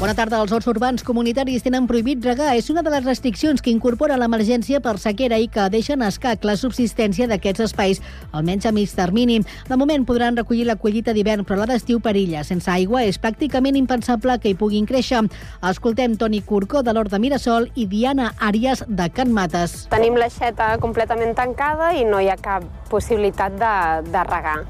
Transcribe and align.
Bona 0.00 0.14
tarda. 0.16 0.38
Els 0.40 0.52
horts 0.56 0.64
urbans 0.70 1.02
comunitaris 1.04 1.60
tenen 1.60 1.84
prohibit 1.84 2.24
regar. 2.24 2.54
És 2.56 2.70
una 2.72 2.80
de 2.80 2.88
les 2.88 3.02
restriccions 3.04 3.60
que 3.60 3.68
incorpora 3.68 4.16
l'emergència 4.16 4.78
per 4.80 4.94
sequera 4.96 5.36
i 5.36 5.44
que 5.52 5.66
deixen 5.68 6.00
escac 6.00 6.46
la 6.48 6.54
subsistència 6.56 7.26
d'aquests 7.28 7.66
espais, 7.66 8.00
almenys 8.32 8.64
a 8.64 8.72
mig 8.72 8.88
termini. 8.96 9.42
De 9.68 9.76
moment 9.76 10.06
podran 10.08 10.38
recollir 10.40 10.64
la 10.64 10.78
collita 10.80 11.12
d'hivern, 11.12 11.44
però 11.44 11.58
la 11.60 11.66
d'estiu 11.68 12.00
perilla. 12.00 12.40
Sense 12.48 12.70
aigua 12.72 13.02
és 13.04 13.20
pràcticament 13.20 13.76
impensable 13.76 14.38
que 14.40 14.48
hi 14.48 14.56
puguin 14.56 14.88
créixer. 14.88 15.20
Escoltem 15.68 16.16
Toni 16.16 16.40
Curcó, 16.48 16.80
de 16.80 16.94
l'Hort 16.96 17.12
de 17.12 17.20
Mirasol, 17.20 17.68
i 17.76 17.84
Diana 17.84 18.30
Àries, 18.40 18.86
de 18.88 19.10
Can 19.12 19.36
Mates. 19.36 19.82
Tenim 19.92 20.16
l'aixeta 20.16 20.78
completament 20.80 21.36
tancada 21.36 21.92
i 21.92 22.08
no 22.08 22.24
hi 22.24 22.32
ha 22.32 22.40
cap 22.40 22.64
possibilitat 22.88 23.60
de, 23.60 23.74
de 24.08 24.24
regar. 24.32 24.62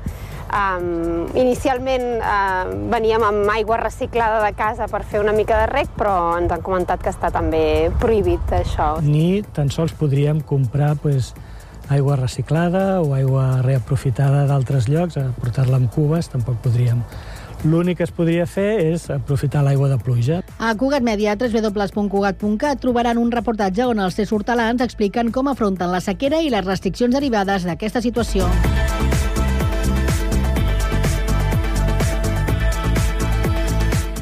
Um, 0.50 1.28
inicialment 1.38 2.18
uh, 2.18 2.66
veníem 2.90 3.22
amb 3.22 3.50
aigua 3.52 3.76
reciclada 3.78 4.40
de 4.42 4.50
casa 4.58 4.88
per 4.90 5.04
fer 5.06 5.20
una 5.22 5.34
mica 5.36 5.60
de 5.62 5.68
rec, 5.70 5.92
però 5.94 6.34
ens 6.40 6.50
han 6.50 6.64
comentat 6.66 7.04
que 7.04 7.12
està 7.12 7.30
també 7.30 7.62
prohibit 8.02 8.50
això. 8.58 8.96
Ni 9.04 9.44
tan 9.54 9.70
sols 9.70 9.94
podríem 9.94 10.40
comprar 10.42 10.96
pues, 10.98 11.30
aigua 11.90 12.16
reciclada 12.16 13.00
o 13.02 13.14
aigua 13.14 13.60
reaprofitada 13.62 14.46
d'altres 14.50 14.90
llocs, 14.90 15.20
portar-la 15.38 15.78
amb 15.78 15.92
cubes, 15.94 16.32
tampoc 16.34 16.58
podríem. 16.66 17.04
L'únic 17.62 17.98
que 17.98 18.06
es 18.08 18.12
podria 18.16 18.46
fer 18.48 18.80
és 18.88 19.04
aprofitar 19.12 19.60
l'aigua 19.62 19.90
de 19.90 19.98
pluja. 20.00 20.40
A 20.58 20.72
Cugat 20.80 21.04
Media, 21.04 21.36
www.cugat.cat, 21.36 22.80
trobaran 22.80 23.20
un 23.20 23.30
reportatge 23.30 23.84
on 23.84 24.00
els 24.00 24.16
tres 24.16 24.32
hortalans 24.32 24.80
expliquen 24.80 25.30
com 25.30 25.52
afronten 25.52 25.92
la 25.92 26.00
sequera 26.00 26.40
i 26.40 26.48
les 26.50 26.64
restriccions 26.64 27.14
derivades 27.14 27.68
d'aquesta 27.68 28.00
situació. 28.00 28.48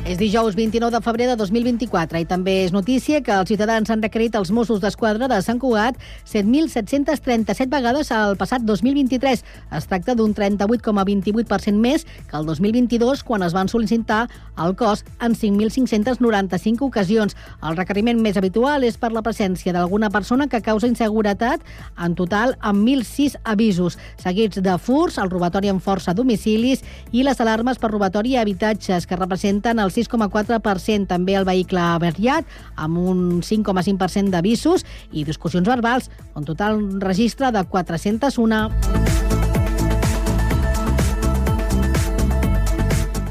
És 0.09 0.17
dijous 0.17 0.55
29 0.57 0.89
de 0.89 1.03
febrer 1.05 1.27
de 1.29 1.35
2024 1.37 2.23
i 2.23 2.25
també 2.25 2.53
és 2.63 2.71
notícia 2.73 3.19
que 3.21 3.35
els 3.35 3.51
ciutadans 3.51 3.91
han 3.93 4.01
requerit 4.01 4.39
als 4.39 4.49
Mossos 4.57 4.79
d'Esquadra 4.81 5.27
de 5.29 5.37
Sant 5.45 5.59
Cugat 5.61 5.99
7.737 6.25 7.69
vegades 7.69 8.09
al 8.17 8.39
passat 8.41 8.65
2023. 8.65 9.43
Es 9.77 9.89
tracta 9.91 10.15
d'un 10.17 10.33
38,28% 10.33 11.77
més 11.77 12.07
que 12.31 12.39
el 12.41 12.49
2022, 12.49 13.21
quan 13.21 13.45
es 13.45 13.53
van 13.53 13.69
sol·licitar 13.69 14.23
al 14.57 14.73
cos 14.81 15.05
en 15.21 15.35
5.595 15.37 16.89
ocasions. 16.89 17.37
El 17.61 17.77
requeriment 17.77 18.25
més 18.25 18.41
habitual 18.41 18.89
és 18.89 18.97
per 18.97 19.13
la 19.13 19.21
presència 19.21 19.77
d'alguna 19.77 20.09
persona 20.09 20.49
que 20.49 20.63
causa 20.65 20.89
inseguretat, 20.89 21.61
en 22.01 22.17
total 22.17 22.57
amb 22.65 22.81
1.006 22.81 23.37
avisos, 23.45 24.01
seguits 24.17 24.65
de 24.65 24.81
furs, 24.81 25.21
el 25.21 25.29
robatori 25.29 25.69
amb 25.69 25.85
força 25.85 26.17
a 26.17 26.17
domicilis 26.17 26.81
i 27.13 27.29
les 27.29 27.45
alarmes 27.45 27.77
per 27.77 27.93
robatori 27.93 28.39
a 28.39 28.49
habitatges, 28.49 29.05
que 29.05 29.21
representen 29.21 29.85
el 29.85 29.98
6,4%, 29.99 31.09
també 31.11 31.37
el 31.39 31.49
vehicle 31.49 31.83
averiat, 31.83 32.49
amb 32.79 33.03
un 33.03 33.43
5,5% 33.43 34.35
d'avisos 34.35 34.87
i 35.13 35.27
discussions 35.29 35.69
verbals, 35.69 36.11
un 36.39 36.49
total 36.49 36.81
registre 37.03 37.53
de 37.53 37.67
401. 37.69 39.08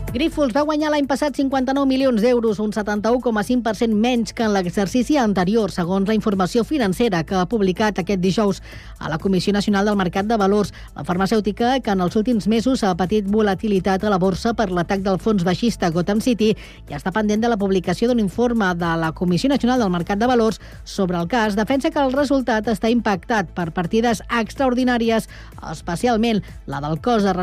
Grífols 0.08 0.54
va 0.56 0.62
guanyar 0.64 0.88
l'any 0.88 1.04
passat 1.04 1.36
59 1.36 1.84
milions 1.84 2.22
d'euros, 2.24 2.62
un 2.64 2.72
71,5% 2.72 3.92
menys 3.92 4.32
que 4.32 4.46
en 4.46 4.54
l'exercici 4.56 5.18
anterior, 5.20 5.68
segons 5.76 6.08
la 6.08 6.16
informació 6.16 6.64
financera 6.64 7.26
que 7.28 7.36
ha 7.36 7.44
publicat 7.52 8.00
aquest 8.00 8.22
dijous 8.24 8.62
a 9.04 9.12
la 9.12 9.18
Comissió 9.20 9.52
Nacional 9.52 9.86
del 9.86 9.98
Mercat 10.00 10.26
de 10.26 10.38
Valors. 10.40 10.72
La 10.96 11.04
farmacèutica, 11.04 11.74
que 11.84 11.92
en 11.92 12.00
els 12.06 12.16
últims 12.16 12.48
mesos 12.48 12.86
ha 12.88 12.94
patit 12.96 13.28
volatilitat 13.28 14.06
a 14.08 14.14
la 14.14 14.18
borsa 14.18 14.54
per 14.56 14.70
l'atac 14.72 15.04
del 15.04 15.20
fons 15.20 15.44
baixista 15.44 15.92
Gotham 15.92 16.24
City, 16.24 16.54
ja 16.88 16.96
està 17.02 17.12
pendent 17.12 17.44
de 17.44 17.52
la 17.52 17.60
publicació 17.60 18.08
d'un 18.08 18.24
informe 18.24 18.72
de 18.80 18.94
la 19.04 19.12
Comissió 19.12 19.52
Nacional 19.52 19.84
del 19.84 19.92
Mercat 19.92 20.24
de 20.24 20.32
Valors 20.32 20.62
sobre 20.86 21.20
el 21.20 21.28
cas. 21.28 21.60
Defensa 21.60 21.92
que 21.92 22.00
el 22.00 22.16
resultat 22.16 22.72
està 22.72 22.88
impactat 22.88 23.52
per 23.52 23.74
partides 23.76 24.24
extraordinàries, 24.32 25.28
especialment 25.68 26.42
la 26.66 26.80
del 26.80 26.96
cost 27.04 27.28
de 27.28 27.36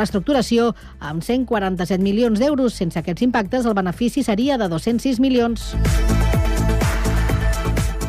reestructuració 0.00 0.72
amb 1.04 1.20
140 1.20 1.65
47 1.66 2.02
milions 2.02 2.38
d'euros. 2.38 2.74
Sense 2.74 2.98
aquests 3.00 3.24
impactes, 3.26 3.66
el 3.66 3.74
benefici 3.74 4.22
seria 4.22 4.58
de 4.58 4.68
206 4.70 5.20
milions. 5.20 5.74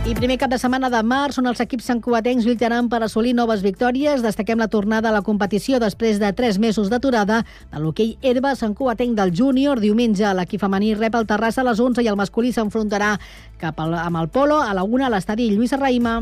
I 0.07 0.13
primer 0.15 0.37
cap 0.39 0.47
de 0.47 0.55
setmana 0.55 0.87
de 0.87 1.01
març, 1.03 1.35
on 1.41 1.49
els 1.49 1.59
equips 1.59 1.89
santcuatencs 1.89 2.45
lluitaran 2.47 2.87
per 2.87 3.01
assolir 3.03 3.33
noves 3.35 3.59
victòries. 3.65 4.21
Destaquem 4.23 4.61
la 4.61 4.69
tornada 4.71 5.09
a 5.09 5.15
la 5.15 5.23
competició 5.25 5.81
després 5.83 6.21
de 6.21 6.29
tres 6.31 6.61
mesos 6.63 6.87
d'aturada 6.87 7.41
de 7.73 7.81
l'hoquei 7.83 8.15
herba 8.21 8.53
santcuatenc 8.55 9.17
del 9.17 9.35
júnior. 9.35 9.81
Diumenge 9.83 10.31
l'equip 10.37 10.63
femení 10.63 10.93
rep 10.95 11.17
el 11.19 11.27
Terrassa 11.27 11.65
a 11.65 11.67
les 11.67 11.81
11 11.83 12.05
i 12.05 12.07
el 12.07 12.15
masculí 12.15 12.53
s'enfrontarà 12.55 13.17
cap 13.59 13.83
al, 13.83 13.97
amb 13.99 14.23
el 14.23 14.31
Polo 14.31 14.61
a 14.63 14.71
la 14.77 14.87
1 14.87 15.09
a 15.09 15.11
l'estadi 15.11 15.51
Lluís 15.51 15.75
Raïma. 15.75 16.21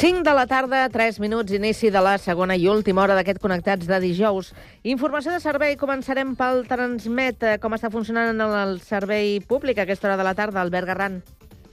De 0.00 0.32
la 0.32 0.46
tarda, 0.46 0.88
3 0.88 1.20
minuts, 1.20 1.52
inici 1.52 1.90
de 1.92 2.00
la 2.00 2.14
segona 2.16 2.54
i 2.56 2.62
última 2.72 3.02
hora 3.02 3.12
d'aquest 3.18 3.36
Connectats 3.36 3.84
de 3.84 3.98
dijous. 4.00 4.54
Informació 4.82 5.34
de 5.34 5.42
servei, 5.44 5.76
començarem 5.76 6.32
pel 6.38 6.62
Transmet. 6.64 7.44
Com 7.60 7.76
està 7.76 7.90
funcionant 7.92 8.40
el 8.40 8.80
servei 8.80 9.42
públic 9.44 9.76
a 9.76 9.84
aquesta 9.84 10.08
hora 10.08 10.16
de 10.16 10.24
la 10.24 10.32
tarda, 10.32 10.62
Albert 10.64 10.88
Garran? 10.88 11.20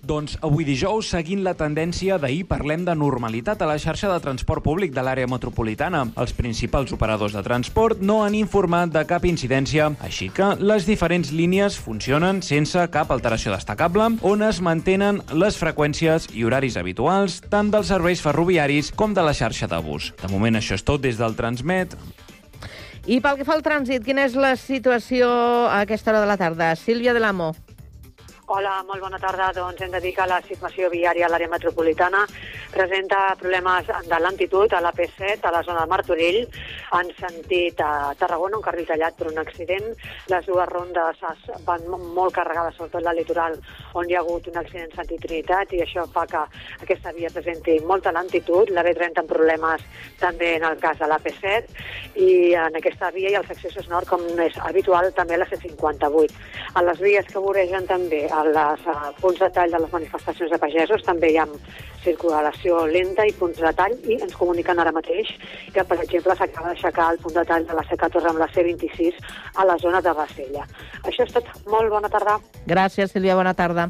Doncs 0.07 0.38
avui 0.40 0.63
dijous, 0.63 1.09
seguint 1.12 1.41
la 1.44 1.51
tendència 1.59 2.16
d'ahir, 2.22 2.45
parlem 2.47 2.85
de 2.88 2.94
normalitat 2.95 3.59
a 3.59 3.68
la 3.68 3.75
xarxa 3.75 4.07
de 4.07 4.22
transport 4.23 4.63
públic 4.63 4.94
de 4.95 5.03
l'àrea 5.03 5.28
metropolitana. 5.28 6.06
Els 6.16 6.31
principals 6.38 6.94
operadors 6.95 7.35
de 7.35 7.44
transport 7.44 8.00
no 8.00 8.22
han 8.23 8.38
informat 8.40 8.94
de 8.94 9.03
cap 9.09 9.28
incidència, 9.28 9.90
així 10.07 10.29
que 10.31 10.53
les 10.63 10.88
diferents 10.88 11.34
línies 11.35 11.75
funcionen 11.75 12.40
sense 12.40 12.88
cap 12.94 13.12
alteració 13.12 13.51
destacable, 13.51 14.13
on 14.23 14.47
es 14.47 14.62
mantenen 14.63 15.19
les 15.35 15.59
freqüències 15.59 16.31
i 16.31 16.47
horaris 16.47 16.79
habituals 16.79 17.41
tant 17.51 17.74
dels 17.74 17.91
serveis 17.91 18.24
ferroviaris 18.24 18.94
com 18.95 19.12
de 19.12 19.28
la 19.28 19.35
xarxa 19.35 19.68
de 19.68 19.84
bus. 19.84 20.13
De 20.24 20.31
moment 20.31 20.56
això 20.56 20.79
és 20.79 20.88
tot 20.88 21.03
des 21.03 21.19
del 21.19 21.35
Transmet. 21.35 22.00
I 23.07 23.19
pel 23.19 23.35
que 23.35 23.47
fa 23.47 23.59
al 23.59 23.63
trànsit, 23.63 24.07
quina 24.07 24.24
és 24.24 24.39
la 24.39 24.56
situació 24.56 25.28
a 25.68 25.81
aquesta 25.84 26.13
hora 26.13 26.24
de 26.24 26.31
la 26.31 26.39
tarda? 26.39 26.75
Sílvia 26.79 27.12
de 27.12 27.19
l'Amo. 27.24 27.56
Hola, 28.50 28.78
molt 28.88 29.02
bona 29.03 29.18
tarda. 29.19 29.50
Doncs 29.52 29.81
hem 29.84 29.91
de 29.91 30.00
dir 30.00 30.13
que 30.16 30.24
la 30.24 30.38
situació 30.40 30.88
viària 30.88 31.25
a 31.25 31.30
l'àrea 31.34 31.52
metropolitana 31.52 32.22
presenta 32.72 33.34
problemes 33.35 33.90
de 34.08 34.19
lentitud 34.24 34.72
a 34.72 34.80
la 34.80 34.94
P7, 34.96 35.41
a 35.44 35.52
la 35.52 35.63
zona 35.68 35.81
de 35.81 35.91
Martorell, 35.91 36.38
en 36.96 37.09
sentit 37.18 37.81
a 37.84 38.13
Tarragona, 38.16 38.56
un 38.56 38.63
carril 38.63 38.88
tallat 38.88 39.18
per 39.19 39.28
un 39.28 39.41
accident. 39.41 39.90
Les 40.31 40.47
dues 40.47 40.69
rondes 40.69 41.19
van 41.68 41.84
molt 41.91 42.38
carregades, 42.38 42.78
sobretot 42.80 43.03
la 43.03 43.16
litoral, 43.18 43.57
on 44.00 44.07
hi 44.07 44.16
ha 44.16 44.22
hagut 44.24 44.47
un 44.47 44.62
accident 44.63 44.88
en 44.88 44.96
sentit 44.96 45.28
Trinitat, 45.28 45.75
i 45.75 45.84
això 45.84 46.07
fa 46.16 46.24
que 46.31 46.46
aquesta 46.88 47.12
via 47.19 47.34
presenti 47.36 47.75
molta 47.84 48.16
lentitud. 48.16 48.72
La 48.72 48.86
B30 48.88 49.25
amb 49.25 49.34
problemes 49.34 49.83
també 50.24 50.54
en 50.56 50.69
el 50.72 50.80
cas 50.80 51.04
de 51.04 51.12
la 51.12 51.19
P7, 51.19 51.68
i 52.16 52.31
en 52.56 52.80
aquesta 52.80 53.12
via 53.12 53.36
i 53.36 53.39
els 53.42 53.51
accessos 53.51 53.92
nord, 53.92 54.07
com 54.07 54.24
és 54.39 54.56
habitual, 54.63 55.12
també 55.19 55.36
la 55.36 55.51
C58. 55.51 56.39
A 56.80 56.88
les 56.88 57.04
vies 57.04 57.27
que 57.27 57.44
voregen 57.44 57.92
també 57.92 58.24
les 58.45 58.88
punts 59.22 59.39
de 59.39 59.50
tall 59.54 59.72
de 59.72 59.81
les 59.84 59.94
manifestacions 59.94 60.51
de 60.51 60.60
pagesos 60.62 61.04
també 61.07 61.31
hi 61.34 61.38
ha 61.42 61.48
circulació 62.04 62.86
lenta 62.88 63.25
i 63.28 63.34
punts 63.36 63.60
de 63.60 63.74
tall 63.75 63.95
i 64.07 64.19
ens 64.22 64.36
comuniquen 64.39 64.80
ara 64.80 64.94
mateix 64.95 65.34
que, 65.74 65.84
per 65.84 66.00
exemple, 66.04 66.36
s'acaba 66.39 66.74
d'aixecar 66.74 67.12
el 67.13 67.22
punt 67.24 67.36
de 67.36 67.45
tall 67.45 67.68
de 67.68 67.78
la 67.78 67.86
C14 67.89 68.31
amb 68.31 68.44
la 68.44 68.50
C26 68.56 69.22
a 69.56 69.68
la 69.68 69.78
zona 69.84 70.01
de 70.01 70.13
Bassella. 70.13 70.68
Això 71.04 71.28
és 71.28 71.34
tot. 71.36 71.48
Molt 71.68 71.92
bona 71.92 72.10
tarda. 72.10 72.39
Gràcies, 72.68 73.12
Sílvia. 73.12 73.36
Bona 73.36 73.56
tarda. 73.57 73.89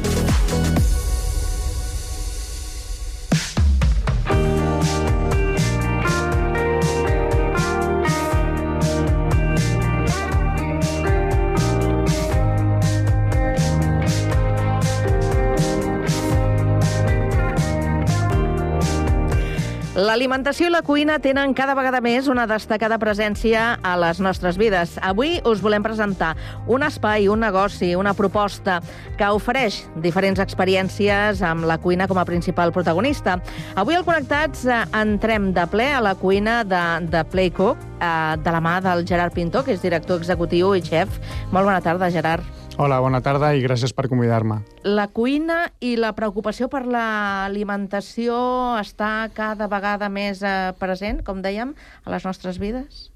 L'alimentació 20.11 20.67
i 20.67 20.71
la 20.73 20.81
cuina 20.83 21.13
tenen 21.23 21.53
cada 21.55 21.71
vegada 21.71 22.01
més 22.03 22.25
una 22.27 22.43
destacada 22.43 22.97
presència 22.99 23.77
a 23.79 23.93
les 23.95 24.19
nostres 24.19 24.57
vides. 24.59 24.97
Avui 25.07 25.37
us 25.47 25.61
volem 25.63 25.85
presentar 25.85 26.33
un 26.67 26.83
espai, 26.83 27.29
un 27.31 27.39
negoci, 27.45 27.93
una 27.95 28.11
proposta 28.11 28.81
que 29.15 29.31
ofereix 29.31 29.77
diferents 30.03 30.43
experiències 30.43 31.39
amb 31.47 31.63
la 31.69 31.79
cuina 31.79 32.09
com 32.11 32.19
a 32.19 32.27
principal 32.27 32.75
protagonista. 32.75 33.37
Avui 33.79 33.95
al 33.95 34.03
Connectats 34.03 34.65
eh, 34.67 34.83
entrem 34.99 35.53
de 35.55 35.63
ple 35.71 35.87
a 35.95 36.03
la 36.03 36.17
cuina 36.19 36.65
de, 36.67 36.85
de 37.07 37.23
Playcook, 37.31 37.79
eh, 38.01 38.35
de 38.43 38.57
la 38.57 38.59
mà 38.59 38.81
del 38.83 39.07
Gerard 39.07 39.31
Pinto, 39.31 39.63
que 39.63 39.79
és 39.79 39.85
director 39.85 40.19
executiu 40.19 40.75
i 40.75 40.83
xef. 40.83 41.21
Molt 41.55 41.71
bona 41.71 41.79
tarda, 41.79 42.11
Gerard. 42.11 42.60
Hola, 42.79 43.01
bona 43.03 43.19
tarda 43.19 43.49
i 43.51 43.59
gràcies 43.63 43.91
per 43.91 44.07
convidar-me. 44.07 44.61
La 44.87 45.09
cuina 45.11 45.65
i 45.83 45.97
la 45.99 46.13
preocupació 46.15 46.69
per 46.71 46.85
l'alimentació 46.87 48.37
està 48.79 49.27
cada 49.35 49.67
vegada 49.71 50.07
més 50.09 50.39
eh, 50.39 50.71
present, 50.79 51.19
com 51.27 51.41
dèiem, 51.43 51.73
a 52.05 52.13
les 52.13 52.23
nostres 52.25 52.61
vides? 52.61 53.09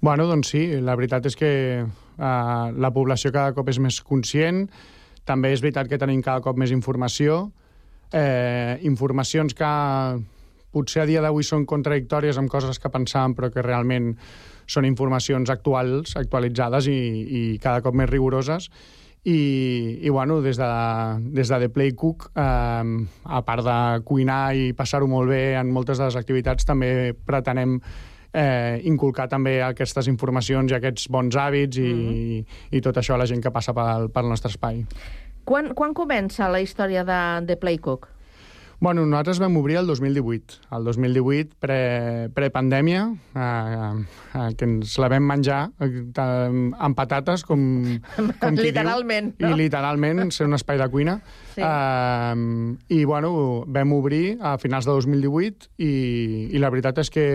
Bueno, 0.00 0.28
doncs 0.30 0.52
sí, 0.54 0.62
la 0.80 0.94
veritat 0.98 1.26
és 1.26 1.36
que 1.36 1.50
eh, 1.82 1.86
la 2.22 2.92
població 2.94 3.34
cada 3.34 3.56
cop 3.56 3.68
és 3.74 3.82
més 3.82 3.98
conscient, 4.06 4.68
també 5.26 5.50
és 5.52 5.64
veritat 5.64 5.90
que 5.90 5.98
tenim 5.98 6.22
cada 6.22 6.42
cop 6.44 6.56
més 6.58 6.70
informació, 6.70 7.48
eh, 8.14 8.78
informacions 8.86 9.54
que 9.58 9.72
potser 10.72 11.02
a 11.02 11.08
dia 11.10 11.20
d'avui 11.20 11.44
són 11.44 11.66
contradictòries 11.68 12.38
amb 12.40 12.50
coses 12.50 12.78
que 12.80 12.90
pensàvem 12.92 13.36
però 13.36 13.50
que 13.52 13.66
realment 13.66 14.14
són 14.72 14.88
informacions 14.88 15.52
actuals, 15.52 16.16
actualitzades 16.16 16.88
i, 16.90 16.98
i 17.22 17.42
cada 17.62 17.82
cop 17.84 17.96
més 17.98 18.10
rigoroses. 18.10 18.70
I, 19.22 20.00
i 20.02 20.10
bueno, 20.10 20.40
des 20.42 20.58
de, 20.58 20.68
des 21.30 21.48
de 21.52 21.58
The 21.62 21.68
Play 21.70 21.92
Cook, 21.94 22.32
eh, 22.34 22.86
a 23.22 23.42
part 23.46 23.62
de 23.62 23.76
cuinar 24.08 24.56
i 24.58 24.72
passar-ho 24.74 25.06
molt 25.06 25.30
bé 25.30 25.54
en 25.60 25.70
moltes 25.70 26.00
de 26.00 26.08
les 26.08 26.16
activitats, 26.18 26.66
també 26.66 27.12
pretenem 27.14 27.76
eh, 28.32 28.80
inculcar 28.88 29.28
també 29.30 29.60
aquestes 29.62 30.08
informacions 30.10 30.72
i 30.72 30.78
aquests 30.78 31.06
bons 31.12 31.36
hàbits 31.36 31.78
i, 31.78 31.92
mm 31.92 32.08
-hmm. 32.08 32.42
i, 32.72 32.78
i 32.78 32.80
tot 32.80 32.96
això 32.96 33.14
a 33.14 33.18
la 33.18 33.26
gent 33.26 33.42
que 33.42 33.50
passa 33.50 33.72
pel, 33.72 34.10
pel 34.10 34.28
nostre 34.28 34.50
espai. 34.50 34.84
Quan, 35.44 35.74
quan 35.74 35.94
comença 35.94 36.48
la 36.48 36.60
història 36.60 37.04
de 37.04 37.46
The 37.46 37.56
Play 37.56 37.78
Cook? 37.78 38.08
Bueno, 38.82 39.04
nosaltres 39.06 39.38
vam 39.38 39.56
obrir 39.58 39.76
el 39.76 39.86
2018. 39.86 40.56
El 40.74 40.82
2018, 40.82 41.54
pre, 41.60 42.28
prepandèmia, 42.34 43.04
eh, 43.14 43.92
eh, 44.34 44.48
que 44.58 44.66
ens 44.66 44.96
la 44.98 45.06
vam 45.06 45.22
menjar 45.22 45.60
eh, 45.78 46.00
amb 46.18 46.98
patates, 46.98 47.44
com, 47.46 47.62
com 48.42 48.58
Literalment, 48.58 49.36
diu, 49.38 49.46
no? 49.46 49.54
I 49.54 49.60
literalment, 49.60 50.24
ser 50.34 50.48
un 50.50 50.58
espai 50.58 50.82
de 50.82 50.90
cuina. 50.90 51.14
Sí. 51.54 51.62
Eh, 51.62 52.34
I, 52.98 53.04
bueno, 53.06 53.30
vam 53.70 53.94
obrir 53.94 54.40
a 54.42 54.56
finals 54.58 54.90
de 54.90 54.98
2018 54.98 55.70
i, 55.78 55.94
i 56.50 56.58
la 56.58 56.74
veritat 56.74 56.98
és 57.04 57.14
que 57.14 57.26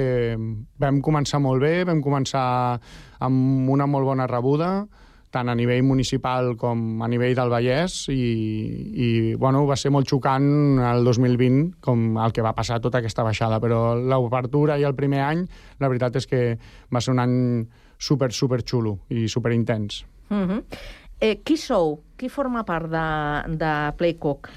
vam 0.83 0.99
començar 0.99 1.39
molt 1.39 1.63
bé, 1.63 1.77
vam 1.87 2.03
començar 2.03 2.43
amb 3.23 3.71
una 3.71 3.87
molt 3.87 4.11
bona 4.11 4.27
rebuda, 4.27 4.81
tant 5.37 5.51
a 5.51 5.55
nivell 5.57 5.85
municipal 5.85 6.55
com 6.57 7.03
a 7.05 7.09
nivell 7.11 7.35
del 7.37 7.51
Vallès 7.53 8.07
i, 8.09 8.21
i 9.05 9.09
bueno, 9.37 9.65
va 9.69 9.77
ser 9.77 9.91
molt 9.93 10.09
xocant 10.09 10.79
el 10.81 11.05
2020 11.05 11.77
com 11.83 12.17
el 12.23 12.33
que 12.33 12.45
va 12.45 12.55
passar 12.57 12.79
tota 12.81 13.01
aquesta 13.01 13.25
baixada, 13.27 13.61
però 13.61 13.93
l'obertura 13.97 14.79
i 14.81 14.85
el 14.87 14.97
primer 14.97 15.21
any, 15.27 15.43
la 15.81 15.91
veritat 15.91 16.17
és 16.17 16.29
que 16.29 16.41
va 16.93 17.03
ser 17.03 17.13
un 17.13 17.21
any 17.21 17.37
super, 17.97 18.31
super 18.33 18.63
xulo 18.65 18.97
i 19.13 19.27
super 19.29 19.53
intens. 19.53 20.03
Uh 20.29 20.37
-huh. 20.37 20.63
eh, 21.19 21.39
qui 21.43 21.57
sou? 21.57 22.01
Qui 22.17 22.29
forma 22.29 22.63
part 22.63 22.89
de, 22.89 23.57
de 23.57 23.93
Playcook? 23.97 24.49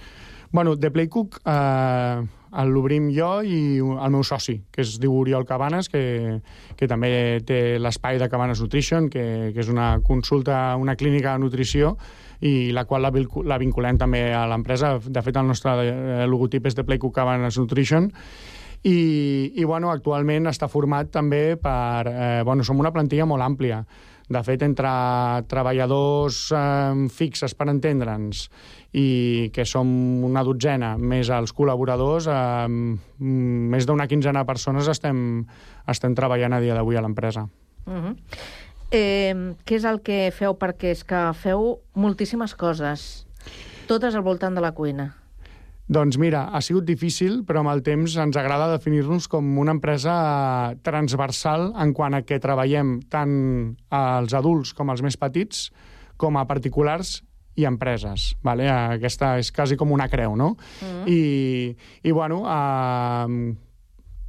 Bueno, 0.51 0.77
The 0.77 0.91
Playcook 0.91 1.41
eh, 1.45 2.27
l'obrim 2.67 3.11
jo 3.15 3.41
i 3.47 3.79
el 3.79 4.11
meu 4.11 4.25
soci, 4.27 4.57
que 4.73 4.83
es 4.83 4.97
diu 5.01 5.15
Oriol 5.15 5.47
Cabanes, 5.47 5.89
que, 5.89 6.41
que 6.77 6.89
també 6.91 7.41
té 7.47 7.79
l'espai 7.79 8.19
de 8.19 8.29
Cabanes 8.29 8.61
Nutrition, 8.63 9.09
que, 9.11 9.25
que 9.55 9.63
és 9.63 9.71
una 9.71 10.01
consulta, 10.03 10.77
una 10.77 10.97
clínica 10.97 11.37
de 11.37 11.45
nutrició, 11.45 11.97
i 12.41 12.73
la 12.73 12.87
qual 12.89 13.05
la, 13.05 13.13
la 13.45 13.59
vinculem 13.61 13.99
també 14.01 14.31
a 14.35 14.47
l'empresa. 14.51 14.97
De 15.05 15.23
fet, 15.23 15.37
el 15.37 15.47
nostre 15.47 15.77
eh, 15.85 16.25
logotip 16.27 16.67
és 16.67 16.75
The 16.75 16.87
Playcook 16.89 17.15
Cabanes 17.15 17.59
Nutrition, 17.61 18.11
i, 18.83 19.53
i 19.61 19.65
bueno, 19.69 19.91
actualment 19.93 20.49
està 20.49 20.69
format 20.73 21.11
també 21.13 21.57
per... 21.61 22.09
Eh, 22.09 22.43
bueno, 22.49 22.65
som 22.65 22.81
una 22.81 22.93
plantilla 22.95 23.29
molt 23.29 23.45
àmplia. 23.45 23.83
De 24.31 24.43
fet, 24.47 24.63
entre 24.63 24.91
treballadors 25.51 26.37
eh, 26.55 27.09
fixes, 27.11 27.57
per 27.59 27.67
entendre'ns, 27.73 28.45
i 28.95 29.51
que 29.55 29.65
som 29.67 29.91
una 30.27 30.45
dotzena, 30.47 30.93
més 30.99 31.33
els 31.35 31.51
col·laboradors, 31.57 32.29
eh, 32.31 32.69
més 33.75 33.89
d'una 33.91 34.07
quinzena 34.11 34.45
de 34.45 34.51
persones 34.53 34.91
estem, 34.93 35.43
estem 35.91 36.15
treballant 36.15 36.55
a 36.55 36.63
dia 36.63 36.79
d'avui 36.79 36.99
a 36.99 37.03
l'empresa. 37.03 37.49
Uh 37.87 37.93
-huh. 37.93 38.17
eh, 38.93 39.35
què 39.67 39.75
és 39.75 39.85
el 39.85 40.01
que 40.01 40.31
feu? 40.31 40.55
Perquè 40.55 40.91
és 40.95 41.03
que 41.05 41.33
feu 41.35 41.81
moltíssimes 41.95 42.55
coses, 42.55 43.27
totes 43.89 44.15
al 44.15 44.23
voltant 44.23 44.55
de 44.55 44.61
la 44.61 44.73
cuina. 44.73 45.20
Doncs 45.91 46.21
mira, 46.23 46.45
ha 46.55 46.61
sigut 46.63 46.85
difícil, 46.87 47.41
però 47.43 47.65
amb 47.65 47.73
el 47.73 47.81
temps 47.83 48.15
ens 48.23 48.37
agrada 48.39 48.69
definir-nos 48.71 49.27
com 49.31 49.47
una 49.59 49.73
empresa 49.75 50.13
transversal 50.87 51.73
en 51.83 51.95
quant 51.99 52.15
a 52.15 52.21
que 52.23 52.39
treballem 52.39 53.01
tant 53.11 53.33
als 53.91 54.37
adults 54.39 54.71
com 54.79 54.93
als 54.93 55.03
més 55.03 55.19
petits, 55.19 55.65
com 56.15 56.39
a 56.39 56.47
particulars 56.47 57.17
i 57.59 57.67
empreses. 57.67 58.37
Vale? 58.47 58.69
Aquesta 58.71 59.33
és 59.43 59.51
quasi 59.51 59.75
com 59.81 59.91
una 59.91 60.07
creu, 60.13 60.37
no? 60.39 60.53
Mm. 60.79 61.03
I, 61.11 61.21
I, 62.05 62.15
bueno, 62.15 62.45
eh, 62.47 63.57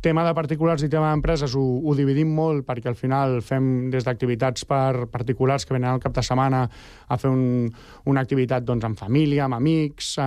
tema 0.01 0.25
de 0.25 0.33
particulars 0.33 0.81
i 0.83 0.89
tema 0.89 1.12
d'empreses 1.12 1.53
ho, 1.56 1.62
ho 1.62 1.94
dividim 1.95 2.31
molt 2.33 2.65
perquè 2.65 2.89
al 2.89 2.98
final 2.98 3.39
fem 3.46 3.91
des 3.93 4.05
d'activitats 4.05 4.65
per 4.65 5.08
particulars 5.13 5.65
que 5.65 5.75
venen 5.75 5.91
al 5.91 6.01
cap 6.01 6.15
de 6.15 6.24
setmana 6.25 6.63
a 6.65 7.17
fer 7.22 7.29
un, 7.29 7.70
una 8.10 8.24
activitat 8.25 8.65
doncs, 8.65 8.88
amb 8.88 8.98
família, 8.98 9.46
amb 9.46 9.60
amics, 9.60 10.15
eh, 10.17 10.25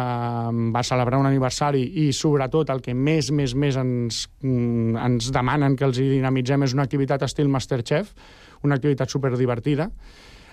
va 0.74 0.84
celebrar 0.86 1.18
un 1.18 1.26
aniversari 1.30 1.82
i 2.04 2.12
sobretot 2.14 2.70
el 2.70 2.84
que 2.84 2.94
més, 2.94 3.32
més, 3.34 3.56
més 3.58 3.80
ens, 3.82 4.22
mm, 4.46 4.94
ens 5.08 5.32
demanen 5.34 5.74
que 5.76 5.88
els 5.90 5.98
dinamitzem 5.98 6.68
és 6.68 6.78
una 6.78 6.86
activitat 6.86 7.26
estil 7.26 7.50
Masterchef, 7.50 8.14
una 8.62 8.78
activitat 8.78 9.10
superdivertida, 9.10 9.90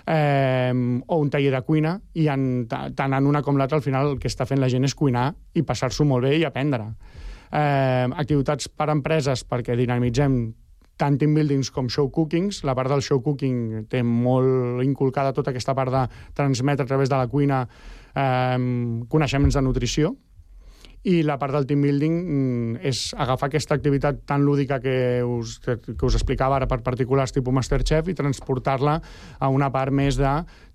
eh, 0.06 0.74
o 1.06 1.16
un 1.16 1.30
taller 1.30 1.54
de 1.54 1.62
cuina 1.62 1.94
i 2.18 2.26
en, 2.32 2.66
tant 2.66 3.14
en 3.14 3.26
una 3.26 3.42
com 3.42 3.56
l'altra 3.56 3.78
al 3.78 3.86
final 3.86 4.12
el 4.12 4.18
que 4.18 4.30
està 4.30 4.46
fent 4.50 4.60
la 4.60 4.70
gent 4.72 4.84
és 4.84 4.98
cuinar 4.98 5.30
i 5.54 5.62
passar-s'ho 5.62 6.04
molt 6.08 6.26
bé 6.26 6.36
i 6.40 6.46
aprendre. 6.48 6.90
Eh, 7.52 8.08
activitats 8.16 8.70
per 8.72 8.88
a 8.88 8.96
empreses 8.96 9.44
perquè 9.44 9.76
dinamitzem 9.76 10.36
tant 10.96 11.18
team 11.18 11.34
buildings 11.36 11.70
com 11.74 11.88
show 11.92 12.08
cookings. 12.10 12.62
La 12.64 12.74
part 12.78 12.88
del 12.92 13.04
show 13.04 13.20
cooking 13.20 13.86
té 13.92 14.02
molt 14.06 14.82
inculcada 14.86 15.34
tota 15.36 15.52
aquesta 15.52 15.74
part 15.76 15.92
de 15.92 16.06
transmetre 16.34 16.86
a 16.86 16.88
través 16.88 17.12
de 17.12 17.18
la 17.18 17.28
cuina 17.28 17.64
eh, 17.66 18.58
coneixements 19.12 19.58
de 19.58 19.64
nutrició, 19.64 20.14
i 21.02 21.22
la 21.26 21.34
part 21.38 21.54
del 21.56 21.66
team 21.66 21.82
building 21.82 22.18
mm, 22.22 22.82
és 22.86 23.00
agafar 23.18 23.48
aquesta 23.50 23.74
activitat 23.74 24.20
tan 24.28 24.44
lúdica 24.46 24.78
que 24.82 25.22
us, 25.26 25.56
que, 25.62 25.76
que 25.82 26.06
us 26.06 26.14
explicava 26.18 26.60
ara 26.60 26.68
per 26.70 26.78
particulars 26.86 27.34
tipus 27.34 27.54
Masterchef 27.54 28.12
i 28.12 28.14
transportar-la 28.18 29.00
a 29.38 29.48
una 29.50 29.72
part 29.74 29.94
més 29.94 30.18
de 30.20 30.30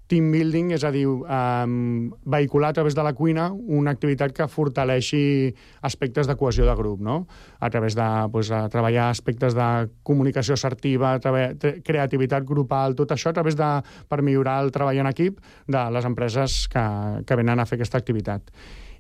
team 0.08 0.32
building, 0.32 0.72
és 0.76 0.84
a 0.88 0.92
dir, 0.92 1.06
um, 1.08 2.10
vehicular 2.26 2.72
a 2.72 2.78
través 2.78 2.96
de 2.96 3.04
la 3.04 3.14
cuina 3.14 3.50
una 3.52 3.92
activitat 3.92 4.34
que 4.36 4.48
fortaleixi 4.48 5.54
aspectes 5.88 6.28
de 6.28 6.36
cohesió 6.40 6.66
de 6.66 6.76
grup, 6.80 7.02
no? 7.04 7.28
A 7.60 7.70
través 7.70 7.96
de 7.96 8.08
pues, 8.32 8.52
a 8.52 8.68
treballar 8.72 9.10
aspectes 9.12 9.56
de 9.56 9.68
comunicació 10.04 10.56
assertiva, 10.56 11.18
creativitat 11.20 12.48
grupal, 12.48 12.96
tot 12.96 13.12
això 13.12 13.32
a 13.32 13.38
través 13.38 13.60
de, 13.60 13.70
per 14.08 14.24
millorar 14.24 14.62
el 14.64 14.72
treball 14.72 15.04
en 15.04 15.12
equip 15.12 15.40
de 15.68 15.84
les 15.92 16.08
empreses 16.08 16.66
que, 16.72 16.88
que 17.28 17.40
venen 17.40 17.60
a 17.60 17.68
fer 17.68 17.78
aquesta 17.80 18.00
activitat. 18.00 18.52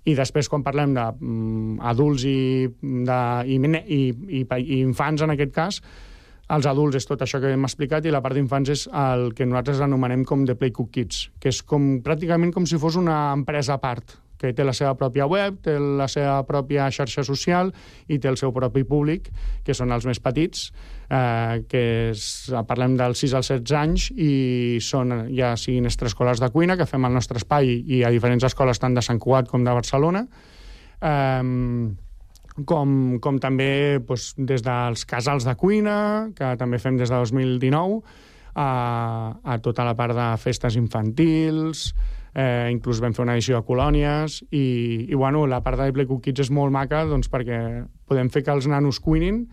I 0.07 0.13
després, 0.15 0.47
quan 0.47 0.63
parlem 0.63 0.93
d'adults 0.95 2.23
i, 2.27 2.67
de, 3.07 3.21
i, 3.47 3.57
i, 3.59 4.03
i, 4.39 4.43
i 4.43 4.77
infants, 4.79 5.23
en 5.23 5.33
aquest 5.33 5.55
cas, 5.55 5.81
els 6.55 6.67
adults 6.69 6.95
és 6.95 7.07
tot 7.07 7.23
això 7.23 7.41
que 7.43 7.51
hem 7.51 7.67
explicat 7.67 8.05
i 8.07 8.13
la 8.13 8.21
part 8.23 8.37
d'infants 8.37 8.71
és 8.71 8.85
el 8.87 9.33
que 9.35 9.47
nosaltres 9.47 9.81
anomenem 9.83 10.23
com 10.27 10.45
The 10.47 10.55
Play 10.55 10.71
Cook 10.75 10.93
Kids, 10.95 11.27
que 11.41 11.51
és 11.51 11.59
com, 11.63 11.97
pràcticament 12.05 12.53
com 12.55 12.65
si 12.69 12.79
fos 12.79 12.95
una 12.99 13.19
empresa 13.35 13.75
a 13.75 13.83
part 13.83 14.15
que 14.37 14.51
té 14.53 14.63
la 14.63 14.73
seva 14.77 14.93
pròpia 14.97 15.25
web, 15.25 15.57
té 15.65 15.75
la 15.81 16.05
seva 16.11 16.37
pròpia 16.47 16.87
xarxa 16.93 17.23
social 17.25 17.71
i 18.07 18.19
té 18.21 18.29
el 18.29 18.37
seu 18.37 18.53
propi 18.53 18.85
públic, 18.87 19.31
que 19.65 19.73
són 19.73 19.91
els 19.91 20.05
més 20.05 20.21
petits, 20.23 20.69
eh, 21.09 21.63
que 21.69 21.83
és, 22.11 22.25
parlem 22.69 22.95
dels 22.99 23.25
6 23.25 23.33
als 23.39 23.51
16 23.55 23.77
anys 23.81 24.09
i 24.13 24.31
són 24.83 25.15
ja 25.33 25.55
siguin 25.57 25.89
extraescolars 25.89 26.43
de 26.43 26.51
cuina, 26.53 26.77
que 26.77 26.85
fem 26.85 27.05
al 27.05 27.17
nostre 27.17 27.41
espai 27.41 27.79
i 27.81 28.03
a 28.05 28.13
diferents 28.13 28.45
escoles 28.45 28.79
tant 28.79 28.93
de 28.93 29.01
Sant 29.01 29.19
Cugat 29.19 29.49
com 29.49 29.65
de 29.65 29.73
Barcelona. 29.73 30.27
Eh, 31.01 32.06
com, 32.65 33.17
com 33.21 33.37
també 33.41 33.99
doncs, 34.05 34.31
des 34.37 34.63
dels 34.65 35.05
casals 35.05 35.45
de 35.45 35.53
cuina, 35.59 36.29
que 36.37 36.55
també 36.57 36.79
fem 36.81 36.97
des 36.97 37.11
de 37.11 37.19
2019, 37.19 38.01
a, 38.57 38.69
a 39.43 39.57
tota 39.61 39.85
la 39.85 39.93
part 39.97 40.15
de 40.17 40.27
festes 40.41 40.77
infantils, 40.79 41.91
eh, 42.33 42.69
inclús 42.73 43.01
vam 43.03 43.13
fer 43.13 43.25
una 43.27 43.37
edició 43.37 43.59
de 43.59 43.67
colònies, 43.67 44.41
i, 44.49 45.05
i 45.05 45.15
bueno, 45.15 45.45
la 45.45 45.61
part 45.65 45.77
de 45.81 45.91
Play 45.93 46.09
Cook 46.09 46.25
Kids 46.25 46.47
és 46.47 46.53
molt 46.53 46.73
maca 46.73 47.03
doncs, 47.05 47.29
perquè 47.29 47.61
podem 48.09 48.31
fer 48.33 48.43
que 48.45 48.55
els 48.55 48.69
nanos 48.69 49.01
cuinin, 49.03 49.45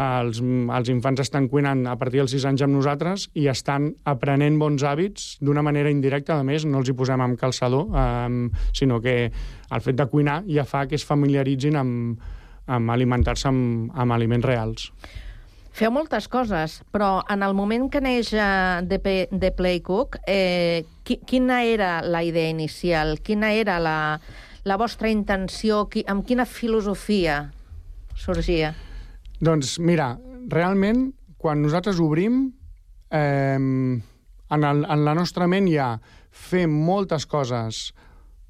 els, 0.00 0.40
els 0.40 0.90
infants 0.92 1.20
estan 1.20 1.48
cuinant 1.52 1.84
a 1.90 1.96
partir 2.00 2.22
dels 2.22 2.32
6 2.32 2.46
anys 2.48 2.64
amb 2.64 2.76
nosaltres 2.78 3.28
i 3.36 3.48
estan 3.52 3.90
aprenent 4.08 4.58
bons 4.60 4.82
hàbits 4.82 5.36
d'una 5.44 5.62
manera 5.62 5.92
indirecta, 5.92 6.38
a 6.38 6.46
més, 6.46 6.64
no 6.64 6.80
els 6.80 6.88
hi 6.88 6.96
posem 6.96 7.20
amb 7.20 7.38
calçador, 7.40 7.90
eh, 7.92 8.48
sinó 8.72 9.00
que 9.04 9.16
el 9.28 9.80
fet 9.84 9.98
de 9.98 10.06
cuinar 10.08 10.42
ja 10.48 10.64
fa 10.64 10.86
que 10.86 10.96
es 10.96 11.04
familiaritzin 11.04 11.76
amb, 11.76 12.22
amb 12.66 12.94
alimentar-se 12.94 13.48
amb, 13.48 13.92
amb 13.94 14.16
aliments 14.16 14.46
reals. 14.46 14.88
Feu 15.72 15.88
moltes 15.88 16.26
coses, 16.28 16.82
però 16.92 17.22
en 17.32 17.40
el 17.42 17.54
moment 17.56 17.86
que 17.88 18.02
neix 18.04 18.34
uh, 18.36 18.84
The, 18.84 18.98
Play, 19.00 19.28
The 19.32 19.50
Play 19.56 19.80
Cook, 19.80 20.18
eh, 20.28 20.84
qui, 21.02 21.16
quina 21.24 21.62
era 21.64 22.02
la 22.04 22.20
idea 22.22 22.50
inicial? 22.52 23.16
Quina 23.24 23.54
era 23.56 23.78
la, 23.80 24.20
la 24.68 24.76
vostra 24.76 25.08
intenció? 25.08 25.86
Qui, 25.88 26.04
amb 26.04 26.28
quina 26.28 26.44
filosofia 26.44 27.46
sorgia? 28.20 28.74
Doncs 29.42 29.80
mira, 29.82 30.12
realment, 30.52 31.08
quan 31.42 31.64
nosaltres 31.64 31.98
obrim, 31.98 32.44
eh, 33.10 33.58
en, 33.58 34.64
el, 34.68 34.84
en 34.86 35.04
la 35.04 35.14
nostra 35.18 35.48
ment 35.50 35.66
hi 35.66 35.80
ha 35.82 35.96
fer 36.30 36.68
moltes 36.70 37.26
coses 37.26 37.88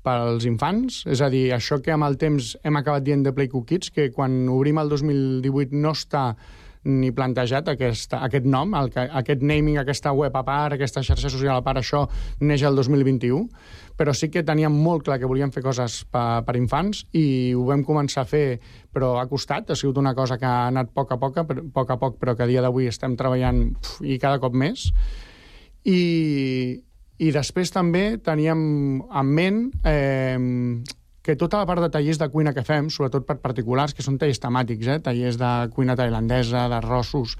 pels 0.04 0.44
infants, 0.44 1.00
és 1.08 1.22
a 1.24 1.30
dir, 1.32 1.46
això 1.54 1.78
que 1.80 1.94
amb 1.94 2.04
el 2.04 2.18
temps 2.20 2.52
hem 2.60 2.76
acabat 2.76 3.06
dient 3.06 3.22
de 3.24 3.32
Play 3.32 3.48
Cook 3.48 3.70
Kids, 3.70 3.92
que 3.94 4.10
quan 4.12 4.34
obrim 4.52 4.82
el 4.82 4.92
2018 4.92 5.80
no 5.80 5.94
està 5.96 6.34
ni 6.84 7.12
plantejat 7.14 7.68
aquest, 7.70 8.14
aquest 8.18 8.46
nom, 8.48 8.72
el, 8.74 8.90
aquest 9.20 9.42
naming, 9.46 9.78
aquesta 9.78 10.12
web 10.16 10.34
a 10.34 10.42
part, 10.46 10.74
aquesta 10.74 11.02
xarxa 11.06 11.30
social 11.30 11.60
a 11.60 11.64
part, 11.64 11.78
això 11.78 12.04
neix 12.42 12.64
el 12.66 12.78
2021, 12.78 13.44
però 13.98 14.14
sí 14.16 14.28
que 14.32 14.42
teníem 14.46 14.74
molt 14.74 15.04
clar 15.06 15.20
que 15.20 15.28
volíem 15.30 15.52
fer 15.54 15.62
coses 15.62 16.00
per, 16.10 16.42
per 16.46 16.56
infants 16.58 17.04
i 17.18 17.52
ho 17.54 17.66
vam 17.68 17.84
començar 17.86 18.24
a 18.24 18.30
fer, 18.30 18.46
però 18.92 19.14
ha 19.20 19.28
costat, 19.30 19.70
ha 19.70 19.78
sigut 19.78 20.00
una 20.02 20.14
cosa 20.18 20.38
que 20.40 20.48
ha 20.48 20.68
anat 20.72 20.90
poc 20.94 21.14
a 21.14 21.20
poc, 21.22 21.38
a 21.38 21.44
poc 21.46 21.92
a 21.94 21.98
poc, 22.00 22.18
però 22.18 22.34
que 22.36 22.46
a 22.46 22.50
dia 22.50 22.64
d'avui 22.64 22.90
estem 22.90 23.14
treballant 23.20 23.68
pf, 23.78 24.00
i 24.02 24.18
cada 24.22 24.42
cop 24.42 24.56
més. 24.58 24.88
I, 25.86 26.00
i 27.22 27.30
després 27.34 27.70
també 27.74 28.18
teníem 28.22 28.66
en 29.02 29.32
ment 29.38 29.62
eh, 29.86 30.38
que 31.22 31.36
tota 31.38 31.60
la 31.60 31.66
part 31.68 31.82
de 31.84 31.90
tallers 31.94 32.18
de 32.18 32.28
cuina 32.32 32.52
que 32.54 32.64
fem, 32.66 32.88
sobretot 32.90 33.26
per 33.28 33.38
particulars, 33.42 33.94
que 33.94 34.02
són 34.02 34.18
tallers 34.18 34.42
temàtics, 34.42 34.88
eh? 34.90 34.98
tallers 35.04 35.38
de 35.38 35.52
cuina 35.74 35.96
tailandesa, 35.98 36.66
d'arrossos, 36.72 37.36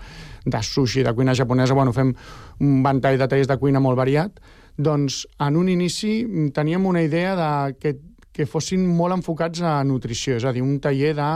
de 0.47 0.63
sushi, 0.63 1.03
de 1.03 1.15
cuina 1.19 1.35
japonesa, 1.35 1.75
bueno, 1.75 1.95
fem 1.97 2.15
un 2.63 2.83
ventall 2.87 3.19
de 3.19 3.29
tallers 3.29 3.51
de 3.51 3.59
cuina 3.59 3.83
molt 3.83 3.99
variat, 3.99 4.39
doncs 4.79 5.27
en 5.43 5.59
un 5.59 5.69
inici 5.69 6.15
teníem 6.55 6.87
una 6.87 7.03
idea 7.03 7.37
de 7.37 7.53
que 7.79 7.99
que 8.33 8.47
fossin 8.49 8.85
molt 8.97 9.19
enfocats 9.19 9.61
a 9.61 9.75
nutrició, 9.85 10.39
és 10.39 10.45
a 10.49 10.55
dir, 10.57 10.63
un 10.65 10.79
taller 10.81 11.13
de 11.19 11.31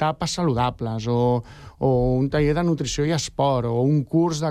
tapes 0.00 0.34
saludables 0.34 1.06
o, 1.06 1.38
o 1.78 1.90
un 2.18 2.26
taller 2.30 2.56
de 2.58 2.64
nutrició 2.66 3.06
i 3.06 3.14
esport 3.14 3.70
o 3.70 3.84
un 3.86 4.02
curs 4.02 4.42
de... 4.42 4.50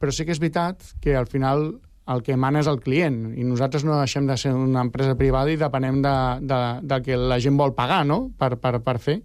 Però 0.00 0.12
sí 0.12 0.24
que 0.24 0.34
és 0.36 0.40
veritat 0.40 0.84
que 1.00 1.16
al 1.16 1.28
final 1.28 1.72
el 2.10 2.22
que 2.26 2.36
mana 2.36 2.62
és 2.62 2.68
el 2.70 2.80
client 2.82 3.20
i 3.38 3.46
nosaltres 3.46 3.84
no 3.86 3.98
deixem 3.98 4.26
de 4.26 4.36
ser 4.40 4.52
una 4.56 4.82
empresa 4.86 5.14
privada 5.18 5.52
i 5.52 5.58
depenem 5.60 6.00
de, 6.02 6.16
de, 6.42 6.60
de 6.82 7.00
que 7.06 7.18
la 7.18 7.38
gent 7.42 7.58
vol 7.60 7.74
pagar 7.76 8.02
no? 8.06 8.24
per, 8.38 8.56
per, 8.58 8.80
per 8.82 8.98
fer. 9.02 9.20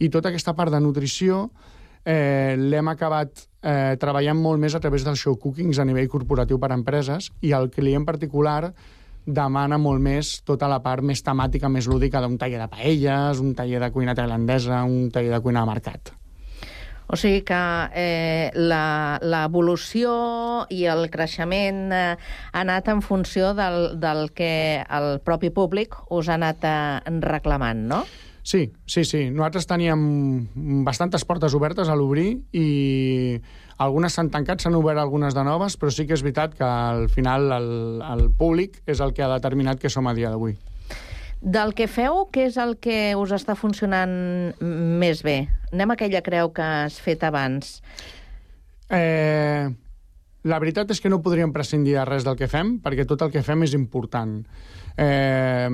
I 0.00 0.10
tota 0.10 0.32
aquesta 0.32 0.54
part 0.56 0.72
de 0.74 0.80
nutrició 0.82 1.48
eh, 2.04 2.56
l'hem 2.58 2.90
acabat 2.92 3.44
eh, 3.62 3.94
treballant 4.00 4.40
molt 4.40 4.62
més 4.62 4.74
a 4.74 4.82
través 4.82 5.04
dels 5.04 5.20
show 5.20 5.36
cookings 5.40 5.78
a 5.78 5.86
nivell 5.88 6.10
corporatiu 6.12 6.60
per 6.60 6.72
a 6.72 6.78
empreses 6.78 7.30
i 7.44 7.54
el 7.56 7.70
client 7.74 8.06
particular 8.08 8.72
demana 9.24 9.78
molt 9.80 10.04
més 10.04 10.34
tota 10.44 10.68
la 10.68 10.82
part 10.84 11.04
més 11.04 11.22
temàtica, 11.24 11.70
més 11.72 11.88
lúdica 11.88 12.20
d'un 12.20 12.36
taller 12.40 12.60
de 12.60 12.68
paelles, 12.68 13.40
un 13.40 13.54
taller 13.56 13.80
de 13.80 13.90
cuina 13.92 14.16
tailandesa, 14.16 14.84
un 14.84 15.08
taller 15.12 15.32
de 15.32 15.40
cuina 15.40 15.64
de 15.64 15.72
mercat. 15.72 16.12
O 17.06 17.16
sigui 17.20 17.42
que 17.44 17.60
eh, 17.92 18.50
l'evolució 18.56 20.12
i 20.72 20.84
el 20.88 21.08
creixement 21.12 21.92
eh, 21.92 22.04
ha 22.16 22.60
anat 22.64 22.88
en 22.88 23.02
funció 23.04 23.52
del, 23.54 24.00
del 24.00 24.30
que 24.32 24.84
el 24.84 25.18
propi 25.24 25.52
públic 25.52 25.96
us 26.10 26.30
ha 26.30 26.38
anat 26.38 26.64
eh, 26.64 27.18
reclamant, 27.20 27.84
no? 27.90 28.04
Sí, 28.44 28.72
sí, 28.84 29.04
sí. 29.08 29.30
Nosaltres 29.32 29.64
teníem 29.66 30.84
bastantes 30.84 31.24
portes 31.24 31.54
obertes 31.56 31.88
a 31.88 31.96
l'obrir 31.96 32.42
i 32.52 33.40
algunes 33.80 34.12
s'han 34.12 34.28
tancat, 34.30 34.60
s'han 34.60 34.76
obert 34.76 35.00
algunes 35.00 35.34
de 35.34 35.44
noves, 35.48 35.78
però 35.80 35.88
sí 35.90 36.04
que 36.04 36.12
és 36.12 36.22
veritat 36.22 36.52
que 36.58 36.68
al 36.68 37.08
final 37.08 37.48
el, 37.56 37.70
el 38.04 38.28
públic 38.36 38.82
és 38.84 39.00
el 39.00 39.16
que 39.16 39.24
ha 39.24 39.32
determinat 39.32 39.80
que 39.80 39.88
som 39.88 40.06
a 40.06 40.14
dia 40.14 40.28
d'avui. 40.28 40.58
Del 41.44 41.74
que 41.76 41.84
feu, 41.92 42.22
què 42.32 42.46
és 42.48 42.54
el 42.56 42.78
que 42.80 43.12
us 43.20 43.32
està 43.36 43.52
funcionant 43.52 44.12
més 44.64 45.20
bé? 45.26 45.42
Anem 45.74 45.92
a 45.92 45.96
aquella 45.98 46.22
creu 46.24 46.48
que 46.56 46.64
has 46.64 46.96
fet 47.04 47.20
abans. 47.28 47.82
Eh, 48.88 49.68
la 50.48 50.60
veritat 50.62 50.88
és 50.94 51.02
que 51.04 51.12
no 51.12 51.20
podríem 51.20 51.52
prescindir 51.52 51.98
de 51.98 52.06
res 52.08 52.24
del 52.24 52.38
que 52.40 52.48
fem, 52.48 52.78
perquè 52.80 53.04
tot 53.08 53.26
el 53.26 53.32
que 53.34 53.44
fem 53.44 53.66
és 53.68 53.76
important. 53.76 54.38
Eh, 54.96 55.68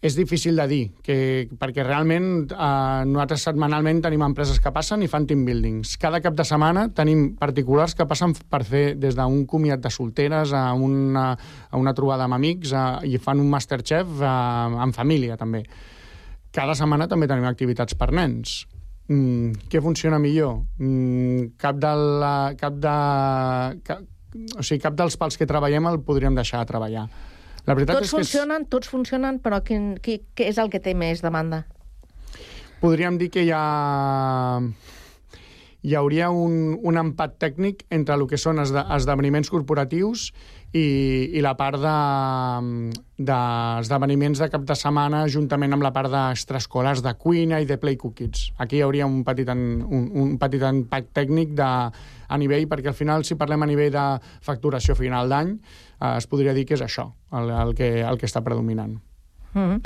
és 0.00 0.14
difícil 0.14 0.54
de 0.54 0.66
dir, 0.70 0.82
que, 1.02 1.48
perquè 1.58 1.82
realment 1.82 2.52
eh, 2.54 3.02
nosaltres 3.10 3.42
setmanalment 3.48 3.98
tenim 4.04 4.22
empreses 4.22 4.60
que 4.62 4.70
passen 4.74 5.02
i 5.02 5.08
fan 5.10 5.26
team 5.26 5.42
buildings. 5.46 5.96
Cada 5.98 6.20
cap 6.22 6.36
de 6.38 6.46
setmana 6.46 6.86
tenim 6.94 7.32
particulars 7.38 7.96
que 7.98 8.06
passen 8.06 8.36
per 8.38 8.62
fer 8.68 8.84
des 8.94 9.18
d'un 9.18 9.42
comiat 9.50 9.82
de 9.82 9.90
solteres 9.90 10.54
a 10.54 10.70
una, 10.72 11.32
a 11.34 11.80
una 11.80 11.94
trobada 11.98 12.28
amb 12.28 12.38
amics 12.38 12.72
a, 12.72 12.84
i 13.02 13.18
fan 13.18 13.42
un 13.42 13.50
Masterchef 13.50 14.22
a, 14.22 14.34
en 14.86 14.94
família, 14.94 15.36
també. 15.40 15.64
Cada 16.54 16.76
setmana 16.78 17.08
també 17.10 17.26
tenim 17.26 17.48
activitats 17.50 17.98
per 17.98 18.12
nens. 18.14 18.60
Mm, 19.10 19.66
què 19.72 19.82
funciona 19.82 20.20
millor? 20.22 20.60
Mm, 20.78 21.56
cap, 21.58 21.80
de 21.80 21.90
la, 22.22 22.36
cap, 22.60 22.78
de, 22.78 22.94
cap, 23.82 24.06
o 24.54 24.62
sigui, 24.62 24.78
cap 24.84 24.94
dels 24.94 25.18
pals 25.18 25.40
que 25.40 25.48
treballem 25.48 25.90
el 25.90 25.98
podríem 26.06 26.38
deixar 26.38 26.62
de 26.62 26.70
treballar. 26.70 27.08
La 27.68 27.76
veritat 27.76 28.00
tots 28.00 28.08
és 28.08 28.14
funcionen, 28.16 28.64
és... 28.64 28.70
tots 28.72 28.88
funcionen, 28.88 29.40
però 29.44 29.60
quin, 29.64 29.92
qui, 30.02 30.22
què 30.34 30.48
és 30.48 30.58
el 30.60 30.72
que 30.72 30.80
té 30.80 30.94
més 30.96 31.20
demanda? 31.24 31.66
Podríem 32.80 33.18
dir 33.20 33.28
que 33.34 33.42
hi 33.44 33.52
ha 33.52 33.64
hi 35.88 35.94
hauria 35.94 36.30
un, 36.34 36.78
un 36.82 36.96
empat 36.98 37.36
tècnic 37.38 37.84
entre 37.94 38.14
el 38.18 38.26
que 38.28 38.38
són 38.40 38.58
esdeveniments 38.58 39.50
corporatius 39.52 40.32
i, 40.74 40.82
i 41.38 41.40
la 41.44 41.54
part 41.56 41.78
d'esdeveniments 43.22 44.38
de, 44.40 44.44
de 44.44 44.50
cap 44.52 44.62
de 44.66 44.74
setmana 44.76 45.28
juntament 45.30 45.72
amb 45.76 45.82
la 45.86 45.92
part 45.94 46.10
d'extraescolars 46.12 47.00
de 47.06 47.14
cuina 47.22 47.60
i 47.62 47.66
de 47.68 47.78
play 47.78 47.96
cookies. 47.96 48.50
Aquí 48.58 48.76
hi 48.78 48.84
hauria 48.84 49.06
un 49.06 49.22
petit, 49.24 49.48
un, 49.54 50.10
un 50.10 50.38
petit 50.40 50.62
empat 50.66 51.04
tècnic 51.14 51.54
de, 51.56 51.70
a 52.28 52.36
nivell, 52.42 52.66
perquè 52.68 52.90
al 52.90 52.98
final, 52.98 53.24
si 53.24 53.38
parlem 53.38 53.62
a 53.62 53.70
nivell 53.70 53.94
de 53.94 54.06
facturació 54.44 54.98
final 54.98 55.30
d'any, 55.30 55.50
eh, 56.00 56.14
es 56.16 56.26
podria 56.26 56.54
dir 56.54 56.66
que 56.66 56.76
és 56.78 56.84
això 56.84 57.10
el, 57.32 57.50
el, 57.50 57.74
que, 57.78 57.90
el 58.02 58.18
que 58.18 58.26
està 58.26 58.42
predominant. 58.44 58.98
Mm 59.54 59.64
-hmm. 59.64 59.80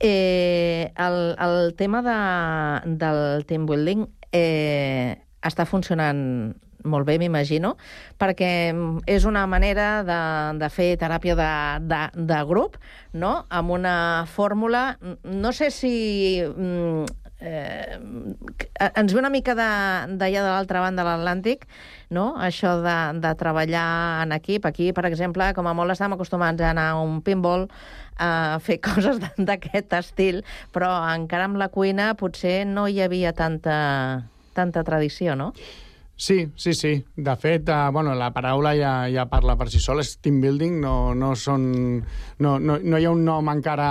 eh, 0.00 0.92
el, 0.96 1.36
el 1.38 1.74
tema 1.74 2.02
de, 2.02 2.96
del 2.96 3.44
team 3.46 3.66
building 3.66 4.06
eh, 4.32 5.18
està 5.42 5.66
funcionant 5.66 6.54
molt 6.84 7.06
bé, 7.06 7.18
m'imagino, 7.20 7.74
perquè 8.20 8.50
és 9.06 9.24
una 9.28 9.46
manera 9.50 10.02
de, 10.06 10.20
de 10.60 10.68
fer 10.72 10.96
teràpia 11.00 11.36
de, 11.36 11.52
de, 11.90 12.00
de 12.30 12.42
grup, 12.48 12.78
no?, 13.12 13.44
amb 13.48 13.70
una 13.70 14.26
fórmula... 14.26 14.98
No 15.24 15.52
sé 15.52 15.70
si... 15.74 16.40
Mm, 16.40 17.04
eh, 17.40 17.98
ens 18.94 19.12
ve 19.12 19.18
una 19.18 19.30
mica 19.32 19.54
d'allà 19.56 20.16
de, 20.16 20.30
de 20.30 20.44
l'altra 20.44 20.82
banda 20.84 21.02
de 21.02 21.08
l'Atlàntic, 21.08 21.66
no? 22.14 22.34
això 22.38 22.76
de, 22.84 22.96
de 23.20 23.32
treballar 23.40 23.86
en 24.24 24.34
equip. 24.36 24.68
Aquí, 24.68 24.90
per 24.96 25.06
exemple, 25.08 25.50
com 25.56 25.66
a 25.66 25.74
molt 25.76 25.94
estàvem 25.94 26.18
acostumats 26.18 26.62
a 26.62 26.70
anar 26.74 26.90
a 26.92 27.02
un 27.02 27.20
pinball, 27.24 27.68
a 28.20 28.58
fer 28.62 28.80
coses 28.88 29.20
d'aquest 29.38 29.94
estil, 29.98 30.42
però 30.74 30.92
encara 31.14 31.48
amb 31.48 31.60
la 31.60 31.70
cuina 31.72 32.12
potser 32.20 32.62
no 32.68 32.86
hi 32.88 33.00
havia 33.00 33.32
tanta, 33.36 33.78
tanta 34.56 34.84
tradició, 34.84 35.36
no? 35.38 35.52
Sí, 36.20 36.52
sí, 36.54 36.74
sí. 36.74 37.02
De 37.16 37.34
fet, 37.40 37.70
uh, 37.70 37.90
bueno, 37.90 38.14
la 38.14 38.28
paraula 38.30 38.74
ja, 38.76 39.08
ja 39.08 39.24
parla 39.32 39.54
per 39.56 39.70
si 39.72 39.78
sol, 39.80 40.02
és 40.02 40.18
team 40.20 40.42
building, 40.42 40.74
no, 40.82 41.14
no, 41.16 41.30
són, 41.32 41.64
no, 42.44 42.50
no, 42.60 42.76
no 42.76 43.00
hi 43.00 43.08
ha 43.08 43.12
un 43.16 43.24
nom 43.24 43.48
encara... 43.48 43.88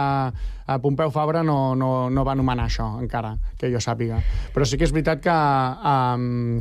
A 0.69 0.75
Pompeu 0.77 1.09
Fabra 1.09 1.41
no, 1.41 1.74
no, 1.74 1.88
no 2.13 2.21
va 2.21 2.36
anomenar 2.36 2.67
això, 2.69 2.86
encara, 3.01 3.31
que 3.57 3.71
jo 3.74 3.79
sàpiga. 3.81 4.19
Però 4.53 4.67
sí 4.69 4.77
que 4.77 4.86
és 4.86 4.93
veritat 4.93 5.24
que... 5.25 5.38
Um, 5.89 6.59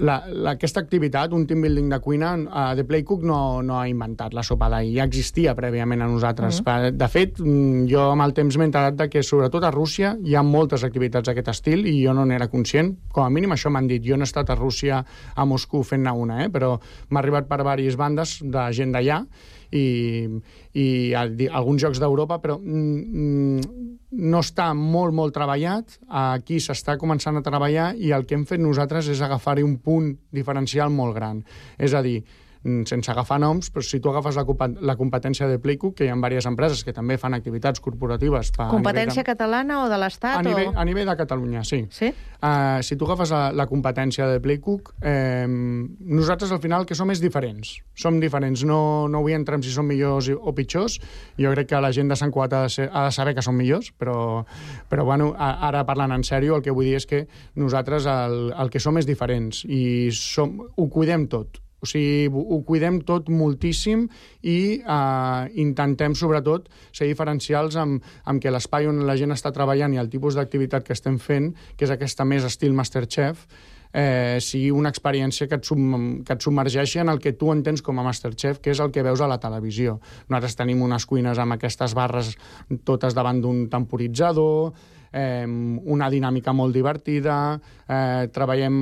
la, 0.00 0.16
la, 0.28 0.54
aquesta 0.56 0.80
activitat, 0.80 1.34
un 1.36 1.46
team 1.46 1.64
building 1.64 1.90
de 1.92 1.98
cuina, 2.02 2.32
uh, 2.40 2.72
The 2.76 2.84
Playcook 2.88 3.24
no, 3.26 3.38
no 3.66 3.78
ha 3.78 3.86
inventat 3.90 4.34
la 4.36 4.44
sopa 4.46 4.70
d'ahir, 4.72 4.94
ja 4.96 5.06
existia 5.08 5.54
prèviament 5.58 6.02
a 6.02 6.08
nosaltres. 6.08 6.60
Mm 6.60 6.64
-hmm. 6.66 6.96
De 6.96 7.08
fet, 7.08 7.38
mm, 7.38 7.86
jo 7.90 8.10
amb 8.10 8.22
el 8.22 8.32
temps 8.32 8.56
m'he 8.56 8.64
enterat 8.64 9.08
que 9.10 9.22
sobretot 9.22 9.64
a 9.64 9.70
Rússia 9.70 10.16
hi 10.24 10.34
ha 10.34 10.42
moltes 10.42 10.84
activitats 10.84 11.26
d'aquest 11.26 11.48
estil 11.48 11.86
i 11.86 12.04
jo 12.04 12.14
no 12.14 12.24
n'era 12.24 12.48
conscient. 12.48 12.96
Com 13.12 13.24
a 13.24 13.30
mínim 13.30 13.50
això 13.50 13.70
m'han 13.70 13.86
dit. 13.86 14.02
Jo 14.02 14.16
no 14.16 14.22
he 14.22 14.30
estat 14.30 14.50
a 14.50 14.54
Rússia, 14.54 15.04
a 15.34 15.44
Moscou 15.44 15.82
fent-ne 15.82 16.10
una, 16.10 16.44
eh? 16.44 16.48
però 16.48 16.78
m'ha 17.08 17.20
arribat 17.20 17.46
per 17.46 17.58
diverses 17.58 17.96
bandes 17.96 18.40
de 18.42 18.72
gent 18.72 18.92
d'allà 18.92 19.26
i, 19.72 20.26
i 20.74 20.86
alguns 21.14 21.82
jocs 21.82 22.00
d'Europa, 22.02 22.40
però 22.42 22.58
mm, 22.58 23.22
mm, 23.22 23.88
no 24.30 24.42
està 24.42 24.70
molt, 24.74 25.14
molt 25.14 25.34
treballat. 25.36 25.98
Aquí 26.08 26.60
s'està 26.62 26.96
començant 27.00 27.38
a 27.38 27.44
treballar 27.46 27.92
i 27.96 28.12
el 28.16 28.26
que 28.26 28.38
hem 28.38 28.46
fet 28.48 28.62
nosaltres 28.62 29.10
és 29.12 29.22
agafar-hi 29.22 29.66
un 29.66 29.78
punt 29.82 30.12
diferencial 30.34 30.90
molt 30.94 31.16
gran. 31.18 31.44
És 31.78 31.94
a 31.94 32.02
dir, 32.02 32.20
sense 32.60 33.08
agafar 33.10 33.38
noms, 33.40 33.70
però 33.72 33.82
si 33.84 34.00
tu 34.04 34.10
agafes 34.10 34.36
la, 34.36 34.44
la 34.84 34.96
competència 34.98 35.48
de 35.48 35.58
Playcook, 35.62 35.94
que 35.96 36.04
hi 36.04 36.10
ha 36.12 36.16
diverses 36.16 36.48
empreses 36.50 36.82
que 36.84 36.92
també 36.92 37.16
fan 37.18 37.32
activitats 37.32 37.80
corporatives... 37.80 38.52
Per, 38.56 38.66
competència 38.68 39.22
de... 39.22 39.28
catalana 39.30 39.78
o 39.84 39.86
de 39.88 39.96
l'Estat? 40.00 40.40
A, 40.40 40.44
nivell, 40.44 40.68
o... 40.74 40.74
a 40.76 40.84
nivell 40.84 41.08
de 41.08 41.16
Catalunya, 41.16 41.64
sí. 41.64 41.86
sí? 41.90 42.10
Uh, 42.40 42.82
si 42.84 42.98
tu 43.00 43.08
agafes 43.08 43.32
la, 43.32 43.40
la 43.56 43.66
competència 43.70 44.28
de 44.28 44.42
Playcook, 44.44 44.92
eh, 45.00 45.46
nosaltres 45.48 46.52
al 46.52 46.60
final 46.60 46.84
que 46.88 46.98
som 46.98 47.12
és 47.14 47.22
diferents. 47.24 47.78
Som 47.96 48.20
diferents, 48.20 48.66
no, 48.68 49.08
no 49.08 49.24
vull 49.24 49.38
entrar 49.38 49.56
en 49.60 49.64
si 49.64 49.72
som 49.72 49.88
millors 49.88 50.28
o 50.36 50.54
pitjors. 50.56 50.98
Jo 51.40 51.54
crec 51.56 51.72
que 51.72 51.80
la 51.80 51.92
gent 51.96 52.12
de 52.12 52.20
Sant 52.20 52.32
Cuat 52.34 52.52
ha 52.56 52.62
de, 52.66 52.74
ser, 52.76 52.90
ha 52.92 53.06
de 53.08 53.16
saber 53.16 53.34
que 53.38 53.44
som 53.44 53.56
millors, 53.56 53.88
però, 53.96 54.44
però 54.92 55.08
bueno, 55.08 55.32
ara 55.40 55.86
parlant 55.88 56.12
en 56.12 56.26
sèrio, 56.28 56.60
el 56.60 56.66
que 56.66 56.76
vull 56.76 56.90
dir 56.90 57.00
és 57.00 57.08
que 57.08 57.24
nosaltres 57.56 58.08
el, 58.10 58.52
el 58.52 58.72
que 58.72 58.84
som 58.84 59.00
és 59.00 59.08
diferents 59.08 59.64
i 59.64 60.10
som, 60.12 60.58
ho 60.76 60.88
cuidem 60.92 61.28
tot 61.32 61.62
o 61.80 61.88
sigui, 61.88 62.28
ho 62.28 62.60
cuidem 62.66 63.00
tot 63.08 63.30
moltíssim 63.32 64.06
i 64.42 64.58
eh, 64.80 65.42
intentem, 65.64 66.14
sobretot, 66.18 66.68
ser 66.92 67.08
diferencials 67.08 67.78
amb, 67.80 68.04
amb 68.24 68.42
que 68.42 68.52
l'espai 68.52 68.88
on 68.90 69.04
la 69.08 69.16
gent 69.20 69.32
està 69.36 69.52
treballant 69.56 69.96
i 69.96 70.00
el 70.02 70.12
tipus 70.12 70.36
d'activitat 70.38 70.86
que 70.86 70.96
estem 70.96 71.18
fent, 71.18 71.52
que 71.76 71.88
és 71.88 71.94
aquesta 71.94 72.28
més 72.28 72.44
estil 72.44 72.76
Masterchef, 72.76 73.46
eh, 73.92 74.38
sigui 74.40 74.70
una 74.70 74.90
experiència 74.90 75.48
que 75.48 75.58
et, 75.58 75.66
sub, 75.66 75.80
que 76.26 76.36
et 76.36 76.44
submergeixi 76.44 77.00
en 77.02 77.10
el 77.12 77.20
que 77.22 77.34
tu 77.38 77.50
entens 77.52 77.82
com 77.82 77.98
a 77.98 78.06
Masterchef, 78.06 78.60
que 78.62 78.74
és 78.74 78.80
el 78.80 78.92
que 78.94 79.04
veus 79.06 79.20
a 79.20 79.28
la 79.30 79.40
televisió. 79.42 79.98
Nosaltres 80.28 80.56
tenim 80.60 80.82
unes 80.86 81.06
cuines 81.06 81.38
amb 81.38 81.56
aquestes 81.56 81.96
barres 81.98 82.36
totes 82.84 83.16
davant 83.16 83.42
d'un 83.42 83.66
temporitzador, 83.72 84.72
eh, 85.12 85.46
una 85.46 86.10
dinàmica 86.10 86.52
molt 86.52 86.74
divertida, 86.74 87.58
eh, 87.86 88.28
treballem 88.32 88.78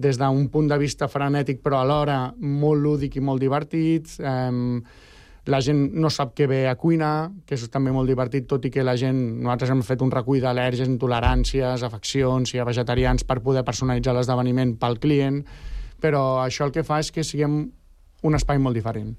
des 0.00 0.18
d'un 0.18 0.48
punt 0.48 0.68
de 0.68 0.78
vista 0.78 1.08
frenètic 1.08 1.62
però 1.62 1.80
alhora 1.80 2.34
molt 2.38 2.82
lúdic 2.82 3.16
i 3.16 3.20
molt 3.20 3.40
divertit, 3.40 4.18
eh, 4.20 4.82
la 5.46 5.58
gent 5.58 5.90
no 5.98 6.10
sap 6.10 6.36
què 6.38 6.46
ve 6.46 6.60
a 6.70 6.76
cuinar, 6.78 7.32
que 7.46 7.56
és 7.56 7.64
també 7.72 7.90
molt 7.90 8.06
divertit, 8.06 8.46
tot 8.46 8.64
i 8.64 8.70
que 8.70 8.84
la 8.86 8.94
gent... 8.98 9.18
Nosaltres 9.42 9.72
hem 9.74 9.82
fet 9.82 10.02
un 10.04 10.12
recull 10.14 10.38
d'al·lèrgies, 10.42 10.86
intoleràncies, 10.86 11.82
afeccions, 11.82 12.54
i 12.54 12.62
a 12.62 12.66
vegetarians 12.68 13.26
per 13.26 13.40
poder 13.42 13.64
personalitzar 13.66 14.14
l'esdeveniment 14.14 14.76
pel 14.78 15.00
client, 15.02 15.42
però 16.02 16.44
això 16.44 16.68
el 16.68 16.74
que 16.74 16.86
fa 16.86 17.00
és 17.02 17.10
que 17.10 17.26
siguem 17.26 17.64
un 18.22 18.38
espai 18.38 18.62
molt 18.62 18.78
diferent. 18.78 19.16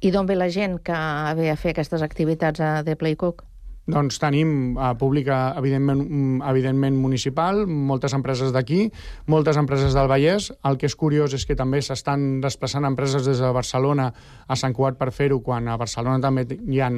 I 0.00 0.14
d'on 0.14 0.26
ve 0.26 0.38
la 0.38 0.48
gent 0.54 0.78
que 0.86 0.98
ve 1.36 1.50
a 1.50 1.58
fer 1.58 1.74
aquestes 1.74 2.02
activitats 2.06 2.62
a 2.62 2.70
The 2.86 2.94
Playcook? 2.96 3.42
Doncs 3.90 4.20
tenim 4.22 4.78
a 4.78 4.92
pública, 4.98 5.54
evidentment, 5.58 6.00
mm, 6.00 6.42
evidentment 6.50 6.96
municipal, 6.96 7.66
moltes 7.66 8.14
empreses 8.14 8.52
d'aquí, 8.52 8.90
moltes 9.26 9.56
empreses 9.56 9.94
del 9.94 10.08
Vallès. 10.08 10.52
El 10.64 10.78
que 10.78 10.86
és 10.86 10.96
curiós 10.96 11.34
és 11.34 11.46
que 11.46 11.56
també 11.56 11.82
s'estan 11.82 12.40
desplaçant 12.40 12.84
empreses 12.84 13.26
des 13.26 13.38
de 13.38 13.52
Barcelona 13.52 14.12
a 14.46 14.56
Sant 14.56 14.72
Cuat 14.72 14.96
per 14.96 15.10
fer-ho, 15.12 15.40
quan 15.40 15.68
a 15.68 15.76
Barcelona 15.76 16.20
també 16.20 16.46
hi 16.46 16.80
ha, 16.80 16.90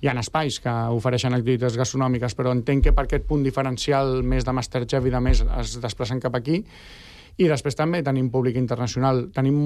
hi 0.00 0.08
ha 0.08 0.18
espais 0.20 0.60
que 0.60 0.70
ofereixen 0.70 1.34
activitats 1.34 1.76
gastronòmiques, 1.76 2.34
però 2.36 2.52
entenc 2.52 2.84
que 2.84 2.92
per 2.92 3.04
aquest 3.04 3.26
punt 3.26 3.42
diferencial 3.42 4.22
més 4.22 4.44
de 4.44 4.52
Masterchef 4.52 5.06
i 5.06 5.10
de 5.10 5.20
més 5.20 5.44
es 5.58 5.80
desplacen 5.80 6.20
cap 6.20 6.34
aquí 6.34 6.64
i 7.38 7.48
després 7.48 7.76
també 7.78 8.02
tenim 8.06 8.30
públic 8.32 8.56
internacional. 8.60 9.26
Tenim 9.34 9.56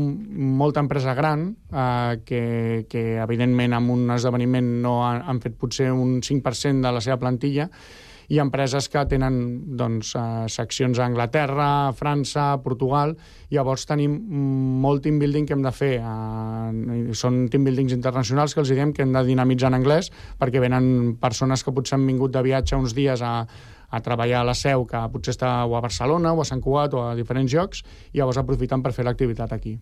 molta 0.58 0.82
empresa 0.84 1.14
gran 1.14 1.48
eh, 1.72 2.22
que, 2.26 2.86
que, 2.90 3.04
evidentment, 3.24 3.74
amb 3.74 3.94
un 3.96 4.10
esdeveniment 4.14 4.74
no 4.84 4.98
han, 5.06 5.22
han 5.24 5.40
fet 5.44 5.56
potser 5.58 5.90
un 5.92 6.20
5% 6.22 6.84
de 6.84 6.92
la 6.94 7.04
seva 7.04 7.20
plantilla, 7.22 7.70
i 8.28 8.38
empreses 8.40 8.88
que 8.88 9.02
tenen 9.08 9.36
doncs, 9.76 10.14
eh, 10.16 10.46
seccions 10.48 10.98
a 10.98 11.06
Anglaterra, 11.06 11.88
a 11.88 11.92
França, 11.92 12.52
a 12.52 12.62
Portugal. 12.62 13.16
Llavors 13.50 13.86
tenim 13.86 14.16
molt 14.80 15.04
team 15.04 15.18
building 15.18 15.46
que 15.46 15.54
hem 15.56 15.62
de 15.64 15.72
fer. 15.72 15.94
Eh, 16.00 17.12
són 17.12 17.48
team 17.50 17.64
buildings 17.64 17.92
internacionals 17.92 18.54
que 18.54 18.60
els 18.60 18.72
diem 18.72 18.92
que 18.92 19.02
hem 19.02 19.12
de 19.12 19.24
dinamitzar 19.24 19.68
en 19.72 19.80
anglès 19.80 20.10
perquè 20.38 20.60
venen 20.60 21.16
persones 21.20 21.64
que 21.64 21.72
potser 21.72 21.98
han 21.98 22.06
vingut 22.06 22.32
de 22.32 22.42
viatge 22.42 22.76
uns 22.76 22.94
dies 22.94 23.22
a, 23.22 23.46
a 23.94 24.02
treballar 24.02 24.42
a 24.42 24.48
la 24.50 24.54
seu, 24.58 24.84
que 24.90 25.00
potser 25.12 25.34
està 25.36 25.56
o 25.64 25.76
a 25.78 25.82
Barcelona 25.84 26.34
o 26.34 26.42
a 26.42 26.48
Sant 26.48 26.62
Cugat 26.64 26.94
o 26.94 27.04
a 27.08 27.14
diferents 27.18 27.52
llocs, 27.54 27.84
i 28.12 28.20
llavors 28.20 28.40
aprofiten 28.42 28.82
per 28.82 28.92
fer 28.96 29.06
l'activitat 29.06 29.54
aquí. 29.54 29.78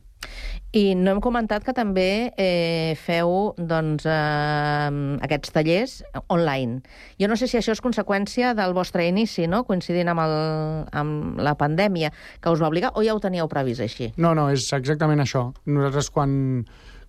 I 0.72 0.94
no 0.96 1.12
hem 1.12 1.20
comentat 1.20 1.64
que 1.66 1.74
també 1.76 2.32
eh, 2.40 2.94
feu 3.00 3.52
doncs, 3.58 4.06
eh, 4.08 4.90
aquests 5.26 5.54
tallers 5.54 5.96
online. 6.32 6.80
Jo 7.20 7.28
no 7.28 7.36
sé 7.36 7.48
si 7.50 7.58
això 7.58 7.74
és 7.74 7.82
conseqüència 7.84 8.54
del 8.58 8.76
vostre 8.76 9.06
inici, 9.08 9.48
no? 9.50 9.64
coincidint 9.68 10.12
amb, 10.12 10.24
el, 10.24 10.36
amb 11.02 11.42
la 11.42 11.56
pandèmia, 11.58 12.12
que 12.40 12.54
us 12.54 12.62
va 12.62 12.70
obligar, 12.70 12.92
o 12.96 13.04
ja 13.04 13.16
ho 13.16 13.20
teníeu 13.20 13.50
previst 13.52 13.84
així? 13.84 14.12
No, 14.16 14.34
no, 14.38 14.48
és 14.52 14.68
exactament 14.76 15.24
això. 15.24 15.48
Nosaltres, 15.68 16.12
quan, 16.14 16.32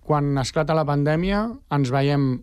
quan 0.04 0.34
esclata 0.42 0.76
la 0.76 0.86
pandèmia, 0.88 1.46
ens 1.72 1.94
veiem 1.94 2.34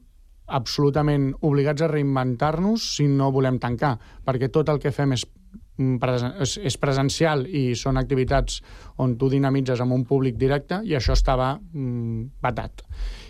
absolutament 0.51 1.31
obligats 1.47 1.83
a 1.83 1.89
reinventar-nos 1.91 2.87
si 2.97 3.07
no 3.09 3.31
volem 3.31 3.59
tancar, 3.59 3.95
perquè 4.25 4.51
tot 4.51 4.69
el 4.69 4.81
que 4.81 4.93
fem 4.95 5.15
és 5.15 5.25
mm, 5.25 5.97
és, 6.45 6.57
és 6.71 6.77
presencial 6.77 7.45
i 7.47 7.71
són 7.79 7.97
activitats 8.01 8.61
on 9.01 9.17
tu 9.17 9.29
dinamitzes 9.31 9.81
amb 9.81 9.95
un 9.95 10.05
públic 10.05 10.37
directe 10.37 10.81
i 10.85 10.95
això 10.97 11.15
estava 11.17 11.53
mm, 11.57 12.41
batat. 12.43 12.83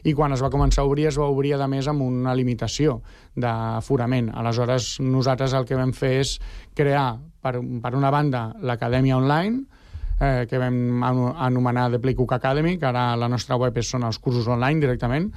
I 0.03 0.13
quan 0.17 0.33
es 0.33 0.43
va 0.43 0.51
començar 0.53 0.83
a 0.83 0.89
obrir, 0.89 1.07
es 1.09 1.19
va 1.19 1.29
obrir 1.29 1.53
a 1.55 1.67
més 1.67 1.87
amb 1.87 2.01
una 2.05 2.35
limitació 2.35 3.01
d'aforament. 3.35 4.31
Aleshores, 4.33 4.97
nosaltres 5.01 5.53
el 5.53 5.67
que 5.69 5.77
vam 5.79 5.93
fer 5.93 6.15
és 6.21 6.37
crear, 6.75 7.19
per, 7.41 7.59
per 7.61 7.93
una 7.95 8.11
banda, 8.11 8.49
l'acadèmia 8.61 9.17
online, 9.17 9.65
eh, 10.21 10.45
que 10.49 10.59
vam 10.61 11.03
anomenar 11.03 11.89
The 11.91 11.99
Playcook 11.99 12.33
Academy, 12.33 12.77
que 12.77 12.85
ara 12.85 13.15
la 13.17 13.29
nostra 13.29 13.57
web 13.57 13.77
són 13.81 14.05
els 14.07 14.19
cursos 14.19 14.47
online 14.47 14.79
directament, 14.79 15.31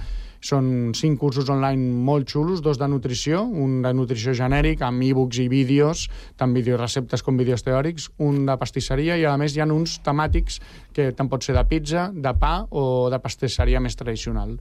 són 0.45 0.93
cinc 0.97 1.19
cursos 1.23 1.49
online 1.49 1.95
molt 2.05 2.29
xulos, 2.29 2.61
dos 2.63 2.79
de 2.81 2.89
nutrició, 2.91 3.43
un 3.45 3.81
de 3.85 3.93
nutrició 3.97 4.35
genèric, 4.37 4.83
amb 4.85 5.03
e-books 5.07 5.41
i 5.41 5.49
vídeos, 5.49 6.09
tant 6.37 6.53
videoreceptes 6.57 7.25
com 7.25 7.39
vídeos 7.41 7.65
teòrics, 7.65 8.11
un 8.21 8.45
de 8.49 8.59
pastisseria 8.61 9.17
i, 9.17 9.25
a 9.25 9.39
més, 9.41 9.57
hi 9.57 9.65
ha 9.65 9.69
uns 9.73 9.97
temàtics 10.05 10.61
que 10.95 11.13
tant 11.17 11.33
pot 11.33 11.47
ser 11.47 11.57
de 11.57 11.65
pizza, 11.71 12.11
de 12.13 12.35
pa 12.37 12.59
o 12.71 13.09
de 13.13 13.21
pastisseria 13.25 13.81
més 13.81 13.97
tradicional. 13.97 14.59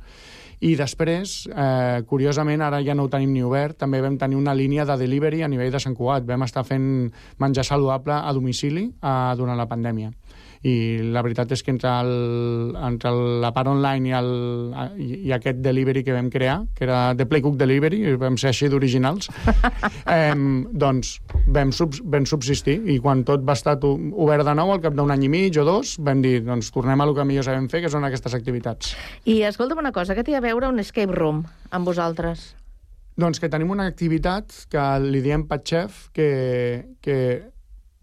I 0.63 0.78
després, 0.80 1.50
eh, 1.52 2.04
curiosament, 2.08 2.62
ara 2.63 2.80
ja 2.86 2.96
no 2.96 3.04
ho 3.04 3.12
tenim 3.12 3.34
ni 3.36 3.43
obert, 3.43 3.76
també 3.84 4.00
vam 4.00 4.15
tenir 4.17 4.38
una 4.39 4.54
línia 4.56 4.86
de 4.88 4.96
delivery 4.96 5.41
a 5.43 5.50
nivell 5.52 5.74
de 5.74 5.82
Sant 5.84 5.98
Cugat. 5.98 6.24
Vam 6.24 6.46
estar 6.48 6.63
fent 6.63 7.12
menjar 7.43 7.65
saludable 7.67 8.15
a 8.15 8.32
domicili 8.32 8.86
eh, 8.88 9.34
durant 9.36 9.60
la 9.60 9.67
pandèmia 9.67 10.13
i 10.63 10.73
la 11.12 11.21
veritat 11.26 11.52
és 11.52 11.63
que 11.63 11.73
entre, 11.73 11.91
el, 11.91 12.76
entre 12.80 13.12
la 13.43 13.52
part 13.56 13.67
online 13.67 14.10
i, 14.10 14.13
el, 14.15 14.30
i, 14.95 15.08
i 15.28 15.34
aquest 15.36 15.60
delivery 15.63 16.06
que 16.08 16.15
vam 16.15 16.30
crear, 16.32 16.62
que 16.76 16.86
era 16.88 16.99
The 17.19 17.28
Playcook 17.28 17.58
Delivery, 17.60 18.15
vam 18.21 18.38
ser 18.39 18.54
així 18.54 18.69
d'originals, 18.71 19.28
eh, 20.15 20.32
doncs 20.71 21.17
vam, 21.52 21.76
sub, 21.76 21.99
vam 22.15 22.28
subsistir 22.30 22.80
i 22.93 22.97
quan 23.04 23.26
tot 23.28 23.43
va 23.43 23.58
estar 23.60 23.76
obert 23.84 24.47
de 24.47 24.56
nou, 24.56 24.71
al 24.71 24.82
cap 24.84 24.95
d'un 24.95 25.12
any 25.12 25.28
i 25.28 25.32
mig 25.36 25.60
o 25.60 25.67
dos, 25.67 25.97
vam 25.99 26.23
dir, 26.23 26.39
doncs 26.47 26.71
tornem 26.71 27.04
a 27.04 27.10
lo 27.10 27.15
que 27.17 27.28
millor 27.28 27.47
sabem 27.47 27.67
fer, 27.71 27.84
que 27.84 27.91
són 27.91 28.08
aquestes 28.08 28.36
activitats. 28.39 28.95
I 29.28 29.41
escolta'm 29.49 29.84
una 29.84 29.91
cosa, 29.95 30.15
què 30.15 30.23
té 30.23 30.38
a 30.39 30.43
veure 30.43 30.71
un 30.71 30.80
escape 30.80 31.12
room 31.12 31.43
amb 31.76 31.91
vosaltres? 31.91 32.54
Doncs 33.19 33.38
que 33.38 33.49
tenim 33.52 33.69
una 33.69 33.86
activitat 33.86 34.63
que 34.71 34.84
li 35.04 35.19
diem 35.21 35.43
Patxef, 35.49 36.08
que, 36.15 36.30
que 37.04 37.17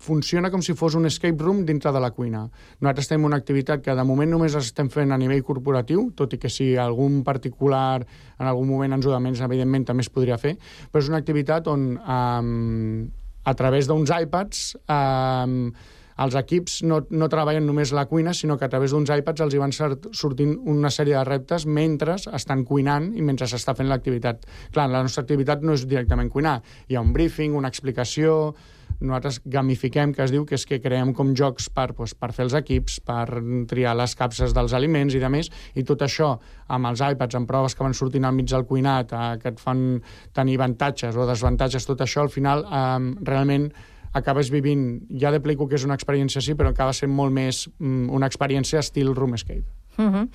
funciona 0.01 0.51
com 0.51 0.63
si 0.65 0.75
fos 0.75 0.97
un 0.97 1.05
escape 1.07 1.45
room 1.45 1.63
dintre 1.69 1.93
de 1.93 2.01
la 2.01 2.11
cuina. 2.17 2.47
Nosaltres 2.81 3.11
tenim 3.11 3.29
una 3.29 3.39
activitat 3.41 3.85
que 3.85 3.95
de 3.95 4.07
moment 4.09 4.33
només 4.33 4.57
estem 4.57 4.89
fent 4.93 5.13
a 5.13 5.21
nivell 5.21 5.45
corporatiu, 5.45 6.09
tot 6.17 6.33
i 6.33 6.41
que 6.41 6.49
si 6.49 6.73
algun 6.81 7.21
particular 7.27 8.01
en 8.01 8.49
algun 8.49 8.69
moment 8.73 8.97
ens 8.97 9.07
ho 9.07 9.13
demens, 9.13 9.45
evidentment 9.45 9.85
també 9.93 10.07
es 10.07 10.13
podria 10.13 10.41
fer, 10.41 10.57
però 10.91 11.05
és 11.05 11.13
una 11.13 11.21
activitat 11.21 11.69
on 11.69 11.87
um, 12.01 13.09
a 13.45 13.57
través 13.57 13.89
d'uns 13.89 14.13
iPads 14.25 14.65
um, 14.89 15.73
els 16.21 16.37
equips 16.37 16.81
no, 16.85 17.01
no 17.17 17.29
treballen 17.33 17.65
només 17.65 17.95
la 17.97 18.05
cuina, 18.09 18.35
sinó 18.37 18.59
que 18.61 18.67
a 18.67 18.73
través 18.73 18.93
d'uns 18.93 19.09
iPads 19.21 19.45
els 19.47 19.55
hi 19.57 19.61
van 19.61 19.73
sortint 19.73 20.57
una 20.69 20.91
sèrie 20.93 21.17
de 21.17 21.25
reptes 21.25 21.65
mentre 21.65 22.19
estan 22.37 22.65
cuinant 22.69 23.09
i 23.17 23.25
mentre 23.25 23.49
s'està 23.49 23.73
fent 23.77 23.89
l'activitat. 23.89 24.45
Clar, 24.75 24.91
la 24.93 25.01
nostra 25.07 25.25
activitat 25.25 25.65
no 25.65 25.77
és 25.77 25.87
directament 25.89 26.29
cuinar. 26.33 26.59
Hi 26.89 26.99
ha 26.99 27.05
un 27.05 27.15
briefing, 27.17 27.57
una 27.57 27.73
explicació, 27.73 28.53
nosaltres 29.01 29.41
gamifiquem, 29.45 30.13
que 30.15 30.25
es 30.25 30.33
diu 30.33 30.45
que 30.47 30.57
és 30.59 30.67
que 30.69 30.81
creem 30.83 31.13
com 31.17 31.33
jocs 31.37 31.69
per, 31.73 31.91
doncs, 31.97 32.15
per 32.15 32.33
fer 32.37 32.47
els 32.47 32.57
equips, 32.59 33.01
per 33.07 33.27
triar 33.71 33.97
les 33.99 34.15
capses 34.19 34.55
dels 34.57 34.75
aliments 34.77 35.17
i 35.17 35.23
de 35.23 35.31
més, 35.33 35.51
i 35.75 35.85
tot 35.87 36.05
això 36.07 36.35
amb 36.69 36.91
els 36.91 37.03
iPads, 37.05 37.39
amb 37.39 37.49
proves 37.51 37.77
que 37.77 37.87
van 37.87 37.97
sortint 37.97 38.29
al 38.29 38.37
mig 38.37 38.51
del 38.51 38.67
cuinat, 38.69 39.13
eh, 39.13 39.39
que 39.43 39.55
et 39.55 39.63
fan 39.63 40.03
tenir 40.37 40.59
avantatges 40.61 41.17
o 41.17 41.27
desavantatges, 41.29 41.89
tot 41.89 42.05
això 42.05 42.27
al 42.27 42.33
final 42.33 42.67
eh, 42.67 43.11
realment 43.25 43.71
acabes 44.13 44.51
vivint, 44.51 44.87
ja 45.23 45.31
de 45.31 45.41
Playcook 45.41 45.73
és 45.79 45.85
una 45.87 45.97
experiència 45.99 46.43
sí, 46.43 46.57
però 46.59 46.75
acaba 46.75 46.95
sent 46.97 47.13
molt 47.15 47.33
més 47.33 47.67
mm, 47.79 48.09
una 48.11 48.31
experiència 48.31 48.83
estil 48.83 49.15
room 49.15 49.39
escape. 49.39 49.80
Uh 50.01 50.07
-huh. 50.09 50.29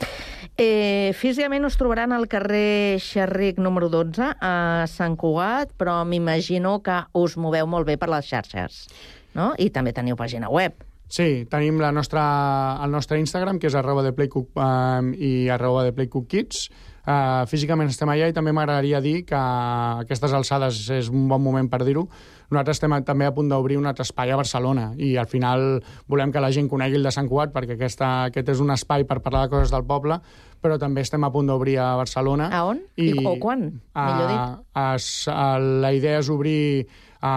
eh, 0.58 1.12
físicament 1.14 1.66
us 1.66 1.78
trobaran 1.78 2.12
al 2.12 2.28
carrer 2.28 3.00
Xerric 3.00 3.58
número 3.58 3.90
12 3.90 4.36
a 4.40 4.86
Sant 4.88 5.18
Cugat, 5.18 5.72
però 5.78 6.06
m'imagino 6.06 6.82
que 6.84 7.04
us 7.14 7.38
moveu 7.38 7.66
molt 7.68 7.88
bé 7.88 7.98
per 7.98 8.10
les 8.10 8.26
xarxes, 8.26 8.88
no? 9.34 9.54
I 9.58 9.70
també 9.70 9.92
teniu 9.92 10.16
pàgina 10.16 10.50
web. 10.50 10.74
Sí, 11.08 11.46
tenim 11.50 11.80
la 11.80 11.92
nostra, 11.92 12.80
el 12.84 12.92
nostre 12.92 13.20
Instagram, 13.20 13.60
que 13.60 13.68
és 13.68 13.76
arroba 13.76 14.04
de 14.04 14.14
Playcook 14.14 14.50
um, 14.56 15.14
i 15.14 15.50
arroba 15.50 15.84
de 15.84 15.94
Playcook 15.94 16.28
Kids, 16.28 16.70
Uh, 17.06 17.46
físicament 17.46 17.92
estem 17.92 18.10
allà 18.10 18.32
i 18.32 18.34
també 18.34 18.50
m'agradaria 18.56 18.98
dir 19.02 19.20
que 19.30 19.38
a 19.38 20.02
aquestes 20.02 20.34
alçades 20.34 20.80
és 20.90 21.12
un 21.14 21.28
bon 21.30 21.44
moment 21.44 21.70
per 21.70 21.84
dir-ho. 21.86 22.08
Nosaltres 22.50 22.80
estem 22.80 22.96
també 23.06 23.28
a 23.28 23.34
punt 23.34 23.50
d'obrir 23.50 23.78
un 23.78 23.86
altre 23.90 24.06
espai 24.06 24.32
a 24.34 24.40
Barcelona 24.40 24.92
i 24.98 25.16
al 25.18 25.30
final 25.30 25.84
volem 26.10 26.34
que 26.34 26.42
la 26.42 26.52
gent 26.54 26.70
conegui 26.70 26.98
el 26.98 27.06
de 27.06 27.14
Sant 27.14 27.30
Cugat 27.30 27.54
perquè 27.54 27.78
aquesta, 27.78 28.10
aquest 28.32 28.50
és 28.56 28.62
un 28.62 28.74
espai 28.74 29.06
per 29.06 29.20
parlar 29.22 29.46
de 29.46 29.54
coses 29.54 29.74
del 29.74 29.86
poble, 29.86 30.20
però 30.62 30.80
també 30.82 31.06
estem 31.06 31.24
a 31.26 31.32
punt 31.34 31.50
d'obrir 31.50 31.78
a 31.82 31.92
Barcelona. 32.00 32.50
A 32.50 32.64
on? 32.72 32.82
I, 32.98 33.12
I 33.14 33.26
o 33.26 33.36
quan? 33.42 33.68
A, 33.94 34.08
Millor 34.10 34.32
dit. 34.32 34.66
A, 34.74 34.88
a, 35.34 35.48
la 35.86 35.94
idea 35.94 36.22
és 36.22 36.30
obrir 36.34 36.88
a, 37.22 37.36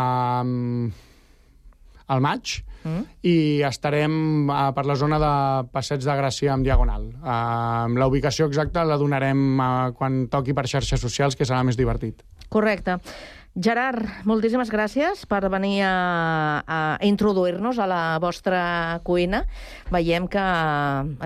al 2.08 2.24
maig, 2.24 2.58
mm. 2.82 3.06
i 3.28 3.36
estarem 3.68 4.48
uh, 4.48 4.68
per 4.76 4.84
la 4.88 4.96
zona 4.98 5.20
de 5.22 5.32
Passeig 5.72 6.04
de 6.04 6.18
Gràcia 6.20 6.56
en 6.56 6.66
Diagonal. 6.66 7.10
Uh, 7.20 7.88
la 7.98 8.08
ubicació 8.10 8.48
exacta 8.48 8.86
la 8.88 8.98
donarem 9.00 9.48
uh, 9.58 9.68
quan 9.98 10.26
toqui 10.32 10.56
per 10.56 10.66
xarxes 10.68 11.04
socials, 11.04 11.36
que 11.36 11.48
serà 11.48 11.62
més 11.66 11.78
divertit. 11.78 12.24
Correcte. 12.48 12.98
Gerard, 13.58 14.04
moltíssimes 14.28 14.68
gràcies 14.70 15.24
per 15.26 15.40
venir 15.50 15.80
a, 15.82 16.62
a 16.62 16.78
introduir-nos 17.02 17.80
a 17.82 17.88
la 17.90 18.02
vostra 18.22 18.60
cuina. 19.02 19.40
Veiem 19.90 20.28
que 20.30 20.44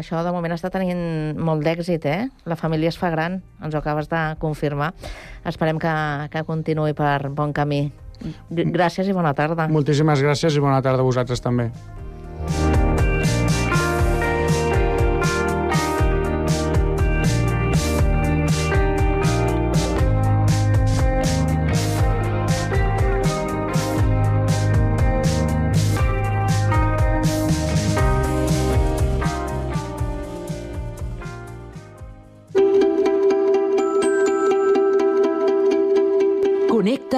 això 0.00 0.22
de 0.24 0.32
moment 0.32 0.54
està 0.56 0.70
tenint 0.72 1.36
molt 1.36 1.60
d'èxit, 1.66 2.06
eh? 2.08 2.30
La 2.48 2.56
família 2.56 2.88
es 2.88 2.96
fa 2.96 3.10
gran, 3.12 3.42
ens 3.60 3.76
ho 3.76 3.82
acabes 3.82 4.08
de 4.08 4.22
confirmar. 4.40 4.94
Esperem 5.44 5.82
que, 5.82 5.92
que 6.32 6.46
continuï 6.48 6.96
per 6.96 7.28
bon 7.28 7.52
camí. 7.52 7.90
Gràcies 8.50 9.08
i 9.08 9.16
bona 9.16 9.34
tarda. 9.36 9.68
Moltíssimes 9.72 10.22
gràcies 10.24 10.56
i 10.56 10.62
bona 10.62 10.82
tarda 10.84 11.02
a 11.02 11.08
vosaltres 11.08 11.42
també. 11.44 11.70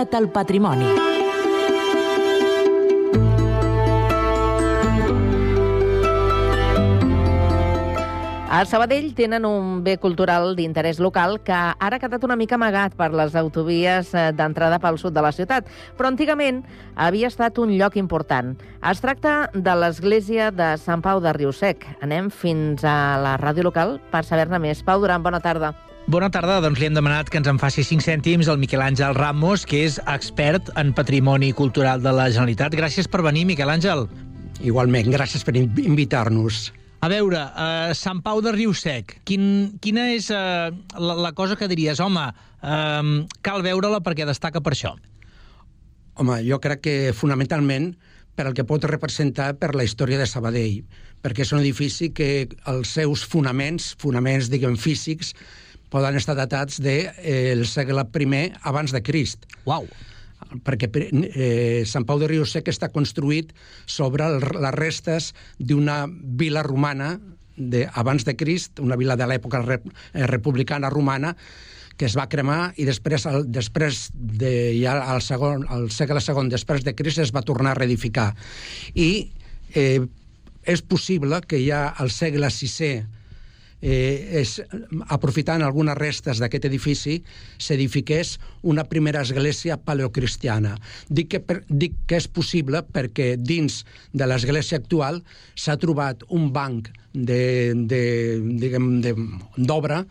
Connecta't 0.05 0.21
al 0.21 0.29
patrimoni. 0.29 0.88
A 8.55 8.64
Sabadell 8.69 9.14
tenen 9.17 9.47
un 9.49 9.81
bé 9.83 9.97
cultural 9.99 10.53
d'interès 10.55 11.01
local 11.01 11.40
que 11.43 11.55
ara 11.55 11.97
ha 11.97 12.03
quedat 12.03 12.23
una 12.23 12.37
mica 12.37 12.55
amagat 12.55 12.95
per 12.95 13.09
les 13.17 13.35
autovies 13.35 14.12
eh, 14.14 14.29
d'entrada 14.37 14.79
pel 14.79 15.01
sud 15.01 15.17
de 15.17 15.25
la 15.25 15.33
ciutat, 15.33 15.67
però 15.97 16.12
antigament 16.12 16.61
havia 16.95 17.33
estat 17.33 17.59
un 17.59 17.73
lloc 17.75 17.97
important. 17.97 18.53
Es 18.85 19.01
tracta 19.03 19.49
de 19.55 19.75
l'església 19.75 20.53
de 20.53 20.75
Sant 20.79 21.03
Pau 21.03 21.25
de 21.25 21.33
Riusec. 21.33 21.88
Anem 22.05 22.31
fins 22.31 22.85
a 22.85 23.17
la 23.25 23.35
ràdio 23.40 23.67
local 23.67 23.99
per 24.12 24.23
saber-ne 24.23 24.61
més. 24.62 24.85
Pau 24.85 25.01
Duran, 25.03 25.25
bona 25.25 25.43
tarda. 25.43 25.73
Bona 26.05 26.29
tarda, 26.29 26.59
doncs 26.61 26.77
li 26.83 26.85
hem 26.85 26.93
demanat 26.93 27.31
que 27.33 27.38
ens 27.40 27.47
en 27.49 27.57
faci 27.57 27.81
5 27.81 28.05
cèntims 28.05 28.49
al 28.53 28.59
Miquel 28.61 28.83
Àngel 28.85 29.14
Ramos, 29.17 29.62
que 29.64 29.87
és 29.87 29.95
expert 30.12 30.69
en 30.77 30.90
patrimoni 30.93 31.49
cultural 31.57 32.03
de 32.05 32.12
la 32.12 32.27
Generalitat. 32.29 32.77
Gràcies 32.77 33.09
per 33.09 33.23
venir, 33.25 33.47
Miquel 33.49 33.73
Àngel. 33.73 34.05
Igualment, 34.61 35.09
gràcies 35.14 35.47
per 35.49 35.57
invitar-nos. 35.57 36.67
A 37.01 37.09
veure, 37.09 37.40
uh, 37.40 37.95
Sant 37.97 38.21
Pau 38.21 38.43
de 38.45 38.53
Riusec, 38.53 39.17
quin, 39.25 39.79
quina 39.81 40.11
és 40.12 40.29
uh, 40.29 40.69
la, 41.01 41.17
la 41.25 41.33
cosa 41.33 41.57
que 41.57 41.71
diries, 41.73 42.05
home, 42.05 42.29
uh, 42.29 43.11
cal 43.40 43.64
veure-la 43.64 44.05
perquè 44.05 44.29
destaca 44.29 44.61
per 44.61 44.77
això? 44.77 44.93
Home, 46.21 46.43
jo 46.45 46.61
crec 46.61 46.85
que 46.85 46.97
fonamentalment 47.17 47.95
per 48.37 48.51
el 48.51 48.53
que 48.53 48.69
pot 48.69 48.85
representar 48.85 49.55
per 49.57 49.73
la 49.73 49.88
història 49.88 50.21
de 50.21 50.29
Sabadell, 50.29 50.83
perquè 51.25 51.49
és 51.49 51.57
un 51.57 51.64
edifici 51.64 52.12
que 52.12 52.33
els 52.69 52.93
seus 52.93 53.25
fonaments, 53.25 53.95
fonaments, 53.97 54.53
diguem, 54.53 54.77
físics, 54.77 55.33
poden 55.94 56.18
estar 56.18 56.35
datats 56.35 56.80
del 56.83 57.07
de, 57.07 57.61
eh, 57.62 57.64
segle 57.70 58.02
I 58.02 58.50
abans 58.62 58.92
de 58.92 59.02
Crist. 59.02 59.46
Uau! 59.64 59.87
perquè 60.62 60.87
eh, 60.92 61.83
Sant 61.88 62.04
Pau 62.07 62.18
de 62.20 62.28
Riusec 62.28 62.68
està 62.70 62.90
construït 62.92 63.52
sobre 63.87 64.26
el, 64.26 64.42
les 64.61 64.74
restes 64.74 65.33
d'una 65.59 66.04
vila 66.07 66.62
romana 66.62 67.18
de, 67.57 67.88
abans 67.94 68.26
de 68.26 68.37
Crist, 68.37 68.78
una 68.78 68.98
vila 69.00 69.16
de 69.16 69.26
l'època 69.26 69.62
re, 69.64 69.80
eh, 70.12 70.26
republicana 70.30 70.90
romana, 70.90 71.35
que 71.96 72.07
es 72.07 72.16
va 72.18 72.28
cremar 72.28 72.74
i 72.76 72.87
després, 72.87 73.26
el, 73.30 73.46
després 73.50 74.09
de, 74.14 74.74
ja 74.80 74.98
al, 75.14 75.22
segon, 75.22 75.64
al 75.70 75.88
segle 75.94 76.22
II 76.22 76.50
després 76.52 76.85
de 76.87 76.94
Crist 76.94 77.22
es 77.22 77.35
va 77.35 77.42
tornar 77.42 77.74
a 77.74 77.80
reedificar. 77.80 78.33
I 78.94 79.30
eh, 79.74 80.02
és 80.66 80.83
possible 80.83 81.40
que 81.46 81.62
ja 81.62 81.87
al 81.98 82.11
segle 82.11 82.50
VI 82.50 83.04
eh, 83.85 84.40
és, 84.40 84.57
aprofitant 85.12 85.62
algunes 85.62 85.97
restes 85.99 86.40
d'aquest 86.40 86.64
edifici, 86.70 87.18
s'edifiqués 87.61 88.38
una 88.64 88.85
primera 88.88 89.20
església 89.27 89.77
paleocristiana. 89.77 90.79
Dic 91.09 91.29
que, 91.35 91.40
per, 91.44 91.61
dic 91.68 91.92
que 92.09 92.16
és 92.23 92.29
possible 92.29 92.81
perquè 92.94 93.35
dins 93.37 93.85
de 94.12 94.25
l'església 94.29 94.81
actual 94.81 95.20
s'ha 95.55 95.77
trobat 95.81 96.25
un 96.33 96.49
banc 96.55 96.88
d'obra 99.55 100.05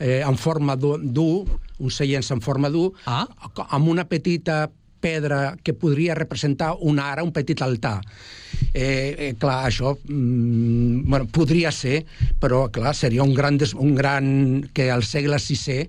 eh, 0.00 0.20
en 0.26 0.36
forma 0.36 0.76
d'U, 0.76 1.46
un 1.80 1.90
seients 1.94 2.30
en 2.34 2.40
forma 2.44 2.68
d'U, 2.72 2.90
ah? 3.06 3.26
amb 3.70 3.88
una 3.88 4.04
petita 4.08 4.66
pedra 5.00 5.56
que 5.62 5.74
podria 5.74 6.14
representar 6.14 6.74
una 6.80 7.10
ara, 7.12 7.24
un 7.24 7.32
petit 7.32 7.62
altar. 7.62 7.98
Eh, 8.72 9.14
eh, 9.16 9.32
clar, 9.40 9.64
això 9.66 9.96
mm, 9.96 11.08
bueno, 11.08 11.26
podria 11.32 11.72
ser, 11.74 12.04
però 12.40 12.68
clar, 12.70 12.94
seria 12.94 13.24
un 13.24 13.34
gran, 13.34 13.58
des, 13.58 13.74
un 13.74 13.94
gran 13.98 14.30
que 14.74 14.90
al 14.92 15.02
segle 15.02 15.40
VI 15.40 15.88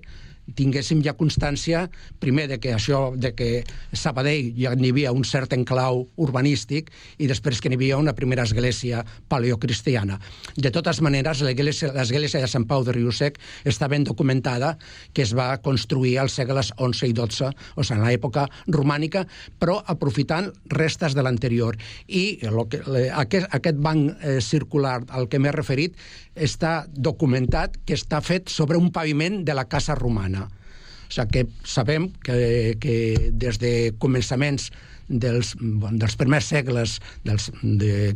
tinguéssim 0.56 1.02
ja 1.04 1.14
constància, 1.16 1.86
primer, 2.20 2.48
de 2.50 2.58
que 2.60 2.74
això, 2.74 3.12
de 3.16 3.32
que 3.36 3.50
Sabadell 3.94 4.52
ja 4.58 4.74
n'hi 4.76 4.90
havia 4.92 5.12
un 5.14 5.24
cert 5.24 5.54
enclau 5.54 6.04
urbanístic 6.20 6.90
i 7.22 7.28
després 7.30 7.60
que 7.62 7.70
n'hi 7.70 7.78
havia 7.78 8.00
una 8.00 8.14
primera 8.16 8.44
església 8.44 9.04
paleocristiana. 9.30 10.18
De 10.56 10.72
totes 10.74 11.00
maneres, 11.04 11.42
l'església 11.42 12.42
de 12.42 12.50
Sant 12.50 12.66
Pau 12.68 12.84
de 12.84 12.94
Riusec 12.96 13.38
està 13.68 13.88
ben 13.88 14.04
documentada 14.04 14.74
que 15.14 15.22
es 15.22 15.34
va 15.36 15.54
construir 15.62 16.18
als 16.18 16.36
segles 16.38 16.72
XI 16.76 17.12
i 17.12 17.16
XII, 17.16 17.52
o 17.76 17.84
sigui, 17.84 18.00
en 18.00 18.06
l'època 18.06 18.46
romànica, 18.72 19.26
però 19.60 19.78
aprofitant 19.86 20.50
restes 20.72 21.14
de 21.14 21.22
l'anterior. 21.22 21.76
I 22.08 22.40
lo 22.50 22.66
que, 22.70 22.82
aquest, 23.12 23.48
aquest 23.52 23.78
banc 23.82 24.12
eh, 24.22 24.40
circular 24.40 25.00
al 25.08 25.28
que 25.28 25.38
m'he 25.38 25.52
referit 25.54 25.96
està 26.34 26.86
documentat 26.92 27.76
que 27.86 27.96
està 27.98 28.22
fet 28.24 28.48
sobre 28.50 28.78
un 28.80 28.90
paviment 28.92 29.42
de 29.44 29.54
la 29.54 29.66
casa 29.68 29.96
romana. 29.98 30.48
O 30.48 31.12
sigui 31.12 31.28
que 31.32 31.68
sabem 31.68 32.08
que, 32.24 32.76
que 32.80 33.30
des 33.32 33.58
de 33.60 33.92
començaments 34.00 34.70
dels, 35.08 35.54
dels 35.60 36.16
primers 36.16 36.48
segles, 36.48 36.98
dels, 37.26 37.50
de, 37.62 38.14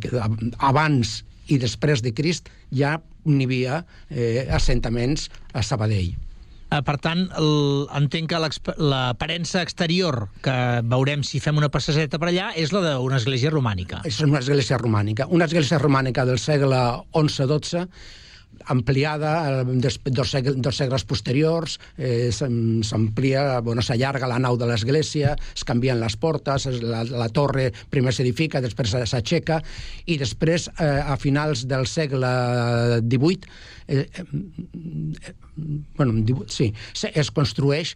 abans 0.57 1.21
i 1.47 1.59
després 1.61 2.01
de 2.03 2.13
Crist, 2.15 2.49
ja 2.73 2.97
n'hi 3.27 3.45
havia 3.45 3.83
eh, 4.09 4.47
assentaments 4.49 5.29
a 5.53 5.63
Sabadell. 5.63 6.15
Eh, 6.67 6.81
per 6.83 6.97
tant, 6.99 7.23
el, 7.39 7.87
entenc 7.95 8.33
que 8.33 8.73
l'aparença 8.91 9.63
exterior 9.63 10.25
que 10.43 10.57
veurem 10.83 11.23
si 11.23 11.39
fem 11.43 11.59
una 11.59 11.71
passejeta 11.71 12.19
per 12.19 12.31
allà 12.33 12.51
és 12.59 12.73
la 12.75 12.83
d'una 12.89 13.19
església 13.21 13.53
romànica. 13.53 14.03
És 14.07 14.19
una 14.25 14.41
església 14.43 14.79
romànica. 14.81 15.29
Una 15.31 15.47
església 15.47 15.79
romànica 15.79 16.27
del 16.27 16.41
segle 16.43 16.81
XI-XII 17.15 17.87
ampliada 18.65 19.63
des, 19.63 19.99
dos, 20.03 20.31
segles, 20.31 20.55
dos 20.57 20.75
segles 20.75 21.03
posteriors, 21.05 21.77
eh, 21.97 22.31
s'amplia, 22.31 23.59
bueno, 23.61 23.83
s'allarga 23.85 24.27
la 24.27 24.39
nau 24.41 24.57
de 24.57 24.67
l'església, 24.67 25.35
es 25.55 25.63
canvien 25.67 26.01
les 26.01 26.17
portes, 26.17 26.67
la, 26.81 27.03
la 27.05 27.29
torre 27.29 27.69
primer 27.93 28.13
s'edifica, 28.15 28.61
després 28.63 28.95
s'aixeca, 29.05 29.61
i 30.05 30.17
després, 30.19 30.67
eh, 30.79 30.89
a 31.05 31.17
finals 31.21 31.67
del 31.69 31.87
segle 31.87 32.33
XVIII, 33.05 33.75
eh, 33.87 34.07
eh, 34.13 35.33
bueno, 35.97 36.13
18, 36.13 36.45
sí, 36.53 36.73
es 37.13 37.31
construeix 37.31 37.95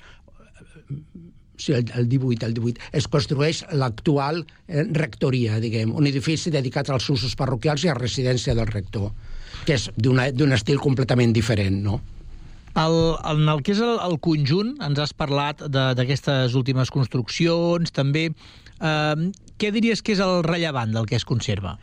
sí, 1.57 1.73
el, 1.73 1.85
el 1.95 2.09
18, 2.09 2.45
el 2.45 2.53
18, 2.53 2.81
es 2.91 3.07
construeix 3.07 3.65
l'actual 3.71 4.45
eh, 4.67 4.85
rectoria, 4.91 5.59
diguem, 5.63 5.93
un 5.95 6.07
edifici 6.09 6.51
dedicat 6.53 6.89
als 6.89 7.09
usos 7.09 7.35
parroquials 7.39 7.85
i 7.85 7.91
a 7.91 7.97
residència 7.97 8.55
del 8.57 8.71
rector 8.71 9.11
que 9.65 9.77
és 9.77 9.89
d'un 9.97 10.55
estil 10.55 10.79
completament 10.81 11.33
diferent, 11.35 11.81
no? 11.85 11.99
El, 12.79 12.97
en 13.27 13.49
el 13.51 13.61
que 13.65 13.73
és 13.75 13.81
el, 13.83 13.97
el 13.99 14.15
conjunt, 14.23 14.77
ens 14.83 15.01
has 15.03 15.11
parlat 15.13 15.65
d'aquestes 15.67 16.55
últimes 16.55 16.91
construccions, 16.93 17.91
també. 17.91 18.29
Eh, 18.79 19.27
què 19.59 19.73
diries 19.75 20.01
que 20.01 20.15
és 20.15 20.23
el 20.23 20.39
rellevant 20.47 20.95
del 20.95 21.09
que 21.09 21.19
es 21.19 21.27
conserva? 21.27 21.75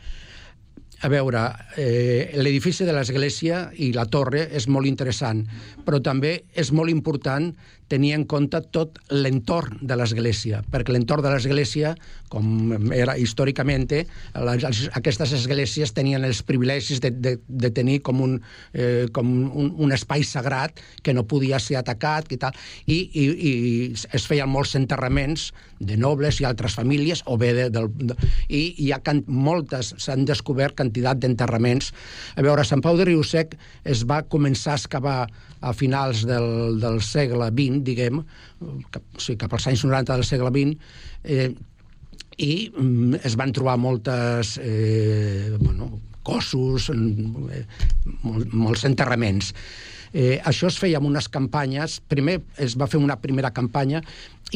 A 1.01 1.09
veure, 1.09 1.41
eh, 1.79 2.35
l'edifici 2.43 2.83
de 2.83 2.95
l'església 2.95 3.69
i 3.79 3.93
la 3.95 4.09
torre 4.11 4.49
és 4.51 4.67
molt 4.67 4.89
interessant, 4.91 5.45
però 5.87 6.01
també 6.03 6.33
és 6.59 6.73
molt 6.75 6.91
important 6.91 7.53
tenir 7.88 8.14
en 8.16 8.24
compte 8.29 8.61
tot 8.74 8.98
l'entorn 9.11 9.81
de 9.81 9.96
l'església, 9.98 10.61
perquè 10.70 10.92
l'entorn 10.94 11.24
de 11.24 11.33
l'església, 11.33 11.94
com 12.29 12.90
era 12.92 13.16
històricament, 13.16 13.88
aquestes 14.98 15.33
esglésies 15.38 15.94
tenien 15.96 16.27
els 16.29 16.42
privilegis 16.46 17.01
de, 17.01 17.11
de, 17.11 17.37
de 17.48 17.70
tenir 17.74 18.01
com, 18.05 18.20
un, 18.24 18.37
eh, 18.74 19.07
com 19.14 19.31
un, 19.48 19.72
un 19.79 19.94
espai 19.96 20.24
sagrat 20.27 20.83
que 21.03 21.14
no 21.16 21.27
podia 21.29 21.61
ser 21.62 21.79
atacat 21.81 22.33
i 22.35 22.40
tal, 22.40 22.57
i, 22.87 22.98
i, 22.98 23.24
i 23.24 23.53
es 23.94 24.29
feien 24.29 24.51
molts 24.51 24.77
enterraments 24.79 25.51
de 25.79 25.96
nobles 25.96 26.40
i 26.42 26.46
altres 26.48 26.74
famílies, 26.74 27.22
o 27.27 27.38
bé 27.40 27.53
de, 27.55 27.68
del, 27.72 27.88
de, 28.11 28.16
i 28.48 28.62
hi 28.85 28.90
ha 28.92 29.01
can, 29.05 29.22
moltes, 29.29 29.94
s'han 30.03 30.27
descobert 30.29 30.77
quantitat 30.79 31.20
d'enterraments. 31.22 31.92
A 32.37 32.44
veure, 32.44 32.66
Sant 32.66 32.83
Pau 32.85 32.98
de 32.98 33.07
Riusec 33.09 33.55
es 33.88 34.05
va 34.09 34.24
començar 34.27 34.74
a 34.74 34.83
excavar 34.83 35.20
a 35.61 35.73
finals 35.77 36.25
del, 36.29 36.79
del 36.83 37.01
segle 37.05 37.51
XX, 37.51 37.83
diguem, 37.87 38.23
cap, 38.94 39.03
o 39.03 39.23
sigui, 39.23 39.38
cap 39.40 39.57
als 39.57 39.68
anys 39.71 39.85
90 39.87 40.14
del 40.14 40.27
segle 40.27 40.53
XX, 40.55 40.94
eh, 41.25 41.51
i 42.38 42.53
mm, 42.71 43.21
es 43.27 43.35
van 43.38 43.53
trobar 43.55 43.79
moltes 43.83 44.57
eh, 44.62 45.57
bueno, 45.59 45.90
cossos, 46.23 46.90
eh, 46.94 47.64
mol, 48.23 48.44
molts 48.53 48.87
enterraments. 48.88 49.53
Eh, 50.12 50.38
això 50.49 50.71
es 50.71 50.79
feia 50.81 51.01
amb 51.01 51.09
unes 51.11 51.29
campanyes, 51.29 51.99
primer 52.09 52.38
es 52.57 52.79
va 52.81 52.88
fer 52.88 53.01
una 53.01 53.18
primera 53.21 53.51
campanya 53.53 54.01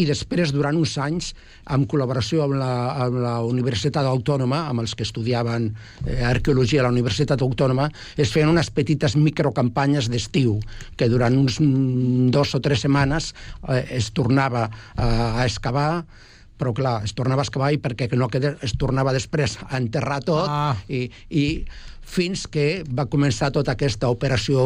i 0.00 0.07
després, 0.09 0.52
durant 0.55 0.76
uns 0.78 0.94
anys, 1.00 1.33
en 1.72 1.85
col·laboració 1.88 2.46
amb 2.46 2.57
la, 2.61 2.72
amb 3.05 3.18
la 3.20 3.35
Universitat 3.44 4.07
Autònoma, 4.09 4.62
amb 4.70 4.85
els 4.85 4.94
que 4.96 5.05
estudiaven 5.05 5.68
eh, 6.07 6.22
arqueologia 6.24 6.81
a 6.81 6.87
la 6.87 6.94
Universitat 6.94 7.44
Autònoma, 7.44 7.90
es 8.16 8.33
feien 8.33 8.52
unes 8.52 8.72
petites 8.72 9.16
microcampanyes 9.20 10.09
d'estiu, 10.12 10.59
que 10.96 11.11
durant 11.12 11.37
uns 11.37 11.61
mm, 11.61 12.33
dos 12.33 12.57
o 12.57 12.62
tres 12.64 12.87
setmanes 12.87 13.33
eh, 13.68 13.85
es 13.98 14.12
tornava 14.16 14.68
a, 14.68 15.09
a 15.42 15.44
excavar, 15.44 16.05
però 16.62 16.72
clar, 16.76 16.98
es 17.05 17.12
tornava 17.18 17.42
a 17.42 17.46
excavar 17.48 17.72
i 17.74 17.81
perquè 17.83 18.07
no 18.14 18.31
quede, 18.31 18.55
es 18.62 18.76
tornava 18.78 19.12
després 19.14 19.59
a 19.68 19.76
enterrar 19.81 20.20
tot 20.24 20.46
ah. 20.46 20.76
i, 20.88 21.09
i 21.28 21.46
fins 22.12 22.44
que 22.53 22.83
va 22.92 23.07
començar 23.09 23.48
tota 23.55 23.72
aquesta 23.72 24.11
operació 24.12 24.61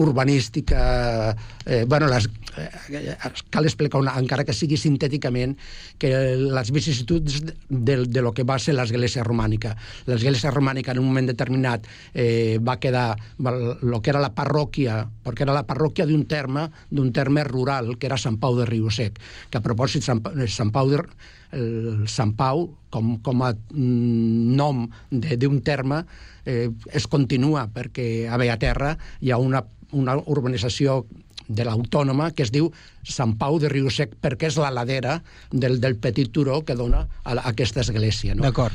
urbanística. 0.00 1.36
Eh, 1.66 1.84
bueno, 1.88 2.08
les, 2.08 2.28
eh, 2.56 3.16
cal 3.52 3.68
explicar, 3.68 4.00
una, 4.00 4.14
encara 4.16 4.46
que 4.48 4.54
sigui 4.56 4.78
sintèticament, 4.80 5.56
que 6.00 6.10
les 6.40 6.72
vicissituds 6.72 7.42
de, 7.68 7.98
de 8.08 8.24
lo 8.24 8.32
que 8.32 8.46
va 8.48 8.58
ser 8.62 8.76
l'església 8.76 9.24
romànica. 9.26 9.74
L'església 10.08 10.54
romànica 10.54 10.94
en 10.94 11.02
un 11.02 11.10
moment 11.10 11.28
determinat 11.28 11.84
eh, 12.14 12.56
va 12.62 12.78
quedar 12.80 13.08
el 13.36 14.00
que 14.00 14.14
era 14.14 14.24
la 14.24 14.32
parròquia, 14.32 15.02
perquè 15.26 15.44
era 15.44 15.56
la 15.56 15.66
parròquia 15.68 16.08
d'un 16.08 16.24
terme, 16.24 16.70
d'un 16.90 17.12
terme 17.12 17.44
rural, 17.44 17.96
que 18.00 18.08
era 18.08 18.16
Sant 18.20 18.40
Pau 18.40 18.56
de 18.56 18.64
Riusec, 18.64 19.20
que 19.50 19.60
a 19.60 19.64
propòsit 19.64 20.06
Sant, 20.06 20.24
Sant 20.48 20.72
Pau 20.72 20.88
de, 20.88 21.04
el 21.52 22.08
Sant 22.08 22.34
Pau, 22.36 22.66
com, 22.96 23.16
com 23.20 23.44
a 23.44 23.52
mm, 23.52 24.56
nom 24.56 24.86
d'un 25.12 25.60
terme, 25.66 26.02
eh, 26.48 26.70
es 26.96 27.06
continua 27.12 27.66
perquè 27.72 28.26
a 28.30 28.40
Beaterra 28.40 28.96
hi 29.20 29.32
ha 29.32 29.40
una, 29.42 29.62
una 29.92 30.16
urbanització 30.24 31.02
de 31.46 31.62
l'Autònoma 31.66 32.32
que 32.34 32.42
es 32.42 32.50
diu 32.54 32.70
Sant 33.06 33.36
Pau 33.38 33.60
de 33.62 33.68
Riusec 33.70 34.16
perquè 34.22 34.48
és 34.48 34.56
la 34.58 34.72
ladera 34.74 35.20
del, 35.52 35.78
del 35.82 35.98
petit 36.02 36.32
turó 36.34 36.62
que 36.66 36.74
dona 36.74 37.04
a, 37.22 37.36
a 37.36 37.44
aquesta 37.52 37.84
església. 37.84 38.34
No? 38.34 38.42
D'acord. 38.48 38.74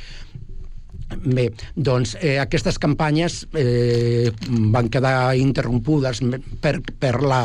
Bé, 1.12 1.50
doncs 1.76 2.16
eh, 2.22 2.38
aquestes 2.40 2.80
campanyes 2.82 3.42
eh, 3.60 4.32
van 4.74 4.88
quedar 4.90 5.36
interrompudes 5.38 6.22
per, 6.64 6.78
per 6.82 7.14
la, 7.22 7.44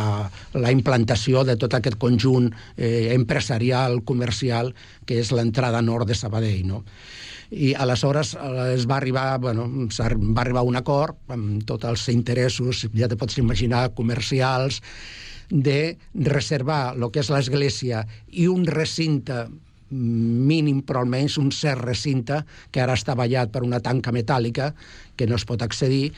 la 0.55 0.73
implantació 0.73 1.43
de 1.45 1.59
tot 1.61 1.75
aquest 1.75 1.99
conjunt 2.01 2.49
eh, 2.77 3.13
empresarial, 3.15 4.01
comercial, 4.07 4.73
que 5.05 5.19
és 5.23 5.33
l'entrada 5.35 5.83
nord 5.83 6.09
de 6.09 6.19
Sabadell. 6.19 6.63
No? 6.67 6.85
i 7.51 7.75
aleshores 7.79 8.35
eh, 8.35 8.73
es 8.75 8.87
va 8.91 8.97
arribar, 8.97 9.39
bueno, 9.39 9.69
va 9.69 10.43
arribar 10.43 10.65
un 10.67 10.77
acord 10.77 11.19
amb 11.31 11.63
tots 11.67 11.87
els 11.87 12.09
interessos, 12.11 12.87
ja 12.95 13.09
te 13.09 13.19
pots 13.19 13.39
imaginar, 13.39 13.93
comercials, 13.95 14.81
de 15.51 15.97
reservar 16.15 16.97
el 16.97 17.07
que 17.15 17.23
és 17.23 17.31
l'església 17.31 18.03
i 18.35 18.49
un 18.51 18.67
recinte 18.67 19.45
mínim, 19.91 20.83
però 20.87 21.03
almenys 21.05 21.39
un 21.39 21.53
cert 21.55 21.85
recinte 21.85 22.41
que 22.73 22.83
ara 22.83 22.97
està 22.99 23.15
ballat 23.19 23.53
per 23.55 23.63
una 23.67 23.81
tanca 23.81 24.15
metàl·lica 24.15 24.73
que 25.17 25.27
no 25.27 25.39
es 25.39 25.47
pot 25.47 25.63
accedir, 25.63 26.11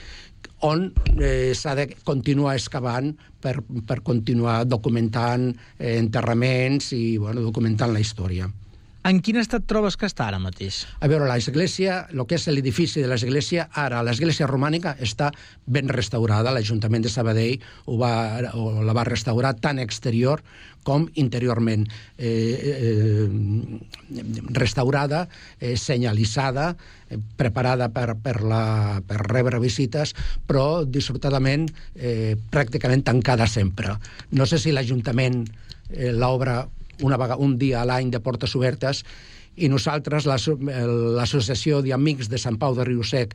on 0.67 0.89
eh, 1.19 1.53
s'ha 1.55 1.75
de 1.79 1.89
continuar 2.07 2.57
excavant 2.59 3.13
per, 3.43 3.59
per 3.87 4.01
continuar 4.07 4.65
documentant 4.67 5.51
eh, 5.79 5.99
enterraments 5.99 6.93
i 6.97 7.19
bueno, 7.19 7.45
documentant 7.45 7.93
la 7.95 8.03
història. 8.03 8.49
En 9.09 9.23
quin 9.25 9.38
estat 9.40 9.64
trobes 9.64 9.94
que 9.97 10.05
està 10.05 10.27
ara 10.29 10.37
mateix? 10.42 10.83
A 11.01 11.09
veure, 11.09 11.25
l'església, 11.31 12.03
el 12.12 12.21
que 12.29 12.37
és 12.37 12.44
l'edifici 12.51 13.01
de 13.01 13.09
l'església, 13.09 13.64
ara 13.73 14.03
l'església 14.05 14.49
romànica 14.51 14.92
està 15.01 15.31
ben 15.64 15.88
restaurada. 15.88 16.53
L'Ajuntament 16.53 17.07
de 17.07 17.12
Sabadell 17.12 17.62
ho 17.88 17.97
va, 18.01 18.11
o 18.53 18.83
la 18.85 18.92
va 18.97 19.07
restaurar 19.09 19.55
tant 19.64 19.81
exterior 19.81 20.42
com 20.85 21.07
interiorment. 21.23 21.87
Eh, 22.18 22.29
eh, 22.75 24.21
restaurada, 24.59 25.25
eh, 25.57 25.77
senyalitzada, 25.81 26.75
eh, 27.09 27.21
preparada 27.40 27.88
per, 27.88 28.12
per, 28.21 28.42
la, 28.44 29.01
per 29.09 29.23
rebre 29.25 29.62
visites, 29.62 30.12
però 30.44 30.85
dissortadament 30.85 31.68
eh, 31.94 32.37
pràcticament 32.53 33.07
tancada 33.09 33.49
sempre. 33.49 33.97
No 34.37 34.44
sé 34.44 34.61
si 34.61 34.75
l'Ajuntament 34.77 35.47
eh, 35.88 36.12
l'obra 36.12 36.66
una 37.03 37.17
vegada, 37.17 37.39
un 37.39 37.59
dia 37.59 37.83
a 37.83 37.89
l'any 37.89 38.11
de 38.15 38.21
portes 38.21 38.55
obertes 38.59 39.05
i 39.59 39.69
nosaltres, 39.71 40.27
l'Associació 40.27 41.83
d'Amics 41.83 42.31
de 42.31 42.39
Sant 42.39 42.59
Pau 42.61 42.77
de 42.79 42.87
Riusec, 42.87 43.35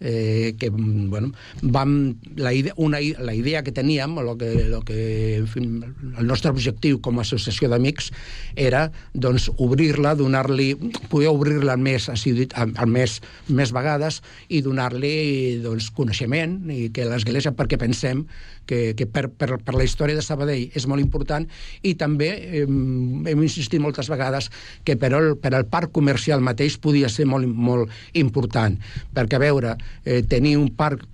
eh, 0.00 0.56
que 0.58 0.70
bueno, 0.72 1.32
vam, 1.60 2.16
la, 2.36 2.52
idea, 2.52 2.72
una, 2.76 2.98
la 3.18 3.34
idea 3.34 3.62
que 3.62 3.72
teníem, 3.72 4.16
lo 4.16 4.36
que, 4.38 4.64
lo 4.64 4.80
que, 4.82 5.36
en 5.36 5.46
fi, 5.46 5.60
el 5.60 6.26
nostre 6.26 6.50
objectiu 6.50 7.00
com 7.04 7.20
a 7.20 7.24
associació 7.26 7.68
d'amics 7.68 8.10
era 8.56 8.88
doncs, 9.12 9.50
obrir-la, 9.60 10.14
donar-li, 10.16 10.72
poder 11.12 11.28
obrir-la 11.30 11.76
més, 11.76 12.08
al 12.08 12.88
més, 12.88 13.20
més 13.48 13.74
vegades 13.76 14.22
i 14.48 14.62
donar-li 14.64 15.60
doncs, 15.62 15.92
coneixement 15.94 16.58
i 16.72 16.88
que 16.94 17.06
l'Església, 17.06 17.52
perquè 17.52 17.78
pensem 17.80 18.24
que, 18.70 18.80
que 18.94 19.08
per, 19.10 19.26
per, 19.34 19.58
per 19.66 19.74
la 19.74 19.86
història 19.86 20.18
de 20.18 20.24
Sabadell 20.24 20.70
és 20.78 20.86
molt 20.90 21.02
important 21.02 21.46
i 21.82 21.96
també 21.98 22.30
eh, 22.30 22.64
hem 22.64 23.42
insistit 23.42 23.82
moltes 23.82 24.10
vegades 24.12 24.50
que 24.86 24.96
per 25.00 25.12
al, 25.18 25.34
per 25.42 25.54
al 25.56 25.66
parc 25.70 25.92
comercial 25.96 26.44
mateix 26.44 26.78
podia 26.78 27.10
ser 27.10 27.26
molt, 27.26 27.50
molt 27.50 27.90
important, 28.20 28.78
perquè 29.16 29.40
a 29.40 29.42
veure, 29.42 29.76
eh, 30.04 30.22
tenir 30.30 30.56
un 30.60 30.70
parc 30.78 31.06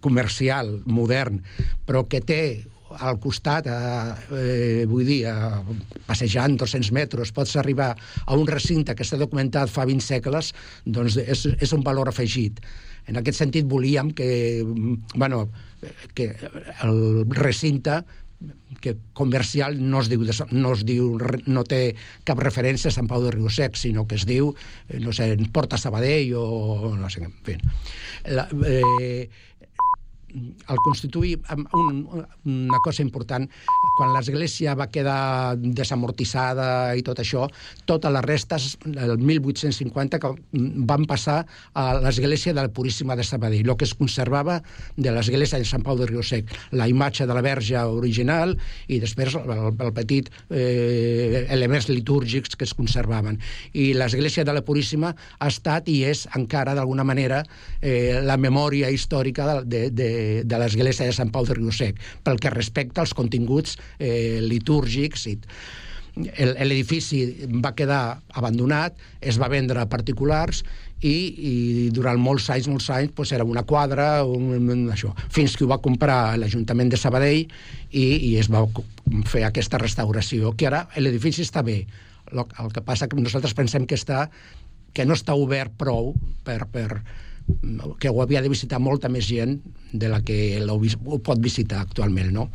comercial 0.00 0.76
modern, 0.86 1.40
però 1.86 2.04
que 2.06 2.22
té 2.22 2.42
al 3.04 3.18
costat, 3.20 3.66
eh, 3.66 3.72
eh, 4.32 4.84
vull 4.88 5.04
dir, 5.04 5.20
eh, 5.28 5.76
passejant 6.06 6.56
200 6.56 6.92
metres, 6.94 7.32
pots 7.36 7.56
arribar 7.60 7.90
a 8.24 8.36
un 8.36 8.46
recinte 8.46 8.94
que 8.94 9.04
està 9.04 9.18
documentat 9.20 9.70
fa 9.70 9.84
20 9.84 10.04
segles, 10.04 10.54
doncs 10.86 11.18
és, 11.20 11.46
és 11.58 11.74
un 11.76 11.84
valor 11.84 12.08
afegit. 12.08 12.62
En 13.08 13.20
aquest 13.20 13.40
sentit 13.40 13.68
volíem 13.68 14.12
que, 14.12 14.64
bueno, 15.14 15.48
que 16.14 16.32
el 16.82 17.24
recinte 17.30 18.02
que 18.80 18.96
comercial 19.12 19.78
no 19.90 20.00
es 20.00 20.08
diu, 20.10 20.22
de, 20.22 20.34
no 20.54 20.72
es 20.76 20.84
diu, 20.86 21.16
no 21.50 21.64
té 21.66 21.80
cap 22.28 22.38
referència 22.38 22.92
a 22.92 22.94
Sant 22.94 23.08
Pau 23.10 23.24
de 23.24 23.32
Riusec, 23.34 23.74
sinó 23.74 24.06
que 24.06 24.14
es 24.14 24.26
diu, 24.28 24.52
eh, 24.86 25.00
no 25.02 25.14
sé, 25.16 25.32
Porta 25.52 25.78
Sabadell 25.80 26.36
o 26.38 26.94
no 26.94 27.10
sé, 27.10 27.24
en 27.26 27.34
fi. 27.42 27.56
La, 28.30 28.46
eh, 28.68 29.26
el 30.34 30.76
constituir 30.84 31.38
un, 31.72 32.02
una 32.44 32.80
cosa 32.84 33.02
important 33.02 33.48
quan 33.96 34.12
l'església 34.14 34.74
va 34.78 34.88
quedar 34.92 35.56
desamortitzada 35.58 36.94
i 36.98 37.04
tot 37.06 37.20
això, 37.22 37.46
totes 37.88 38.12
les 38.14 38.24
restes 38.26 38.68
el 38.86 39.16
1850 39.18 40.20
que 40.22 40.32
van 40.88 41.06
passar 41.08 41.40
a 41.74 41.86
l'església 42.02 42.54
de 42.54 42.62
la 42.62 42.72
Puríssima 42.72 43.16
de 43.16 43.24
Sabadell, 43.24 43.68
el 43.68 43.76
que 43.76 43.88
es 43.88 43.94
conservava 43.98 44.60
de 44.96 45.14
l'església 45.14 45.58
de 45.58 45.68
Sant 45.68 45.84
Pau 45.86 45.98
de 45.98 46.06
Riusec, 46.10 46.52
la 46.72 46.88
imatge 46.88 47.26
de 47.26 47.34
la 47.34 47.44
verge 47.44 47.78
original 47.78 48.54
i 48.88 49.00
després 49.02 49.38
el, 49.40 49.72
el 49.72 49.92
petit 49.96 50.30
eh, 50.50 51.46
elements 51.48 51.88
litúrgics 51.88 52.56
que 52.56 52.68
es 52.68 52.74
conservaven. 52.76 53.40
I 53.72 53.92
l'església 53.96 54.44
de 54.44 54.54
la 54.54 54.64
Puríssima 54.66 55.14
ha 55.38 55.50
estat 55.50 55.88
i 55.88 56.02
és 56.08 56.26
encara 56.36 56.76
d'alguna 56.76 57.06
manera 57.06 57.42
eh, 57.80 58.20
la 58.22 58.36
memòria 58.36 58.92
històrica 58.92 59.62
de, 59.64 59.88
de 59.90 60.08
l'església 60.44 61.08
de 61.08 61.16
Sant 61.16 61.32
Pau 61.34 61.46
de 61.48 61.56
Riusec, 61.58 62.00
pel 62.24 62.40
que 62.42 62.54
respecta 62.54 63.04
als 63.04 63.14
continguts 63.16 63.76
eh, 63.98 64.40
litúrgics 64.44 65.28
i 65.30 65.38
l'edifici 66.18 67.46
va 67.62 67.74
quedar 67.78 68.18
abandonat, 68.34 68.96
es 69.20 69.38
va 69.38 69.50
vendre 69.52 69.78
a 69.78 69.88
particulars 69.90 70.64
i, 70.98 71.12
i 71.12 71.54
durant 71.94 72.18
molts 72.18 72.48
anys, 72.50 72.66
molts 72.70 72.88
anys, 72.90 73.12
doncs 73.14 73.32
era 73.36 73.46
una 73.46 73.62
quadra, 73.62 74.24
un, 74.26 74.50
un, 74.58 74.84
això, 74.90 75.12
fins 75.30 75.54
que 75.56 75.64
ho 75.64 75.70
va 75.70 75.78
comprar 75.84 76.36
l'Ajuntament 76.40 76.90
de 76.90 76.98
Sabadell 76.98 77.44
i, 77.44 78.06
i 78.30 78.34
es 78.40 78.50
va 78.50 78.64
fer 79.30 79.44
aquesta 79.46 79.78
restauració, 79.78 80.54
que 80.58 80.66
ara 80.70 80.86
l'edifici 80.98 81.46
està 81.46 81.62
bé. 81.62 81.84
El, 82.32 82.42
el 82.42 82.74
que 82.74 82.82
passa 82.84 83.08
que 83.08 83.20
nosaltres 83.20 83.54
pensem 83.56 83.86
que 83.86 83.96
està 83.96 84.26
que 84.96 85.04
no 85.06 85.14
està 85.14 85.36
obert 85.38 85.74
prou 85.78 86.14
per, 86.44 86.64
per, 86.72 87.02
que 87.98 88.10
ho 88.10 88.22
havia 88.22 88.42
de 88.42 88.50
visitar 88.52 88.80
molta 88.80 89.08
més 89.08 89.26
gent 89.28 89.58
de 89.92 90.08
la 90.12 90.20
que 90.24 90.58
ho 90.60 91.18
pot 91.24 91.40
visitar 91.40 91.80
actualment, 91.80 92.30
no? 92.32 92.48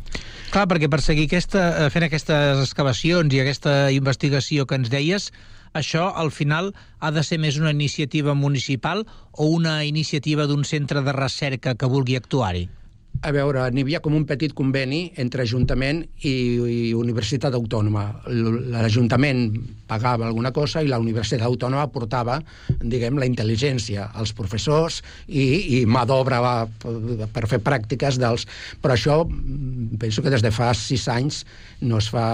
Clar, 0.52 0.68
perquè 0.70 0.88
per 0.90 1.00
seguir 1.02 1.26
aquesta, 1.28 1.64
eh, 1.84 1.90
fent 1.90 2.06
aquestes 2.06 2.62
excavacions 2.62 3.34
i 3.34 3.42
aquesta 3.42 3.90
investigació 3.92 4.66
que 4.66 4.78
ens 4.78 4.90
deies, 4.92 5.32
això 5.74 6.12
al 6.14 6.30
final 6.30 6.72
ha 7.00 7.10
de 7.10 7.24
ser 7.26 7.40
més 7.42 7.58
una 7.58 7.74
iniciativa 7.74 8.34
municipal 8.38 9.04
o 9.32 9.50
una 9.50 9.82
iniciativa 9.84 10.46
d'un 10.46 10.64
centre 10.64 11.02
de 11.02 11.12
recerca 11.12 11.74
que 11.74 11.90
vulgui 11.90 12.16
actuar-hi? 12.16 12.68
A 13.24 13.30
veure, 13.32 13.62
n'hi 13.72 13.82
havia 13.84 14.00
com 14.04 14.14
un 14.16 14.26
petit 14.28 14.52
conveni 14.56 15.06
entre 15.20 15.44
Ajuntament 15.46 16.02
i, 16.28 16.32
i 16.60 16.92
Universitat 16.96 17.56
Autònoma. 17.56 18.04
L'Ajuntament 18.74 19.46
pagava 19.88 20.28
alguna 20.28 20.52
cosa 20.52 20.82
i 20.84 20.90
la 20.90 21.00
Universitat 21.00 21.44
Autònoma 21.46 21.86
portava, 21.94 22.36
diguem, 22.82 23.16
la 23.20 23.28
intel·ligència 23.30 24.10
als 24.12 24.34
professors 24.36 25.00
i, 25.26 25.80
i 25.80 25.82
mà 25.88 26.04
d'obra 26.08 26.42
per 27.32 27.46
fer 27.48 27.62
pràctiques 27.64 28.20
dels... 28.20 28.44
Però 28.84 28.96
això, 28.96 29.22
penso 30.00 30.24
que 30.24 30.32
des 30.34 30.44
de 30.44 30.52
fa 30.52 30.74
sis 30.76 31.08
anys, 31.08 31.44
no 31.80 32.02
es 32.02 32.12
fa, 32.12 32.26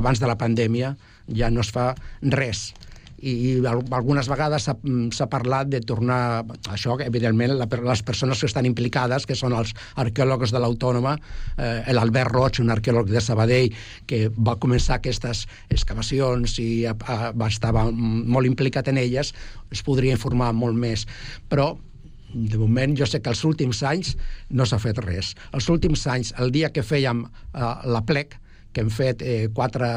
abans 0.00 0.20
de 0.22 0.30
la 0.30 0.38
pandèmia, 0.40 0.94
ja 1.28 1.52
no 1.52 1.60
es 1.60 1.72
fa 1.74 1.92
res 2.24 2.70
i 3.18 3.58
algunes 3.66 4.28
vegades 4.30 4.68
s'ha 4.68 5.28
parlat 5.30 5.70
de 5.72 5.80
tornar... 5.82 6.44
Això, 6.70 6.96
evidentment, 7.02 7.56
la, 7.58 7.66
les 7.66 8.02
persones 8.06 8.40
que 8.40 8.48
estan 8.50 8.68
implicades, 8.68 9.26
que 9.26 9.36
són 9.38 9.56
els 9.58 9.74
arqueòlegs 9.98 10.52
de 10.54 10.62
l'Autònoma, 10.62 11.16
eh, 11.56 11.92
l'Albert 11.96 12.32
Roig, 12.34 12.60
un 12.62 12.70
arqueòleg 12.74 13.10
de 13.10 13.22
Sabadell, 13.24 13.74
que 14.06 14.28
va 14.34 14.58
començar 14.60 14.98
aquestes 14.98 15.46
excavacions 15.68 16.58
i 16.62 16.86
a, 16.86 16.94
a, 16.94 17.18
estava 17.48 17.88
molt 17.90 18.46
implicat 18.46 18.90
en 18.92 19.00
elles, 19.02 19.34
es 19.74 19.84
podria 19.84 20.14
informar 20.14 20.52
molt 20.54 20.78
més. 20.78 21.06
Però 21.50 21.74
de 22.28 22.58
moment 22.60 22.94
jo 22.96 23.06
sé 23.08 23.22
que 23.24 23.32
els 23.32 23.42
últims 23.48 23.80
anys 23.82 24.14
no 24.50 24.66
s'ha 24.68 24.78
fet 24.82 25.00
res. 25.04 25.34
Els 25.56 25.68
últims 25.72 26.04
anys, 26.06 26.34
el 26.38 26.52
dia 26.54 26.70
que 26.72 26.84
fèiem 26.84 27.24
eh, 27.24 27.72
la 27.88 28.04
plec, 28.06 28.38
que 28.78 28.86
hem 28.86 28.94
fet 28.94 29.26
eh, 29.26 29.48
quatre, 29.54 29.90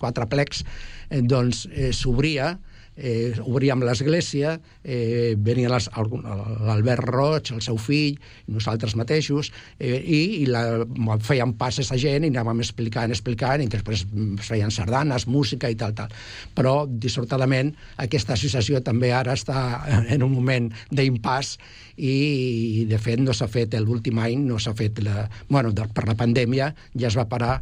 quatre 0.00 0.28
plecs, 0.32 0.64
eh, 1.10 1.20
doncs 1.20 1.66
eh, 1.68 1.92
s'obria, 1.92 2.54
eh, 2.96 3.32
obríem 3.44 3.82
l'església, 3.84 4.60
eh, 4.84 5.34
venien 5.36 5.72
l'Albert 5.72 7.04
Roig, 7.08 7.52
el 7.52 7.62
seu 7.64 7.78
fill, 7.80 8.18
nosaltres 8.52 8.96
mateixos, 8.96 9.52
eh, 9.78 9.96
i, 9.96 10.20
i 10.42 10.46
la, 10.46 10.84
fèiem 11.20 11.54
passes 11.60 11.92
a 11.92 11.98
gent 12.00 12.26
i 12.26 12.32
anàvem 12.32 12.60
explicant, 12.64 13.12
explicant, 13.12 13.64
i 13.64 13.68
després 13.72 14.04
feien 14.40 14.70
sardanes, 14.70 15.26
música 15.26 15.70
i 15.70 15.76
tal, 15.76 15.94
tal. 15.96 16.12
Però, 16.56 16.74
dissortadament, 16.86 17.72
aquesta 17.96 18.36
associació 18.36 18.82
també 18.84 19.12
ara 19.12 19.36
està 19.36 19.84
en 20.08 20.22
un 20.22 20.32
moment 20.32 20.68
d'impàs 20.90 21.56
i, 21.96 22.84
de 22.88 22.98
fet, 22.98 23.20
no 23.20 23.32
s'ha 23.36 23.48
fet 23.48 23.74
l'últim 23.80 24.20
any, 24.20 24.44
no 24.48 24.58
s'ha 24.60 24.76
fet 24.76 25.00
la... 25.04 25.28
Bueno, 25.48 25.72
per 25.72 26.06
la 26.08 26.16
pandèmia 26.18 26.72
ja 26.96 27.08
es 27.08 27.16
va 27.16 27.28
parar 27.28 27.60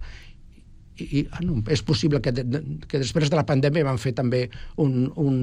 i 1.01 1.25
ah, 1.31 1.41
no, 1.45 1.61
és 1.71 1.83
possible 1.87 2.21
que, 2.25 2.33
de, 2.37 2.61
que 2.89 3.01
després 3.03 3.31
de 3.31 3.39
la 3.39 3.47
pandèmia 3.49 3.87
van 3.87 4.01
fer 4.01 4.13
també 4.17 4.47
un, 4.77 5.11
un, 5.17 5.41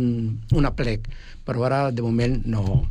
un 0.53 0.69
aplec, 0.69 1.09
però 1.47 1.67
ara 1.67 1.81
de 1.91 2.05
moment 2.05 2.39
no, 2.45 2.81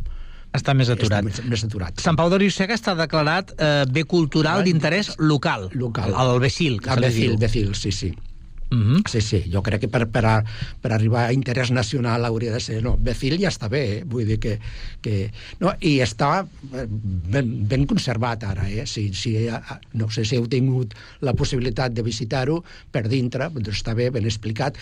està 0.57 0.73
més 0.77 0.89
aturat. 0.93 1.21
Està 1.21 1.25
més, 1.27 1.43
més 1.53 1.65
aturat. 1.67 2.01
Sant 2.01 2.17
Pau 2.19 2.31
de 2.33 2.39
Riusega 2.41 2.77
està 2.77 2.95
declarat 2.97 3.53
eh, 3.57 3.85
bé 3.93 4.07
cultural 4.09 4.65
d'interès 4.65 5.15
local. 5.19 5.69
Local. 5.77 6.17
El 6.17 6.41
Becil, 6.41 6.81
que 6.81 6.95
el 6.95 7.03
se 7.03 7.05
li 7.05 7.11
Becil, 7.11 7.35
diu. 7.35 7.43
Becil, 7.45 7.75
sí, 7.77 7.93
sí. 7.93 8.15
Uh 8.69 8.79
-huh. 8.79 9.03
Sí, 9.09 9.21
sí, 9.21 9.45
jo 9.53 9.63
crec 9.63 9.81
que 9.83 9.89
per, 9.89 10.09
per, 10.11 10.25
a, 10.27 10.45
per 10.83 10.93
arribar 10.93 11.27
a 11.27 11.33
interès 11.33 11.71
nacional 11.71 12.25
hauria 12.25 12.53
de 12.53 12.61
ser... 12.61 12.83
No, 12.83 12.97
Becil 12.99 13.39
ja 13.39 13.49
està 13.49 13.69
bé, 13.69 13.99
eh? 13.99 14.05
vull 14.05 14.27
dir 14.27 14.41
que... 14.41 14.59
que 15.01 15.31
no, 15.61 15.73
I 15.81 16.01
està 16.03 16.47
ben, 16.63 17.69
ben 17.69 17.87
conservat 17.87 18.43
ara, 18.43 18.69
eh? 18.69 18.87
Si, 18.87 19.15
si, 19.15 19.37
no 19.93 20.11
sé 20.11 20.25
si 20.25 20.37
heu 20.37 20.49
tingut 20.49 20.95
la 21.21 21.35
possibilitat 21.35 21.93
de 21.93 22.03
visitar-ho 22.03 22.65
per 22.91 23.09
dintre, 23.09 23.51
doncs 23.51 23.69
està 23.69 23.95
bé, 23.95 24.11
ben 24.11 24.25
explicat. 24.25 24.77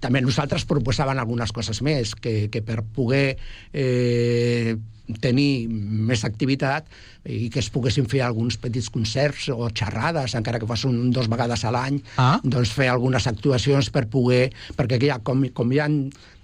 També 0.00 0.20
nosaltres 0.20 0.66
proposàvem 0.66 1.18
algunes 1.18 1.52
coses 1.52 1.80
més, 1.80 2.14
que, 2.14 2.50
que 2.50 2.60
per 2.60 2.82
poder 2.82 3.38
eh, 3.72 4.76
tenir 5.20 5.68
més 5.68 6.24
activitat 6.24 6.86
i 7.24 7.48
que 7.52 7.60
es 7.60 7.70
poguessin 7.72 8.06
fer 8.08 8.22
alguns 8.24 8.56
petits 8.60 8.90
concerts 8.92 9.48
o 9.52 9.68
xerrades, 9.68 10.36
encara 10.36 10.60
que 10.60 10.68
fossin 10.68 11.10
dos 11.12 11.28
vegades 11.32 11.64
a 11.64 11.72
l'any, 11.74 12.00
ah. 12.20 12.38
doncs 12.44 12.72
fer 12.76 12.90
algunes 12.92 13.28
actuacions 13.30 13.90
per 13.92 14.06
poder... 14.12 14.46
Perquè 14.76 15.00
ja, 15.00 15.18
com, 15.24 15.44
com 15.56 15.72
hi 15.72 15.80
ha 15.80 15.88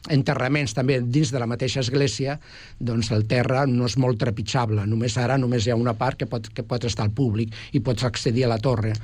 enterraments 0.08 0.72
també 0.72 0.96
dins 1.04 1.28
de 1.32 1.40
la 1.40 1.48
mateixa 1.50 1.82
església, 1.84 2.38
doncs 2.80 3.10
el 3.12 3.26
terra 3.28 3.66
no 3.68 3.84
és 3.88 3.98
molt 4.00 4.20
trepitjable. 4.22 4.86
Només 4.88 5.16
ara 5.20 5.36
només 5.38 5.66
hi 5.66 5.74
ha 5.74 5.76
una 5.76 5.94
part 5.98 6.18
que 6.20 6.28
pot, 6.30 6.48
que 6.54 6.64
pot 6.64 6.84
estar 6.88 7.04
al 7.04 7.12
públic 7.12 7.52
i 7.76 7.82
pots 7.84 8.06
accedir 8.08 8.46
a 8.46 8.52
la 8.54 8.58
torre. 8.62 8.94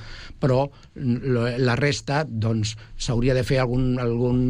Però 0.40 0.64
la 0.96 1.76
resta, 1.76 2.24
doncs, 2.24 2.76
s'hauria 2.96 3.36
de 3.36 3.44
fer 3.44 3.60
algun, 3.60 3.98
algun, 4.00 4.40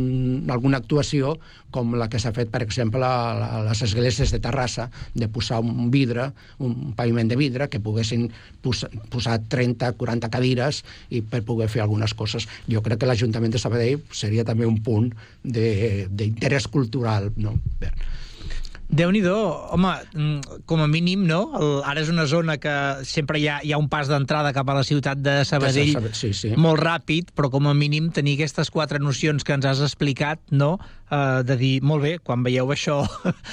alguna 0.53 0.83
actuació 0.83 1.35
com 1.77 1.95
la 2.01 2.09
que 2.13 2.21
s'ha 2.23 2.33
fet, 2.37 2.51
per 2.53 2.63
exemple, 2.65 3.05
a 3.05 3.63
les 3.67 3.83
esglésies 3.85 4.33
de 4.33 4.41
Terrassa, 4.43 4.89
de 5.15 5.29
posar 5.33 5.61
un 5.61 5.91
vidre, 5.93 6.31
un 6.59 6.95
paviment 6.97 7.29
de 7.29 7.37
vidre, 7.37 7.69
que 7.73 7.83
poguessin 7.85 8.31
posar, 8.65 8.91
posar 9.13 9.39
30, 9.53 9.93
40 10.01 10.33
cadires 10.33 10.83
i 11.13 11.21
per 11.21 11.45
poder 11.45 11.69
fer 11.73 11.85
algunes 11.85 12.17
coses. 12.17 12.49
Jo 12.73 12.83
crec 12.85 13.03
que 13.03 13.11
l'Ajuntament 13.11 13.53
de 13.53 13.61
Sabadell 13.61 14.05
seria 14.17 14.47
també 14.49 14.69
un 14.69 14.81
punt 14.87 15.13
d'interès 15.45 16.71
cultural. 16.73 17.33
No? 17.37 17.59
Bé 17.81 17.93
déu 18.89 19.11
nhi 19.11 19.23
home, 19.27 19.93
mm, 20.15 20.63
com 20.65 20.81
a 20.81 20.87
mínim, 20.87 21.27
no? 21.27 21.51
El, 21.59 21.83
ara 21.85 22.01
és 22.01 22.09
una 22.09 22.27
zona 22.27 22.57
que 22.59 22.73
sempre 23.05 23.39
hi 23.39 23.49
ha, 23.49 23.59
hi 23.63 23.73
ha 23.73 23.79
un 23.79 23.89
pas 23.89 24.09
d'entrada 24.09 24.53
cap 24.55 24.69
a 24.71 24.75
la 24.75 24.85
ciutat 24.85 25.19
de 25.19 25.45
Sabadell 25.45 25.97
sí, 26.13 26.33
sí. 26.33 26.55
molt 26.57 26.81
ràpid, 26.81 27.33
però 27.35 27.51
com 27.51 27.67
a 27.67 27.75
mínim 27.75 28.11
tenir 28.15 28.37
aquestes 28.37 28.71
quatre 28.71 29.01
nocions 29.03 29.45
que 29.45 29.57
ens 29.57 29.67
has 29.67 29.83
explicat, 29.83 30.41
no? 30.51 30.79
Uh, 31.07 31.45
de 31.47 31.55
dir, 31.55 31.75
molt 31.87 32.03
bé, 32.03 32.17
quan 32.19 32.43
veieu 32.43 32.67
això, 32.75 32.97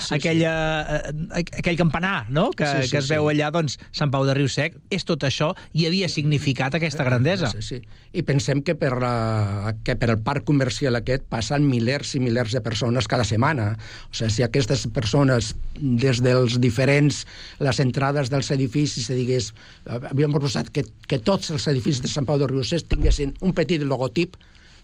sí, 0.01 0.07
aquella, 0.17 0.53
sí. 0.89 1.11
Uh, 1.21 1.41
aquell 1.59 1.75
campanar, 1.77 2.25
no? 2.33 2.47
Que, 2.49 2.65
sí, 2.65 2.87
sí, 2.87 2.89
que 2.89 2.97
es 3.03 3.09
veu 3.11 3.27
sí. 3.27 3.35
allà, 3.35 3.51
doncs, 3.53 3.75
Sant 3.93 4.09
Pau 4.09 4.25
de 4.25 4.33
Riu 4.33 4.47
Sec, 4.49 4.79
és 4.89 5.05
tot 5.05 5.21
això 5.27 5.51
i 5.77 5.85
havia 5.85 6.09
significat 6.09 6.73
aquesta 6.73 7.05
grandesa. 7.05 7.51
Sí, 7.53 7.61
sí. 7.61 7.77
I 8.17 8.23
pensem 8.25 8.63
que 8.65 8.73
per, 8.73 8.95
la, 9.03 9.75
que 9.85 9.93
per 10.01 10.09
el 10.15 10.17
parc 10.25 10.47
comercial 10.49 10.97
aquest 10.97 11.27
passen 11.29 11.67
milers 11.69 12.15
i 12.17 12.23
milers 12.23 12.55
de 12.57 12.61
persones 12.65 13.05
cada 13.11 13.27
setmana. 13.27 13.75
O 14.09 14.17
sigui, 14.17 14.31
si 14.33 14.47
aquestes 14.47 14.87
persones 14.95 15.51
des 15.77 16.23
dels 16.25 16.57
diferents, 16.63 17.21
les 17.61 17.83
entrades 17.85 18.33
dels 18.33 18.49
edificis, 18.57 19.11
se 19.11 19.19
digués, 19.19 19.51
havíem 19.85 20.33
proposat 20.33 20.73
que, 20.73 20.87
que 21.05 21.21
tots 21.21 21.53
els 21.53 21.69
edificis 21.69 22.01
de 22.01 22.09
Sant 22.09 22.25
Pau 22.25 22.41
de 22.41 22.49
Riussers 22.49 22.89
tinguessin 22.89 23.37
un 23.45 23.53
petit 23.53 23.85
logotip 23.85 24.41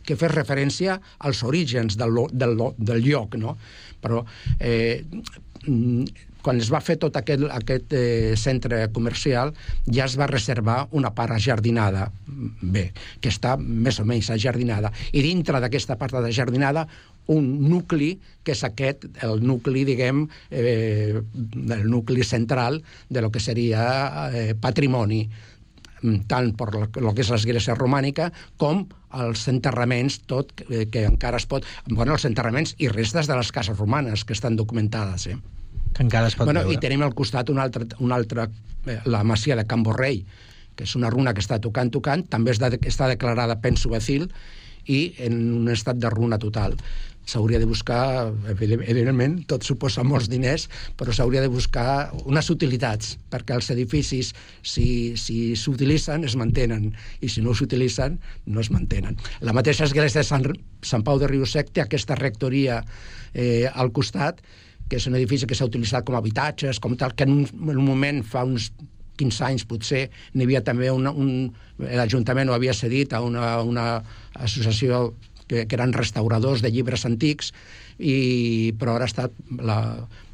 que 0.10 0.18
fes 0.18 0.34
referència 0.34 0.98
als 1.20 1.44
orígens 1.46 2.00
del, 2.00 2.26
del, 2.34 2.58
del 2.78 3.06
lloc, 3.06 3.38
no? 3.38 3.56
Però 4.02 4.24
eh, 4.58 5.06
quan 6.42 6.60
es 6.62 6.70
va 6.72 6.80
fer 6.84 6.96
tot 7.02 7.18
aquest, 7.20 7.46
aquest 7.52 7.94
eh, 7.94 8.34
centre 8.40 8.82
comercial 8.96 9.52
ja 9.86 10.08
es 10.08 10.16
va 10.20 10.30
reservar 10.32 10.80
una 10.96 11.12
part 11.16 11.36
ajardinada, 11.36 12.08
bé, 12.26 12.90
que 13.22 13.32
està 13.34 13.56
més 13.60 14.00
o 14.00 14.08
menys 14.08 14.32
ajardinada, 14.34 14.94
i 15.12 15.24
dintre 15.26 15.60
d'aquesta 15.60 16.00
part 16.00 16.16
ajardinada 16.24 16.88
un 17.30 17.46
nucli, 17.70 18.16
que 18.44 18.56
és 18.56 18.64
aquest, 18.66 19.06
el 19.26 19.44
nucli, 19.46 19.84
diguem, 19.86 20.24
eh, 20.50 21.20
el 21.20 21.86
nucli 21.92 22.26
central 22.26 22.82
de 23.10 23.22
lo 23.22 23.30
que 23.30 23.44
seria 23.44 23.84
eh, 24.34 24.56
patrimoni 24.58 25.28
tant 26.28 26.54
per 26.58 26.70
el 26.78 26.88
que 27.14 27.24
és 27.24 27.32
l'església 27.34 27.76
romànica 27.78 28.30
com 28.62 28.86
els 29.20 29.46
enterraments, 29.52 30.20
tot 30.30 30.54
que, 30.56 30.86
que 30.92 31.06
encara 31.08 31.40
es 31.42 31.48
pot... 31.50 31.66
Bueno, 31.90 32.14
els 32.14 32.28
enterraments 32.30 32.76
i 32.78 32.92
restes 32.92 33.30
de 33.30 33.38
les 33.38 33.52
cases 33.52 33.78
romanes 33.78 34.26
que 34.26 34.36
estan 34.38 34.56
documentades, 34.60 35.28
eh? 35.28 35.38
Que 35.96 36.06
encara 36.06 36.30
es 36.30 36.38
pot 36.38 36.50
bueno, 36.50 36.62
veure. 36.62 36.78
I 36.78 36.82
tenim 36.82 37.04
al 37.06 37.16
costat 37.18 37.50
una 37.50 37.66
altra, 37.66 37.88
una 38.00 38.20
altra 38.20 38.48
eh, 38.86 39.00
la 39.06 39.24
masia 39.24 39.58
de 39.58 39.66
Can 39.68 39.84
Borrell, 39.84 40.24
que 40.78 40.86
és 40.88 40.96
una 40.96 41.10
runa 41.12 41.34
que 41.36 41.44
està 41.44 41.60
tocant, 41.60 41.92
tocant, 41.92 42.24
també 42.32 42.54
està, 42.56 42.72
està 42.88 43.10
declarada 43.12 43.60
penso 43.60 43.92
bacil 43.92 44.30
i 44.88 45.02
en 45.26 45.42
un 45.58 45.68
estat 45.74 46.00
de 46.00 46.10
runa 46.14 46.40
total 46.40 46.78
s'hauria 47.30 47.60
de 47.62 47.68
buscar, 47.70 48.32
evidentment, 48.50 49.40
tot 49.50 49.66
suposa 49.68 50.04
molts 50.08 50.30
diners, 50.32 50.68
però 50.98 51.14
s'hauria 51.14 51.44
de 51.46 51.52
buscar 51.54 52.10
unes 52.26 52.50
utilitats, 52.54 53.16
perquè 53.32 53.58
els 53.58 53.70
edificis, 53.76 54.34
si 54.66 54.88
s'utilitzen, 55.18 56.26
si 56.26 56.32
es 56.34 56.38
mantenen, 56.40 56.90
i 57.22 57.30
si 57.30 57.44
no 57.46 57.54
s'utilitzen, 57.54 58.18
no 58.50 58.64
es 58.64 58.72
mantenen. 58.74 59.20
La 59.46 59.56
mateixa 59.56 59.86
església 59.86 60.24
de 60.24 60.28
Sant, 60.28 60.50
Sant 60.82 61.06
Pau 61.06 61.22
de 61.22 61.30
Riusec 61.30 61.74
té 61.74 61.86
aquesta 61.86 62.18
rectoria 62.20 62.82
eh, 63.34 63.70
al 63.70 63.94
costat, 63.94 64.42
que 64.90 64.98
és 64.98 65.06
un 65.06 65.18
edifici 65.20 65.46
que 65.46 65.56
s'ha 65.58 65.70
utilitzat 65.70 66.06
com 66.06 66.18
a 66.18 66.24
habitatges, 66.24 66.82
com 66.82 66.96
tal, 66.98 67.14
que 67.14 67.28
en 67.28 67.36
un, 67.38 67.44
en 67.46 67.78
un 67.78 67.86
moment 67.86 68.24
fa 68.26 68.42
uns 68.48 68.72
15 69.20 69.46
anys 69.46 69.66
potser 69.70 70.08
n'hi 70.34 70.48
havia 70.48 70.64
també 70.66 70.90
una, 70.94 71.12
un... 71.12 71.50
L'Ajuntament 71.80 72.50
ho 72.50 72.56
havia 72.56 72.74
cedit 72.76 73.14
a 73.14 73.22
una, 73.24 73.60
una 73.64 73.86
associació 74.36 75.10
que, 75.50 75.66
que 75.66 75.78
eren 75.78 75.94
restauradors 75.98 76.64
de 76.64 76.72
llibres 76.72 77.06
antics, 77.10 77.52
i, 78.00 78.72
però 78.80 78.96
ara 78.96 79.08
ha 79.08 79.12
estat 79.12 79.36
la, 79.60 79.80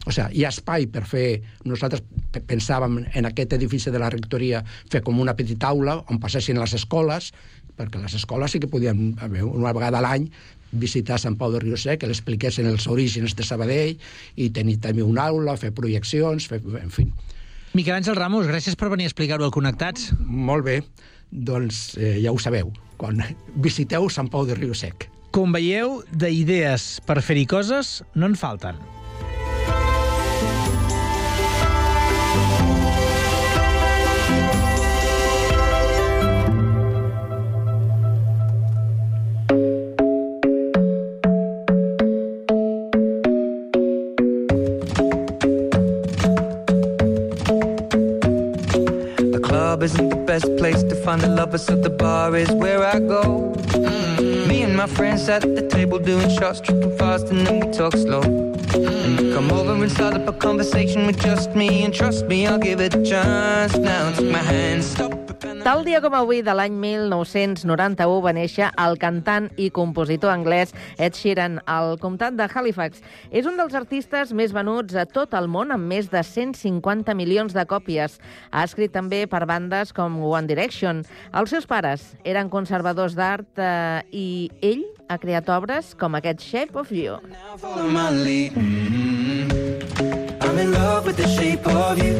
o 0.05 0.13
sigui, 0.13 0.41
hi 0.41 0.45
ha 0.45 0.53
espai 0.53 0.85
per 0.91 1.05
fer... 1.09 1.27
Nosaltres 1.65 2.03
pensàvem 2.45 2.99
en 3.07 3.29
aquest 3.31 3.55
edifici 3.57 3.93
de 3.93 4.01
la 4.01 4.11
rectoria 4.13 4.61
fer 4.91 5.01
com 5.05 5.17
una 5.21 5.33
petita 5.37 5.71
aula 5.73 5.97
on 6.11 6.21
passessin 6.21 6.59
les 6.61 6.75
escoles, 6.77 7.31
perquè 7.75 8.01
les 8.01 8.13
escoles 8.15 8.53
sí 8.53 8.61
que 8.61 8.69
podien, 8.71 9.15
una 9.41 9.73
vegada 9.75 9.99
a 9.99 10.05
l'any, 10.05 10.29
visitar 10.75 11.17
Sant 11.21 11.37
Pau 11.39 11.53
de 11.53 11.61
Riusec, 11.63 12.01
que 12.01 12.09
l'expliquessin 12.09 12.67
els 12.69 12.85
orígens 12.91 13.35
de 13.35 13.47
Sabadell, 13.47 13.95
i 14.35 14.51
tenir 14.53 14.77
també 14.83 15.03
una 15.05 15.29
aula, 15.31 15.57
fer 15.59 15.71
projeccions, 15.75 16.47
fer, 16.51 16.61
en 16.81 16.91
fi. 16.93 17.07
Miquel 17.75 17.97
Àngel 17.97 18.15
Ramos, 18.15 18.47
gràcies 18.47 18.77
per 18.79 18.91
venir 18.93 19.07
a 19.07 19.11
explicar-ho 19.11 19.47
al 19.47 19.51
Connectats. 19.55 20.11
Molt 20.19 20.63
bé, 20.67 20.77
doncs 21.35 21.97
eh, 21.99 22.17
ja 22.23 22.31
ho 22.31 22.39
sabeu, 22.39 22.71
quan 22.97 23.21
visiteu 23.55 24.09
Sant 24.09 24.31
Pau 24.31 24.47
de 24.47 24.57
Riusec. 24.57 25.09
Com 25.35 25.51
veieu, 25.51 25.99
d'idees 26.15 27.01
per 27.05 27.19
fer-hi 27.19 27.43
coses 27.49 27.99
no 28.15 28.31
en 28.31 28.39
falten. 28.39 28.79
Find 51.15 51.31
the 51.31 51.35
lovers, 51.35 51.65
so 51.65 51.75
the 51.75 51.89
bar 51.89 52.35
is 52.35 52.51
where 52.51 52.83
I 52.83 52.99
go. 52.99 53.53
Mm. 53.73 54.47
Me 54.47 54.63
and 54.63 54.75
my 54.75 54.87
friends 54.87 55.29
at 55.29 55.41
the 55.41 55.67
table 55.67 55.99
doing 55.99 56.29
shots, 56.29 56.59
tripping 56.59 56.97
fast, 56.97 57.29
and 57.29 57.47
then 57.47 57.65
we 57.65 57.71
talk 57.71 57.93
slow. 57.93 58.21
And 58.21 59.19
you 59.19 59.33
come 59.33 59.51
over 59.51 59.73
and 59.83 59.91
start 59.91 60.15
up 60.15 60.27
a 60.27 60.33
conversation 60.33 61.05
with 61.07 61.19
just 61.19 61.55
me, 61.55 61.83
and 61.85 61.93
trust 61.93 62.25
me, 62.25 62.47
I'll 62.47 62.59
give 62.59 62.81
it 62.81 62.95
a 62.95 63.03
chance. 63.03 63.77
Now 63.77 64.11
take 64.11 64.31
my 64.31 64.39
hand, 64.39 64.83
stop. 64.83 65.14
Tal 65.65 65.81
dia 65.81 65.97
com 65.97 66.13
avui 66.13 66.43
de 66.45 66.53
l'any 66.53 66.75
1991 66.77 68.19
va 68.21 68.31
néixer 68.37 68.67
el 68.83 68.99
cantant 69.01 69.47
i 69.57 69.71
compositor 69.73 70.29
anglès 70.29 70.75
Ed 71.01 71.15
Sheeran 71.17 71.55
al 71.65 71.95
comtat 71.97 72.35
de 72.37 72.45
Halifax. 72.45 73.01
És 73.33 73.47
un 73.49 73.57
dels 73.57 73.73
artistes 73.73 74.29
més 74.29 74.53
venuts 74.53 74.93
a 74.93 75.07
tot 75.09 75.33
el 75.33 75.49
món 75.49 75.73
amb 75.73 75.89
més 75.89 76.11
de 76.13 76.21
150 76.21 77.15
milions 77.17 77.57
de 77.57 77.63
còpies. 77.65 78.19
Ha 78.53 78.61
escrit 78.69 78.93
també 78.93 79.23
per 79.25 79.47
bandes 79.49 79.89
com 79.89 80.21
One 80.21 80.45
Direction. 80.45 81.01
Els 81.33 81.49
seus 81.49 81.65
pares 81.65 82.11
eren 82.21 82.53
conservadors 82.53 83.17
d'art 83.17 83.57
eh, 83.57 84.05
i 84.13 84.27
ell 84.61 84.85
ha 85.09 85.17
creat 85.17 85.49
obres 85.49 85.95
com 85.97 86.13
aquest 86.21 86.45
Shape 86.45 86.77
of 86.77 86.93
You. 86.93 87.17
I'm 90.55 90.61
in 90.61 90.71
love 90.71 91.05
with 91.05 91.17
the 91.17 91.27
shape 91.27 91.67
of 91.67 92.01
you. 92.01 92.13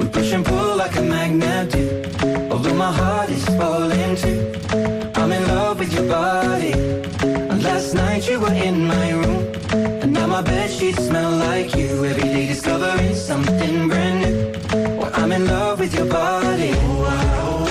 We 0.00 0.08
push 0.08 0.32
and 0.32 0.44
pull 0.44 0.74
like 0.74 0.96
a 0.96 1.00
magnet 1.00 1.70
do. 1.70 2.02
Although 2.50 2.74
my 2.74 2.90
heart 2.90 3.30
is 3.30 3.44
falling 3.56 4.16
too. 4.16 4.52
I'm 5.14 5.30
in 5.30 5.46
love 5.46 5.78
with 5.78 5.92
your 5.92 6.08
body. 6.08 6.72
And 7.22 7.62
last 7.62 7.94
night 7.94 8.28
you 8.28 8.40
were 8.40 8.52
in 8.52 8.84
my 8.84 9.10
room. 9.12 9.54
And 10.02 10.12
now 10.12 10.26
my 10.26 10.42
bed 10.42 10.68
sheets 10.68 11.06
smell 11.06 11.30
like 11.30 11.76
you. 11.76 12.04
Every 12.04 12.24
day 12.24 12.48
discovering 12.48 13.14
something 13.14 13.86
brand 13.86 14.22
new. 14.24 14.52
Well, 14.98 15.12
I'm 15.14 15.30
in 15.30 15.46
love 15.46 15.78
with 15.78 15.94
your 15.94 16.06
body. 16.06 16.72
Well, 16.72 17.68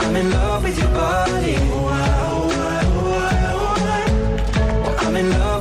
I'm 0.00 0.16
in 0.16 0.30
love 0.32 0.64
with 0.64 0.78
your 0.80 0.90
body. 0.90 1.54
Well, 1.70 2.10
I'm 5.06 5.14
in 5.14 5.30
love 5.30 5.51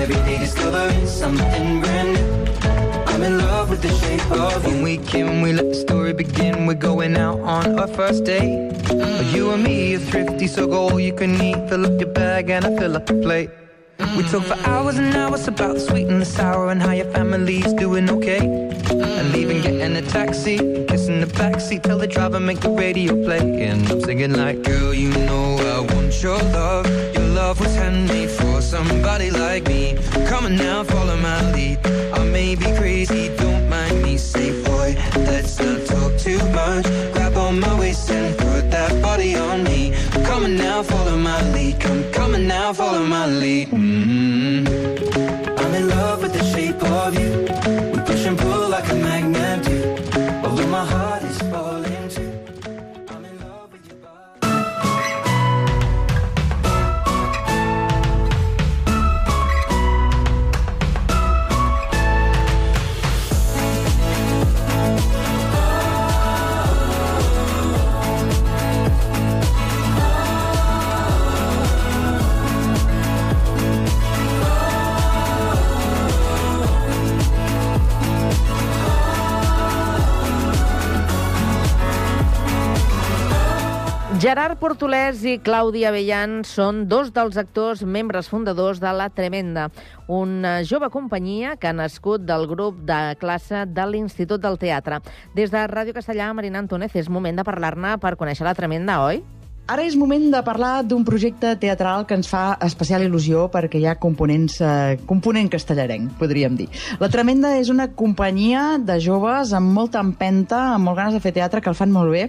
Every 0.00 0.14
day 0.14 0.38
discovering 0.38 1.06
something 1.06 1.80
brand 1.82 2.14
new. 2.14 2.30
I'm 3.12 3.22
in 3.22 3.36
love 3.36 3.68
with 3.68 3.82
the 3.82 3.90
shape 3.90 4.30
of 4.30 4.64
you. 4.64 4.70
When 4.70 4.82
we 4.82 4.96
came, 4.96 5.42
we 5.42 5.52
let 5.52 5.68
the 5.68 5.74
story 5.74 6.14
begin. 6.14 6.64
We're 6.64 6.72
going 6.72 7.18
out 7.18 7.38
on 7.40 7.78
our 7.78 7.86
first 7.86 8.24
date. 8.24 8.72
Mm. 8.84 9.34
You 9.34 9.50
and 9.50 9.62
me 9.62 9.96
are 9.96 9.98
thrifty, 9.98 10.46
so 10.46 10.66
go 10.66 10.88
all 10.88 10.98
you 10.98 11.12
can 11.12 11.38
eat. 11.42 11.68
Fill 11.68 11.84
up 11.84 12.00
your 12.00 12.08
bag 12.14 12.48
and 12.48 12.64
I 12.64 12.74
fill 12.78 12.96
up 12.96 13.04
the 13.04 13.20
plate. 13.20 13.50
We 14.16 14.22
talk 14.22 14.44
for 14.44 14.58
hours 14.66 14.96
and 14.96 15.14
hours 15.14 15.46
about 15.46 15.74
the 15.74 15.80
sweet 15.80 16.08
and 16.08 16.22
the 16.22 16.24
sour 16.24 16.70
and 16.70 16.80
how 16.80 16.92
your 16.92 17.10
family's 17.12 17.74
doing 17.74 18.08
okay. 18.08 18.40
And 18.40 19.32
leaving, 19.32 19.60
getting 19.60 19.94
a 19.96 20.02
taxi, 20.02 20.56
kissing 20.86 21.20
the 21.20 21.26
backseat, 21.26 21.82
tell 21.82 21.98
the 21.98 22.06
driver 22.06 22.40
make 22.40 22.60
the 22.60 22.70
radio 22.70 23.22
play. 23.22 23.64
And 23.64 23.86
I'm 23.86 24.00
singing 24.00 24.32
like, 24.32 24.62
girl, 24.62 24.94
you 24.94 25.10
know 25.10 25.58
I 25.58 25.94
want 25.94 26.22
your 26.22 26.38
love. 26.38 27.19
Handmade 27.90 28.30
for 28.30 28.62
somebody 28.62 29.30
like 29.32 29.66
me. 29.66 29.96
Come 30.28 30.44
on 30.44 30.54
now, 30.54 30.84
follow 30.84 31.16
my 31.16 31.40
lead. 31.50 31.84
I 32.14 32.24
may 32.24 32.54
be 32.54 32.66
crazy, 32.76 33.34
don't 33.36 33.68
mind 33.68 34.00
me. 34.00 34.16
Say, 34.16 34.62
boy, 34.62 34.94
let's 35.30 35.58
not 35.58 35.84
talk 35.86 36.16
too 36.16 36.38
much. 36.50 36.84
Grab 37.14 37.36
on 37.36 37.58
my 37.58 37.74
waist 37.80 38.08
and 38.12 38.38
put 38.38 38.70
that 38.70 39.02
body 39.02 39.34
on 39.34 39.64
me. 39.64 39.92
Come 40.24 40.44
on 40.44 40.56
now, 40.56 40.84
follow 40.84 41.16
my 41.16 41.42
lead. 41.50 41.80
Come, 41.80 42.04
come 42.12 42.34
on 42.36 42.46
now, 42.46 42.72
follow 42.72 43.04
my 43.04 43.26
lead. 43.26 43.70
Mm-hmm. 43.70 45.58
I'm 45.58 45.74
in 45.74 45.88
love 45.88 46.22
with 46.22 46.32
the 46.32 46.44
shape 46.44 46.80
of 46.84 47.18
you. 47.18 47.30
We 47.92 47.98
push 48.06 48.24
and 48.24 48.38
pull 48.38 48.68
like 48.68 48.88
a 48.88 48.94
magnet 48.94 49.64
do. 49.64 49.78
Although 50.44 50.68
my 50.68 50.84
heart 50.84 51.24
is 51.24 51.38
falling 51.50 51.99
Gerard 84.20 84.58
Portolès 84.60 85.22
i 85.24 85.38
Clàudia 85.40 85.88
Avellan 85.88 86.42
són 86.44 86.82
dos 86.90 87.08
dels 87.16 87.38
actors 87.40 87.80
membres 87.88 88.28
fundadors 88.28 88.76
de 88.76 88.92
La 88.92 89.06
Tremenda, 89.08 89.70
una 90.12 90.58
jove 90.60 90.90
companyia 90.92 91.54
que 91.56 91.70
ha 91.70 91.72
nascut 91.72 92.28
del 92.28 92.44
grup 92.50 92.84
de 92.84 93.00
classe 93.16 93.64
de 93.64 93.88
l'Institut 93.88 94.44
del 94.44 94.60
Teatre. 94.60 95.00
Des 95.32 95.48
de 95.48 95.64
Ràdio 95.72 95.96
Castellà, 95.96 96.28
Marina 96.36 96.60
Antònez, 96.60 97.00
és 97.00 97.08
moment 97.08 97.40
de 97.40 97.48
parlar-ne 97.48 97.96
per 97.96 98.18
conèixer 98.20 98.44
La 98.44 98.52
Tremenda, 98.58 99.00
oi? 99.08 99.24
Ara 99.70 99.84
és 99.86 99.94
moment 99.94 100.24
de 100.32 100.38
parlar 100.42 100.80
d'un 100.82 101.04
projecte 101.06 101.52
teatral 101.62 102.02
que 102.02 102.16
ens 102.18 102.26
fa 102.26 102.56
especial 102.66 103.04
il·lusió 103.06 103.44
perquè 103.52 103.78
hi 103.78 103.84
ha 103.86 103.92
components, 104.02 104.56
eh, 104.66 104.96
component 105.06 105.46
castellarenc, 105.52 106.16
podríem 106.18 106.56
dir. 106.58 106.66
La 106.98 107.06
Tremenda 107.08 107.52
és 107.54 107.70
una 107.70 107.86
companyia 107.94 108.80
de 108.82 108.96
joves 108.98 109.52
amb 109.54 109.70
molta 109.70 110.02
empenta, 110.02 110.74
amb 110.74 110.88
molt 110.88 110.98
ganes 110.98 111.14
de 111.14 111.20
fer 111.22 111.30
teatre, 111.36 111.60
que 111.62 111.70
el 111.70 111.78
fan 111.78 111.94
molt 111.94 112.10
bé, 112.10 112.24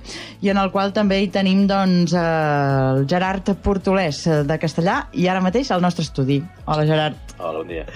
i 0.46 0.52
en 0.54 0.60
el 0.62 0.70
qual 0.70 0.94
també 0.94 1.18
hi 1.24 1.32
tenim 1.34 1.66
doncs, 1.66 2.14
eh, 2.14 2.22
el 2.22 3.08
Gerard 3.10 3.50
Portolès 3.66 4.22
eh, 4.28 4.44
de 4.46 4.60
Castellà 4.62 5.08
i 5.18 5.26
ara 5.26 5.42
mateix 5.42 5.74
al 5.74 5.82
nostre 5.82 6.06
estudi. 6.06 6.44
Hola, 6.68 6.86
Gerard. 6.86 7.18
Hola, 7.40 7.64
bon 7.64 7.74
dia. 7.74 7.88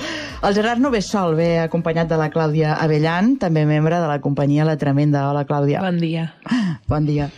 El 0.41 0.58
Gerard 0.58 0.82
no 0.82 0.89
ve 0.89 1.04
sol, 1.06 1.38
ve 1.38 1.60
acompanyat 1.68 2.10
de 2.10 2.18
la 2.18 2.32
Clàudia 2.34 2.80
Avellan, 2.82 3.36
també 3.38 3.68
membre 3.70 4.02
de 4.02 4.10
la 4.10 4.18
companyia 4.26 4.66
La 4.66 4.80
Tremenda. 4.82 5.30
Hola, 5.30 5.46
Clàudia. 5.46 5.86
Bon 5.86 6.02
dia. 6.02 6.32
Bon 6.89 7.06
dia. 7.06 7.30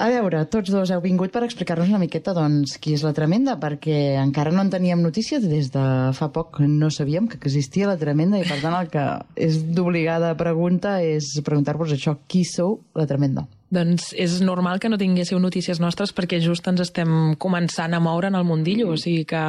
A 0.00 0.08
veure, 0.08 0.40
tots 0.48 0.72
dos 0.72 0.90
heu 0.90 1.02
vingut 1.04 1.32
per 1.34 1.42
explicar-nos 1.44 1.90
una 1.90 2.00
miqueta 2.00 2.32
doncs, 2.36 2.78
qui 2.80 2.94
és 2.96 3.02
la 3.04 3.12
Tremenda, 3.16 3.58
perquè 3.60 4.16
encara 4.22 4.52
no 4.54 4.62
en 4.64 4.70
teníem 4.72 5.02
notícies, 5.04 5.44
des 5.44 5.68
de 5.74 5.84
fa 6.16 6.30
poc 6.32 6.62
no 6.64 6.88
sabíem 6.90 7.28
que 7.28 7.36
existia 7.36 7.90
la 7.90 7.98
Tremenda 8.00 8.40
i 8.40 8.46
per 8.48 8.60
tant 8.62 8.76
el 8.78 8.88
que 8.92 9.04
és 9.36 9.60
d'obligada 9.76 10.32
pregunta 10.40 10.96
és 11.04 11.34
preguntar-vos 11.44 11.92
això, 11.92 12.16
qui 12.26 12.46
sou 12.48 12.80
la 12.96 13.06
Tremenda? 13.10 13.44
Doncs 13.72 14.10
és 14.20 14.40
normal 14.44 14.80
que 14.80 14.90
no 14.92 15.00
tinguéssiu 15.00 15.38
notícies 15.40 15.80
nostres 15.80 16.12
perquè 16.12 16.40
just 16.44 16.66
ens 16.68 16.82
estem 16.84 17.34
començant 17.40 17.92
a 17.92 18.00
moure 18.04 18.28
en 18.28 18.36
el 18.36 18.48
mundillo, 18.48 18.90
o 18.92 19.00
sigui 19.00 19.24
que 19.28 19.44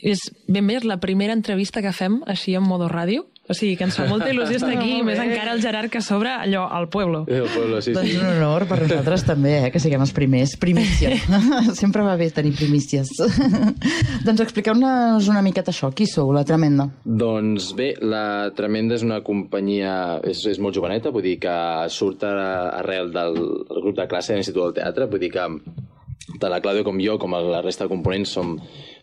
és 0.00 0.20
ben 0.48 0.68
bé 0.68 0.80
la 0.84 1.00
primera 1.00 1.36
entrevista 1.36 1.82
que 1.84 1.92
fem 1.92 2.22
així 2.24 2.56
en 2.56 2.64
modo 2.64 2.88
ràdio 2.88 3.26
o 3.46 3.52
sigui, 3.52 3.74
que 3.76 3.84
ens 3.84 3.96
fa 3.98 4.06
molta 4.08 4.30
il·lusió 4.32 4.56
estar 4.56 4.72
aquí, 4.76 5.02
més 5.04 5.20
encara 5.20 5.52
el 5.52 5.60
Gerard 5.60 5.92
que 5.92 6.00
sobre 6.04 6.32
allò, 6.32 6.64
al 6.72 6.88
pueblo. 6.88 7.24
El 7.28 7.44
pueblo, 7.52 7.80
sí, 7.84 7.92
doncs 7.92 8.14
sí. 8.14 8.16
un 8.16 8.30
honor 8.30 8.64
per 8.70 8.80
nosaltres 8.84 9.26
també, 9.28 9.54
eh, 9.66 9.70
que 9.74 9.82
siguem 9.82 10.04
els 10.04 10.14
primers. 10.16 10.56
Primícies. 10.60 11.26
Sempre 11.82 12.04
va 12.06 12.16
bé 12.20 12.30
tenir 12.34 12.54
primícies. 12.56 13.12
doncs 14.24 14.44
expliqueu-nos 14.46 15.28
una 15.32 15.44
miqueta 15.44 15.74
això. 15.74 15.92
Qui 15.94 16.08
sou, 16.08 16.32
la 16.36 16.44
Tremenda? 16.48 16.88
Doncs 17.04 17.72
bé, 17.76 17.92
la 18.00 18.50
Tremenda 18.56 18.96
és 18.96 19.04
una 19.06 19.20
companyia... 19.26 19.94
És, 20.24 20.44
és 20.48 20.60
molt 20.62 20.76
joveneta, 20.76 21.12
vull 21.12 21.24
dir 21.26 21.36
que 21.42 21.54
surt 21.92 22.24
arrel 22.24 23.12
del, 23.12 23.36
del 23.68 23.84
grup 23.84 23.98
de 23.98 24.08
classe 24.08 24.32
de 24.32 24.40
l'Institut 24.40 24.62
del 24.62 24.78
Teatre, 24.80 25.10
vull 25.10 25.20
dir 25.20 25.32
que 25.34 25.44
tant 26.40 26.48
la 26.48 26.60
Clàudia 26.64 26.84
com 26.86 26.98
jo, 27.02 27.18
com 27.20 27.34
la 27.36 27.60
resta 27.60 27.84
de 27.84 27.92
components, 27.92 28.32
som, 28.36 28.54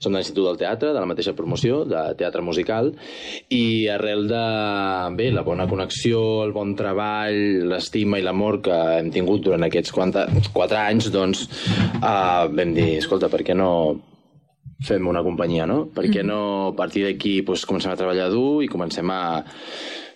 som 0.01 0.11
de 0.11 0.17
l'Institut 0.17 0.47
del 0.47 0.59
Teatre, 0.61 0.89
de 0.95 1.01
la 1.03 1.09
mateixa 1.09 1.35
promoció, 1.37 1.83
de 1.85 2.01
teatre 2.17 2.41
musical, 2.41 2.91
i 3.53 3.87
arrel 3.93 4.25
de 4.31 4.43
bé, 5.19 5.29
la 5.35 5.45
bona 5.45 5.67
connexió, 5.69 6.41
el 6.45 6.53
bon 6.55 6.73
treball, 6.79 7.67
l'estima 7.69 8.17
i 8.17 8.25
l'amor 8.25 8.61
que 8.65 8.79
hem 8.97 9.11
tingut 9.13 9.45
durant 9.45 9.67
aquests 9.67 9.93
4, 9.93 10.25
4 10.55 10.81
anys, 10.81 11.11
doncs 11.13 11.45
uh, 12.01 12.49
vam 12.49 12.73
dir, 12.77 12.95
escolta, 12.97 13.29
per 13.29 13.45
què 13.45 13.57
no 13.57 13.71
fem 14.81 15.05
una 15.07 15.21
companyia, 15.21 15.69
no? 15.69 15.83
Per 15.93 16.07
què 16.09 16.25
no 16.25 16.41
a 16.71 16.75
partir 16.77 17.05
d'aquí 17.05 17.37
doncs, 17.45 17.67
comencem 17.69 17.93
a 17.93 17.99
treballar 17.99 18.31
dur 18.33 18.63
i 18.65 18.69
comencem 18.71 19.13
a, 19.13 19.21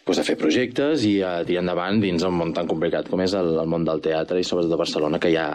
doncs, 0.08 0.20
a 0.22 0.26
fer 0.26 0.39
projectes 0.41 1.06
i 1.06 1.20
a 1.22 1.38
tirar 1.45 1.62
endavant 1.62 2.01
dins 2.01 2.26
un 2.26 2.34
món 2.34 2.53
tan 2.56 2.66
complicat 2.66 3.12
com 3.12 3.22
és 3.22 3.38
el, 3.38 3.53
el 3.62 3.70
món 3.70 3.86
del 3.86 4.01
teatre 4.01 4.41
i 4.41 4.47
sobretot 4.47 4.74
a 4.74 4.82
Barcelona, 4.82 5.22
que 5.22 5.30
hi 5.30 5.38
ha 5.38 5.51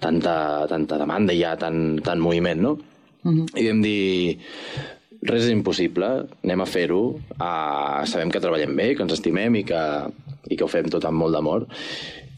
tanta, 0.00 0.66
tanta 0.70 0.98
demanda, 1.00 1.34
hi 1.34 1.44
ha 1.44 1.56
tant, 1.60 1.98
tant 2.04 2.20
moviment, 2.22 2.60
no? 2.60 2.76
Uh 3.24 3.32
-huh. 3.32 3.46
I 3.58 3.66
vam 3.68 3.82
dir, 3.82 4.38
res 5.22 5.44
és 5.44 5.50
impossible, 5.50 6.08
anem 6.44 6.60
a 6.60 6.66
fer-ho, 6.66 7.02
uh, 7.40 8.06
sabem 8.06 8.30
que 8.30 8.40
treballem 8.40 8.76
bé, 8.76 8.94
que 8.94 9.02
ens 9.02 9.12
estimem 9.12 9.56
i 9.56 9.64
que, 9.64 9.82
i 10.48 10.56
que 10.56 10.64
ho 10.64 10.68
fem 10.68 10.88
tot 10.88 11.04
amb 11.04 11.18
molt 11.18 11.34
d'amor. 11.34 11.66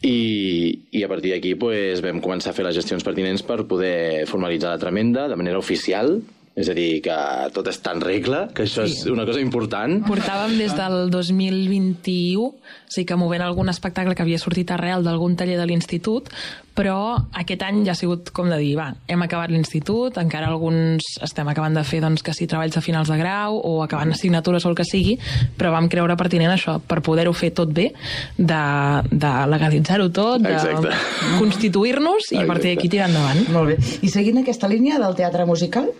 I, 0.01 0.79
i 0.91 1.03
a 1.03 1.07
partir 1.07 1.31
d'aquí 1.31 1.53
pues, 1.55 2.01
vam 2.01 2.21
començar 2.21 2.49
a 2.49 2.53
fer 2.53 2.65
les 2.65 2.75
gestions 2.75 3.03
pertinents 3.03 3.43
per 3.43 3.67
poder 3.69 4.25
formalitzar 4.25 4.71
la 4.71 4.79
tremenda 4.79 5.27
de 5.27 5.35
manera 5.35 5.59
oficial, 5.59 6.21
és 6.51 6.67
a 6.67 6.73
dir, 6.75 6.99
que 7.05 7.17
tot 7.55 7.67
està 7.71 7.93
en 7.95 8.01
regla, 8.03 8.41
que 8.51 8.65
això 8.65 8.83
sí. 8.83 8.97
és 8.97 9.11
una 9.11 9.23
cosa 9.27 9.39
important. 9.39 10.01
Portàvem 10.03 10.57
des 10.59 10.73
del 10.75 11.07
2021, 11.13 12.41
o 12.43 12.91
sigui 12.91 13.07
que 13.07 13.15
movent 13.15 13.45
algun 13.45 13.71
espectacle 13.71 14.17
que 14.17 14.25
havia 14.25 14.39
sortit 14.41 14.73
arrel 14.75 15.05
d'algun 15.05 15.37
taller 15.39 15.55
de 15.61 15.67
l'institut, 15.69 16.27
però 16.75 17.15
aquest 17.39 17.63
any 17.63 17.81
ja 17.87 17.93
ha 17.93 17.99
sigut 17.99 18.33
com 18.35 18.51
de 18.51 18.57
dir, 18.59 18.73
va, 18.79 18.89
hem 19.07 19.23
acabat 19.23 19.51
l'institut, 19.51 20.19
encara 20.19 20.51
alguns 20.51 21.07
estem 21.23 21.47
acabant 21.51 21.75
de 21.79 21.85
fer 21.87 22.01
doncs, 22.03 22.23
que 22.23 22.35
si 22.35 22.49
treballs 22.51 22.75
de 22.75 22.83
finals 22.83 23.11
de 23.11 23.19
grau 23.19 23.55
o 23.55 23.77
acabant 23.85 24.11
assignatures 24.11 24.67
o 24.67 24.73
el 24.73 24.77
que 24.79 24.87
sigui, 24.87 25.17
però 25.55 25.71
vam 25.71 25.87
creure 25.91 26.19
pertinent 26.19 26.51
això, 26.51 26.81
per 26.83 26.99
poder-ho 26.99 27.31
fer 27.31 27.53
tot 27.55 27.71
bé, 27.71 27.93
de, 28.35 28.61
de 29.07 29.33
legalitzar-ho 29.55 30.11
tot, 30.11 30.43
de 30.43 30.95
constituir-nos 31.39 32.31
i 32.35 32.43
a 32.43 32.47
partir 32.47 32.75
d'aquí 32.75 32.91
tirar 32.91 33.07
endavant. 33.07 33.43
Molt 33.55 33.71
bé. 33.71 33.81
I 34.03 34.11
seguint 34.11 34.43
aquesta 34.43 34.67
línia 34.71 34.99
del 34.99 35.15
teatre 35.15 35.47
musical, 35.47 35.91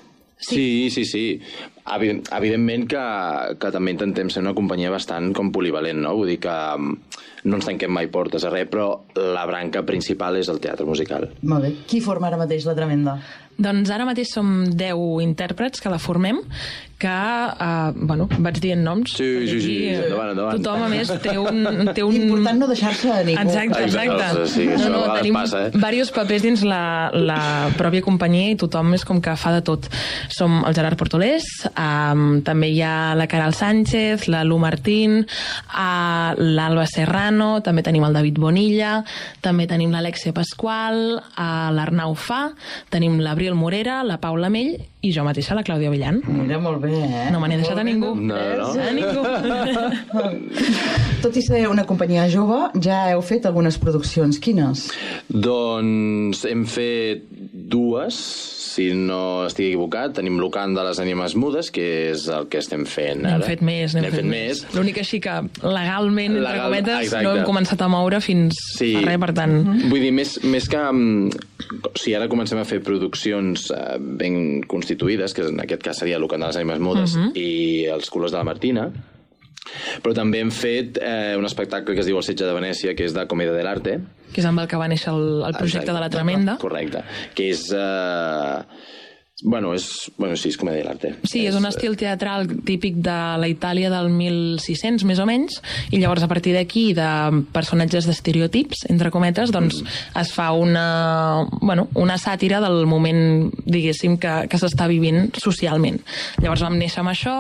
Sí, 0.42 0.90
sí, 0.90 1.06
sí. 1.06 1.06
sí. 1.06 1.26
Evidentment 1.92 2.86
que, 2.90 3.02
que 3.62 3.72
també 3.74 3.94
intentem 3.96 4.30
ser 4.30 4.44
una 4.44 4.54
companyia 4.58 4.92
bastant 4.94 5.32
com 5.38 5.50
polivalent, 5.54 6.02
no? 6.04 6.14
Vull 6.18 6.34
dir 6.34 6.40
que 6.44 6.54
mm, 6.54 7.22
no 7.50 7.58
ens 7.58 7.68
tanquem 7.68 7.94
mai 7.94 8.10
portes 8.14 8.46
a 8.46 8.52
res, 8.54 8.70
però 8.70 8.88
la 9.18 9.46
branca 9.50 9.84
principal 9.88 10.38
és 10.40 10.50
el 10.54 10.62
teatre 10.64 10.86
musical. 10.88 11.30
Molt 11.42 11.66
bé. 11.66 11.74
Qui 11.90 12.02
forma 12.06 12.30
ara 12.30 12.40
mateix 12.42 12.68
la 12.70 12.78
Tremenda? 12.78 13.18
Doncs 13.62 13.92
ara 13.94 14.08
mateix 14.08 14.32
som 14.34 14.52
10 14.66 15.22
intèrprets 15.26 15.82
que 15.82 15.92
la 15.94 16.00
formem, 16.02 16.40
que, 17.02 17.10
uh, 17.10 17.92
bueno, 17.96 18.28
vaig 18.46 18.60
dient 18.62 18.84
noms. 18.86 19.16
Sí, 19.18 19.28
sí, 19.50 19.60
sí, 19.64 19.76
endavant, 19.96 20.32
endavant. 20.36 20.62
Tothom, 20.62 20.84
a 20.86 20.90
més, 20.92 21.10
té 21.24 21.34
un... 21.42 21.90
Té 21.98 22.06
un... 22.06 22.18
Important 22.18 22.62
no 22.62 22.68
deixar-se 22.70 23.10
a 23.10 23.22
ningú. 23.26 23.42
Exacte, 23.42 23.82
exacte. 23.88 24.46
Sí, 24.52 24.68
no, 24.70 24.92
no, 24.94 25.02
tenim 25.18 25.40
passa, 25.40 25.64
eh? 25.68 25.72
diversos 25.74 26.14
papers 26.16 26.46
dins 26.46 26.66
la, 26.68 26.84
la 27.16 27.40
pròpia 27.80 28.06
companyia 28.06 28.54
i 28.54 28.60
tothom 28.62 28.94
és 28.98 29.06
com 29.08 29.22
que 29.24 29.34
fa 29.40 29.56
de 29.58 29.64
tot. 29.66 29.90
Som 30.32 30.62
el 30.68 30.78
Gerard 30.78 31.00
Portolés, 31.00 31.48
um, 31.72 32.42
també 32.46 32.72
hi 32.76 32.82
ha 32.86 33.16
la 33.18 33.28
Caral 33.32 33.58
Sánchez, 33.58 34.28
la 34.32 34.44
Lu 34.46 34.62
Martín, 34.62 35.24
uh, 35.26 36.38
l'Alba 36.38 36.86
Serrano, 36.92 37.52
també 37.66 37.86
tenim 37.88 38.06
el 38.06 38.18
David 38.18 38.40
Bonilla, 38.42 39.00
també 39.42 39.66
tenim 39.72 39.94
l'Alexia 39.96 40.36
Pasqual, 40.38 41.18
uh, 41.18 41.68
l'Arnau 41.74 42.14
Fa, 42.14 42.44
tenim 42.94 43.20
l'Abril 43.24 43.58
Morera, 43.58 44.02
la 44.06 44.22
Paula 44.22 44.54
Mell 44.54 44.78
i 45.02 45.12
jo 45.14 45.24
mateixa, 45.26 45.56
la 45.58 45.64
Clàudia 45.66 45.90
Villan. 45.90 46.20
Mira, 46.30 46.60
molt 46.62 46.82
bé, 46.84 46.94
eh? 46.94 47.30
No 47.34 47.40
me 47.42 47.50
n'he 47.50 47.58
deixat 47.62 47.80
a 47.82 47.86
ningú. 47.86 48.14
No, 48.16 48.38
no. 48.60 48.68
A 48.78 48.92
ningú. 48.94 49.24
Tot 51.24 51.38
i 51.38 51.44
ser 51.46 51.64
una 51.70 51.86
companyia 51.90 52.28
jove, 52.30 52.60
ja 52.86 53.04
heu 53.10 53.24
fet 53.26 53.48
algunes 53.50 53.80
produccions. 53.82 54.38
Quines? 54.42 54.88
Doncs 55.30 56.46
hem 56.50 56.66
fet 56.70 57.26
dues, 57.52 58.20
si 58.72 58.88
no 58.96 59.46
estic 59.48 59.68
equivocat. 59.72 60.14
Tenim 60.18 60.38
l'Ucan 60.40 60.74
de 60.78 60.84
les 60.88 61.00
ànimes 61.04 61.36
mudes, 61.36 61.72
que 61.76 61.86
és 62.14 62.28
el 62.32 62.48
que 62.52 62.62
estem 62.64 62.86
fent 62.88 63.26
ara. 63.26 63.38
N'hem 63.42 63.48
fet 63.50 63.62
més, 63.68 63.96
n'hem 63.98 64.06
fet, 64.08 64.16
fet 64.22 64.30
més. 64.32 64.64
L'únic 64.78 65.02
així 65.04 65.20
que 65.24 65.34
legalment, 65.62 66.38
entre 66.38 66.46
Legal- 66.48 66.70
cometes, 66.70 67.04
exacte. 67.08 67.24
no 67.28 67.36
hem 67.36 67.46
començat 67.48 67.82
a 67.84 67.90
moure 67.92 68.22
fins 68.24 68.56
Sí. 68.78 68.94
a 68.96 69.02
res, 69.06 69.20
per 69.20 69.34
tant... 69.38 69.58
Vull 69.92 70.00
dir, 70.08 70.12
més, 70.16 70.38
més 70.44 70.70
que... 70.72 70.78
mm, 70.92 71.48
Si 71.96 72.14
ara 72.18 72.28
comencem 72.28 72.60
a 72.60 72.66
fer 72.68 72.82
produccions 72.84 73.70
eh, 73.72 73.98
ben 74.00 74.62
constituïdes, 74.68 75.34
que 75.34 75.46
en 75.48 75.60
aquest 75.64 75.84
cas 75.86 76.00
seria 76.02 76.18
l'Ucan 76.20 76.42
de 76.42 76.48
les 76.50 76.58
ànimes 76.60 76.80
mudes 76.84 77.16
Mhm. 77.16 77.32
i 77.36 77.86
els 77.92 78.10
colors 78.10 78.32
de 78.34 78.38
la 78.40 78.44
Martina, 78.44 78.90
però 80.02 80.16
també 80.18 80.42
hem 80.42 80.52
fet 80.54 80.98
eh, 81.02 81.36
un 81.38 81.46
espectacle 81.46 81.96
que 81.96 82.02
es 82.04 82.10
diu 82.10 82.18
El 82.18 82.26
setge 82.26 82.48
de 82.48 82.56
Venècia, 82.56 82.96
que 82.98 83.06
és 83.08 83.14
de 83.16 83.28
comèdia 83.30 83.54
de 83.56 83.66
l'arte, 83.68 84.00
que 84.32 84.42
és 84.42 84.48
amb 84.48 84.64
el 84.64 84.70
que 84.72 84.80
va 84.80 84.88
néixer 84.92 85.12
el, 85.14 85.44
el 85.46 85.58
projecte 85.58 85.84
Exacte. 85.84 85.94
de 85.94 86.02
la 86.02 86.10
Tremenda. 86.14 86.58
Correcte. 86.62 87.06
Que 87.36 87.52
és... 87.52 87.68
Eh... 87.76 89.00
Bueno, 89.44 89.74
és, 89.74 90.12
bueno, 90.18 90.36
sí, 90.38 90.52
és 90.52 90.58
comèdia 90.60 90.84
de 90.84 90.88
l'arte. 90.88 91.12
Sí, 91.26 91.44
és 91.50 91.56
un 91.58 91.66
estil 91.66 91.96
teatral 91.98 92.46
típic 92.68 93.00
de 93.02 93.18
la 93.42 93.48
Itàlia 93.50 93.90
del 93.90 94.12
1600, 94.14 95.06
més 95.10 95.22
o 95.22 95.26
menys, 95.26 95.58
i 95.90 95.98
llavors 96.02 96.22
a 96.22 96.30
partir 96.30 96.54
d'aquí, 96.54 96.92
de 96.98 97.08
personatges 97.54 98.06
d'estereotips, 98.06 98.86
entre 98.94 99.10
cometes, 99.14 99.50
doncs 99.54 99.80
es 100.22 100.34
fa 100.36 100.52
una, 100.54 101.48
bueno, 101.60 101.88
una 101.98 102.20
sàtira 102.22 102.62
del 102.62 102.86
moment, 102.86 103.50
diguéssim, 103.66 104.20
que, 104.22 104.36
que 104.52 104.62
s'està 104.62 104.86
vivint 104.92 105.32
socialment. 105.42 105.98
Llavors 106.44 106.66
vam 106.68 106.78
néixer 106.78 107.02
amb 107.02 107.14
això, 107.14 107.36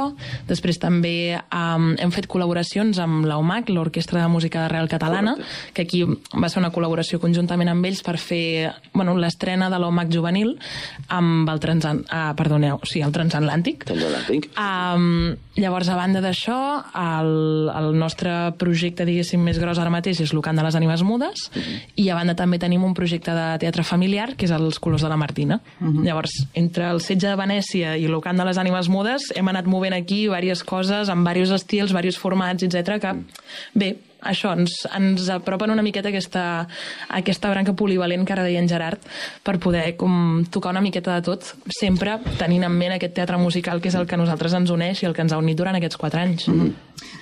després 0.49 0.81
també 0.81 1.37
um, 1.37 1.91
hem 2.01 2.15
fet 2.15 2.29
col·laboracions 2.31 2.97
amb 3.03 3.29
l'OMAC, 3.29 3.69
l'Orquestra 3.69 4.23
de 4.23 4.31
Música 4.33 4.65
d'Arrel 4.65 4.89
Catalana, 4.89 5.37
que 5.75 5.85
aquí 5.85 6.01
va 6.07 6.49
ser 6.49 6.63
una 6.63 6.73
col·laboració 6.73 7.21
conjuntament 7.21 7.69
amb 7.69 7.85
ells 7.85 8.01
per 8.05 8.17
fer 8.17 8.73
bueno, 8.95 9.13
l'estrena 9.21 9.69
de 9.69 9.77
l'OMAC 9.81 10.09
juvenil 10.13 10.55
amb 11.13 11.49
el 11.51 11.61
Transat 11.61 11.90
transan... 11.91 12.05
Ah, 12.09 12.33
perdoneu, 12.35 12.79
sí, 12.87 13.01
el 13.01 13.11
transatlàntic. 13.11 13.85
Transatlàntic. 13.85 14.49
Um, 14.59 15.35
llavors, 15.59 15.89
a 15.89 15.97
banda 15.97 16.21
d'això, 16.23 16.57
el, 16.97 17.69
el 17.69 17.97
nostre 17.97 18.53
projecte, 18.59 19.05
diguéssim, 19.05 19.41
més 19.43 19.59
gros 19.59 19.79
ara 19.79 19.91
mateix 19.93 20.21
és 20.21 20.33
l'Ucant 20.33 20.57
de 20.57 20.65
les 20.65 20.75
Ànimes 20.75 21.03
Mudes, 21.03 21.49
uh 21.51 21.59
-huh. 21.59 21.79
i 21.95 22.09
a 22.09 22.15
banda 22.15 22.35
també 22.35 22.59
tenim 22.59 22.83
un 22.83 22.93
projecte 22.93 23.31
de 23.31 23.57
teatre 23.59 23.83
familiar, 23.83 24.35
que 24.35 24.45
és 24.45 24.51
els 24.51 24.79
Colors 24.79 25.01
de 25.01 25.09
la 25.09 25.17
Martina. 25.17 25.61
Uh 25.79 25.87
-huh. 25.87 26.03
Llavors, 26.03 26.47
entre 26.53 26.89
el 26.89 27.01
setge 27.01 27.27
de 27.27 27.35
Venècia 27.35 27.97
i 27.97 28.07
l'Ucant 28.07 28.37
de 28.37 28.45
les 28.45 28.57
Ànimes 28.57 28.89
Mudes, 28.89 29.31
hem 29.35 29.47
anat 29.47 29.65
movent 29.65 29.93
aquí 29.93 30.21
diverses 30.23 30.63
coses, 30.63 31.09
amb 31.09 31.27
diversos 31.27 31.61
estils, 31.61 31.89
diversos 31.89 32.17
formats, 32.17 32.63
etc 32.63 32.99
que, 32.99 33.15
bé, 33.73 33.97
això, 34.21 34.53
ens, 34.57 34.85
ens 34.97 35.29
apropen 35.33 35.71
una 35.73 35.83
miqueta 35.85 36.09
aquesta, 36.09 36.67
aquesta 37.09 37.51
branca 37.51 37.73
polivalent 37.77 38.25
que 38.25 38.35
ara 38.35 38.45
deia 38.47 38.61
en 38.61 38.69
Gerard, 38.69 39.03
per 39.43 39.57
poder 39.59 39.95
com, 39.97 40.43
tocar 40.51 40.71
una 40.75 40.83
miqueta 40.83 41.15
de 41.17 41.25
tot, 41.25 41.53
sempre 41.77 42.19
tenint 42.39 42.65
en 42.67 42.77
ment 42.77 42.95
aquest 42.97 43.15
teatre 43.17 43.39
musical 43.41 43.81
que 43.81 43.89
és 43.89 43.97
el 43.99 44.07
que 44.07 44.17
a 44.17 44.21
nosaltres 44.21 44.55
ens 44.57 44.73
uneix 44.73 45.03
i 45.03 45.09
el 45.09 45.17
que 45.17 45.25
ens 45.25 45.33
ha 45.33 45.41
unit 45.41 45.57
durant 45.57 45.77
aquests 45.77 45.97
quatre 45.97 46.21
anys. 46.21 46.47
Mm 46.47 46.61
-hmm. 46.61 46.73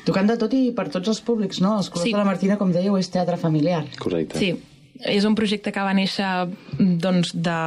Tocant 0.05 0.27
de 0.27 0.37
tot 0.37 0.53
i 0.53 0.71
per 0.75 0.89
tots 0.89 1.07
els 1.07 1.21
públics, 1.21 1.61
no? 1.61 1.77
Els 1.77 1.89
Colors 1.89 2.07
sí. 2.07 2.11
de 2.11 2.17
la 2.17 2.25
Martina, 2.25 2.57
com 2.57 2.71
dèieu, 2.71 2.97
és 2.97 3.09
teatre 3.09 3.37
familiar. 3.37 3.85
Correcte. 3.97 4.37
Sí, 4.37 4.55
és 4.99 5.23
un 5.25 5.35
projecte 5.35 5.71
que 5.71 5.83
va 5.83 5.93
néixer 5.95 6.27
doncs, 6.77 7.31
de, 7.33 7.59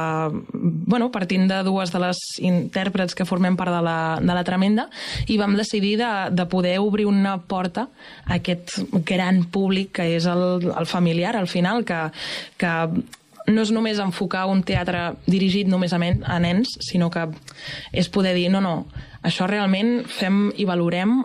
bueno, 0.53 1.09
partint 1.13 1.47
de 1.49 1.61
dues 1.65 1.93
de 1.93 2.01
les 2.03 2.19
intèrprets 2.45 3.17
que 3.17 3.25
formem 3.25 3.57
part 3.57 3.73
de 3.73 3.81
la, 3.85 3.97
de 4.21 4.35
la 4.37 4.43
Tremenda 4.45 4.87
i 5.27 5.39
vam 5.41 5.57
decidir 5.57 5.95
de, 6.01 6.11
de 6.31 6.45
poder 6.49 6.77
obrir 6.83 7.07
una 7.09 7.39
porta 7.41 7.87
a 8.25 8.37
aquest 8.37 8.77
gran 9.07 9.43
públic 9.49 9.95
que 9.97 10.07
és 10.17 10.29
el, 10.29 10.69
el 10.69 10.89
familiar 10.89 11.35
al 11.37 11.49
final, 11.49 11.83
que, 11.87 12.05
que 12.61 12.73
no 13.47 13.63
és 13.63 13.71
només 13.75 13.99
enfocar 13.99 14.45
un 14.47 14.61
teatre 14.63 15.13
dirigit 15.25 15.67
només 15.67 15.93
a, 15.93 15.99
men, 15.99 16.21
a 16.23 16.37
nens, 16.39 16.77
sinó 16.85 17.09
que 17.11 17.25
és 17.91 18.07
poder 18.13 18.33
dir, 18.37 18.47
no, 18.53 18.61
no, 18.63 18.85
això 19.25 19.47
realment 19.49 20.03
fem 20.07 20.45
i 20.59 20.67
valorem 20.69 21.21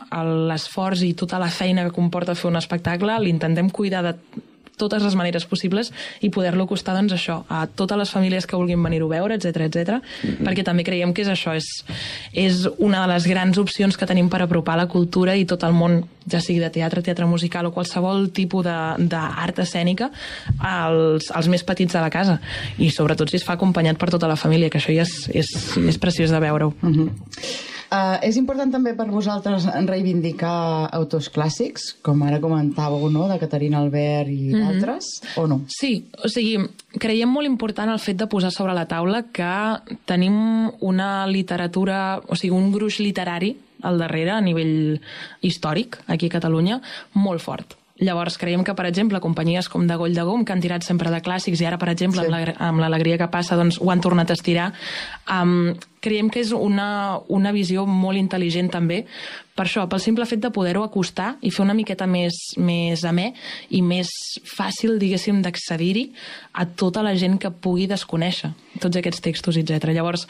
l'esforç 0.50 1.04
i 1.06 1.14
tota 1.18 1.38
la 1.38 1.50
feina 1.52 1.84
que 1.86 1.94
comporta 1.94 2.34
fer 2.38 2.50
un 2.50 2.58
espectacle, 2.58 3.20
l'intentem 3.22 3.70
cuidar 3.70 4.02
de 4.06 4.16
totes 4.78 5.02
les 5.04 5.16
maneres 5.18 5.44
possibles 5.48 5.92
i 6.24 6.30
poder-lo 6.30 6.66
costar 6.70 6.94
doncs, 6.96 7.12
això, 7.16 7.42
a 7.48 7.66
totes 7.66 7.98
les 7.98 8.10
famílies 8.10 8.46
que 8.46 8.56
vulguin 8.56 8.82
venir-ho 8.82 9.10
a 9.10 9.16
veure, 9.16 9.34
etc 9.34 9.66
etc. 9.66 9.98
Mm 9.98 10.30
-hmm. 10.30 10.46
perquè 10.46 10.64
també 10.64 10.84
creiem 10.84 11.12
que 11.12 11.22
és 11.22 11.28
això, 11.28 11.54
és, 11.54 11.84
és 12.32 12.68
una 12.78 13.02
de 13.06 13.12
les 13.12 13.26
grans 13.26 13.58
opcions 13.58 13.96
que 13.96 14.06
tenim 14.06 14.28
per 14.28 14.42
apropar 14.42 14.76
la 14.76 14.86
cultura 14.86 15.36
i 15.36 15.44
tot 15.44 15.62
el 15.62 15.72
món, 15.72 16.04
ja 16.30 16.40
sigui 16.40 16.60
de 16.60 16.70
teatre, 16.70 17.02
teatre 17.02 17.26
musical 17.26 17.66
o 17.66 17.72
qualsevol 17.72 18.30
tipus 18.30 18.64
d'art 18.64 19.58
escènica 19.58 20.10
als, 20.58 21.30
als 21.30 21.48
més 21.48 21.62
petits 21.62 21.92
de 21.92 22.00
la 22.00 22.10
casa 22.10 22.40
i 22.78 22.90
sobretot 22.90 23.30
si 23.30 23.36
es 23.36 23.44
fa 23.44 23.54
acompanyat 23.54 23.96
per 23.98 24.10
tota 24.10 24.28
la 24.28 24.36
família, 24.36 24.70
que 24.70 24.78
això 24.78 24.94
ja 24.94 25.02
és, 25.02 25.28
és, 25.34 25.78
és 25.88 25.98
preciós 25.98 26.30
de 26.30 26.40
veure-ho. 26.40 26.74
Mm 26.82 26.92
-hmm. 26.94 27.10
Uh, 27.88 28.18
és 28.20 28.36
important 28.36 28.68
també 28.68 28.92
per 28.92 29.06
vosaltres 29.08 29.64
reivindicar 29.88 30.90
autors 30.92 31.30
clàssics, 31.32 31.94
com 32.04 32.20
ara 32.26 32.40
comentàveu, 32.42 33.06
no?, 33.12 33.24
de 33.30 33.38
Caterina 33.40 33.80
Albert 33.80 34.28
i 34.28 34.34
mm 34.34 34.52
-hmm. 34.52 34.66
d'altres, 34.66 35.06
o 35.40 35.46
no? 35.46 35.62
Sí, 35.68 36.04
o 36.24 36.28
sigui, 36.28 36.58
creiem 36.98 37.30
molt 37.30 37.46
important 37.46 37.88
el 37.88 37.98
fet 37.98 38.18
de 38.18 38.26
posar 38.26 38.52
sobre 38.52 38.74
la 38.74 38.84
taula 38.86 39.22
que 39.32 39.96
tenim 40.04 40.70
una 40.80 41.26
literatura, 41.26 42.20
o 42.28 42.36
sigui, 42.36 42.54
un 42.54 42.72
gruix 42.72 43.00
literari 43.00 43.56
al 43.82 43.98
darrere, 43.98 44.30
a 44.30 44.40
nivell 44.40 45.00
històric, 45.40 45.98
aquí 46.06 46.26
a 46.26 46.34
Catalunya, 46.36 46.80
molt 47.14 47.40
fort. 47.40 47.78
Llavors, 47.98 48.36
creiem 48.38 48.62
que, 48.62 48.74
per 48.78 48.86
exemple, 48.86 49.18
companyies 49.18 49.68
com 49.68 49.86
de 49.86 49.96
Goll 49.98 50.14
de 50.14 50.22
Gom, 50.22 50.44
que 50.46 50.52
han 50.54 50.62
tirat 50.62 50.84
sempre 50.86 51.10
de 51.10 51.18
clàssics 51.18 51.58
i 51.60 51.66
ara, 51.66 51.80
per 51.82 51.88
exemple, 51.90 52.22
sí. 52.22 52.54
amb 52.62 52.78
l'alegria 52.78 53.18
que 53.18 53.26
passa, 53.32 53.58
doncs 53.58 53.80
ho 53.82 53.90
han 53.90 54.02
tornat 54.04 54.30
a 54.30 54.36
estirar, 54.38 54.68
um, 55.26 55.72
creiem 56.00 56.30
que 56.30 56.40
és 56.40 56.52
una, 56.52 57.18
una 57.28 57.52
visió 57.52 57.86
molt 57.86 58.18
intel·ligent 58.20 58.70
també 58.70 59.04
per 59.58 59.64
això, 59.66 59.88
pel 59.90 59.98
simple 59.98 60.22
fet 60.30 60.38
de 60.38 60.52
poder-ho 60.54 60.84
acostar 60.86 61.32
i 61.42 61.50
fer 61.50 61.64
una 61.64 61.74
miqueta 61.74 62.06
més, 62.06 62.36
més 62.62 63.02
amè 63.02 63.32
i 63.74 63.80
més 63.82 64.06
fàcil, 64.46 65.00
diguéssim, 65.02 65.40
d'accedir-hi 65.42 66.04
a 66.62 66.66
tota 66.78 67.02
la 67.02 67.16
gent 67.18 67.40
que 67.42 67.50
pugui 67.50 67.88
desconèixer 67.90 68.52
tots 68.78 69.00
aquests 69.00 69.18
textos, 69.24 69.56
etc. 69.58 69.90
Llavors, 69.90 70.28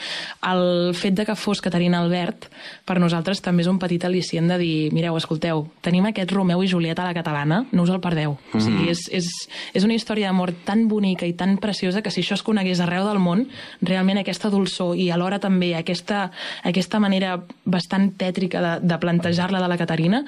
el 0.48 0.94
fet 0.96 1.18
de 1.18 1.26
que 1.28 1.36
fos 1.36 1.60
Caterina 1.60 2.00
Albert, 2.00 2.46
per 2.88 2.96
nosaltres 3.02 3.44
també 3.44 3.66
és 3.66 3.68
un 3.68 3.76
petit 3.82 4.06
al·licient 4.08 4.48
de 4.48 4.56
dir, 4.62 4.72
mireu, 4.96 5.18
escolteu, 5.20 5.66
tenim 5.84 6.08
aquest 6.08 6.32
Romeu 6.32 6.64
i 6.64 6.70
Julieta 6.72 7.04
a 7.04 7.10
la 7.10 7.16
catalana, 7.18 7.66
no 7.68 7.84
us 7.84 7.92
el 7.92 8.00
perdeu. 8.00 8.32
Mm 8.32 8.38
-hmm. 8.38 8.56
O 8.56 8.60
sigui, 8.64 8.78
Mm-hmm. 8.78 8.90
és, 8.90 9.08
és, 9.10 9.48
és 9.74 9.84
una 9.84 9.94
història 9.94 10.28
d'amor 10.28 10.52
tan 10.64 10.88
bonica 10.88 11.26
i 11.26 11.32
tan 11.32 11.58
preciosa 11.58 12.00
que 12.00 12.10
si 12.10 12.20
això 12.20 12.34
es 12.34 12.42
conegués 12.42 12.80
arreu 12.80 13.04
del 13.04 13.18
món, 13.18 13.48
realment 13.82 14.18
aquesta 14.18 14.48
dolçor 14.48 14.96
i 14.96 15.10
alhora 15.10 15.38
també 15.38 15.57
aquesta, 15.78 16.28
aquesta 16.68 17.00
manera 17.02 17.36
bastant 17.64 18.12
tètrica 18.20 18.62
de, 18.64 18.74
de 18.88 19.00
plantejar-la 19.02 19.62
de 19.62 19.70
la 19.70 19.78
Caterina, 19.80 20.22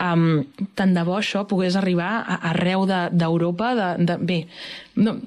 um, 0.00 0.42
tant 0.78 0.96
de 0.96 1.04
bo 1.06 1.18
això 1.18 1.46
pogués 1.48 1.76
arribar 1.78 2.12
a, 2.20 2.40
arreu 2.54 2.86
d'Europa, 2.88 3.74
de, 3.74 3.90
de, 4.00 4.16
de, 4.16 4.18
bé, 4.26 4.40
no, 5.00 5.18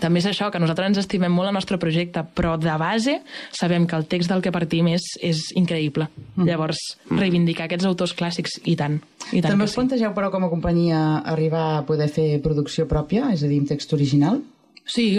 també 0.00 0.22
és 0.22 0.28
això, 0.30 0.48
que 0.52 0.60
nosaltres 0.62 0.92
ens 0.92 1.00
estimem 1.02 1.32
molt 1.34 1.50
el 1.50 1.56
nostre 1.56 1.78
projecte, 1.80 2.22
però 2.36 2.54
de 2.60 2.72
base 2.80 3.18
sabem 3.52 3.86
que 3.88 3.98
el 3.98 4.06
text 4.08 4.30
del 4.32 4.42
que 4.44 4.52
partim 4.54 4.88
és, 4.92 5.10
és 5.20 5.44
increïble. 5.58 6.08
Mm. 6.36 6.46
Llavors, 6.48 6.80
reivindicar 7.10 7.66
aquests 7.68 7.88
autors 7.88 8.16
clàssics, 8.16 8.58
i 8.64 8.76
tant. 8.78 9.00
I 9.32 9.42
tant 9.42 9.52
També 9.52 9.68
us 9.68 9.74
sí. 9.74 9.80
plantegeu, 9.80 10.14
però, 10.16 10.32
com 10.32 10.46
a 10.46 10.50
companyia, 10.52 11.02
arribar 11.28 11.66
a 11.76 11.84
poder 11.88 12.08
fer 12.12 12.28
producció 12.44 12.88
pròpia, 12.90 13.32
és 13.36 13.44
a 13.44 13.50
dir, 13.50 13.60
amb 13.62 13.72
text 13.72 13.92
original? 13.96 14.40
Sí, 14.88 15.12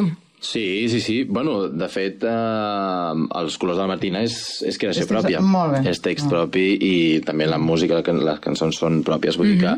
Sí, 0.43 0.89
sí, 0.89 0.99
sí. 0.99 1.23
Bueno, 1.23 1.69
de 1.69 1.87
fet, 1.87 2.21
eh, 2.27 3.13
Els 3.39 3.55
colors 3.57 3.77
de 3.77 3.83
la 3.85 3.87
Martina 3.87 4.19
és, 4.25 4.33
és 4.67 4.75
creació 4.77 5.05
És 5.05 5.07
pròpia. 5.07 5.39
molt 5.39 5.77
bé. 5.77 5.89
És 5.89 6.01
text 6.03 6.25
Ah. 6.27 6.29
propi 6.33 6.65
i 6.83 7.21
també 7.23 7.47
la 7.47 7.57
música, 7.57 7.95
les 7.95 8.03
can- 8.03 8.19
les 8.25 8.41
cançons 8.43 8.75
són 8.75 9.01
pròpies, 9.07 9.37
vull 9.39 9.53
dir 9.53 9.61
que... 9.61 9.73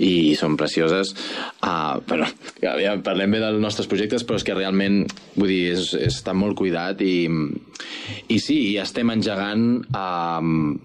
I 0.00 0.34
són 0.34 0.56
precioses. 0.56 1.12
Uh, 1.62 2.00
bueno, 2.08 2.24
ja, 2.62 2.96
parlem 3.04 3.30
bé 3.36 3.40
dels 3.44 3.60
nostres 3.60 3.86
projectes, 3.86 4.24
però 4.24 4.36
és 4.40 4.44
que 4.48 4.54
realment, 4.56 5.04
vull 5.36 5.48
dir, 5.52 5.72
és, 5.74 5.92
és, 5.94 6.16
està 6.22 6.32
molt 6.32 6.56
cuidat 6.56 7.00
i, 7.04 7.28
i 8.28 8.38
sí, 8.40 8.72
i 8.72 8.76
estem 8.80 9.10
engegant 9.12 9.84
um, 9.92 10.80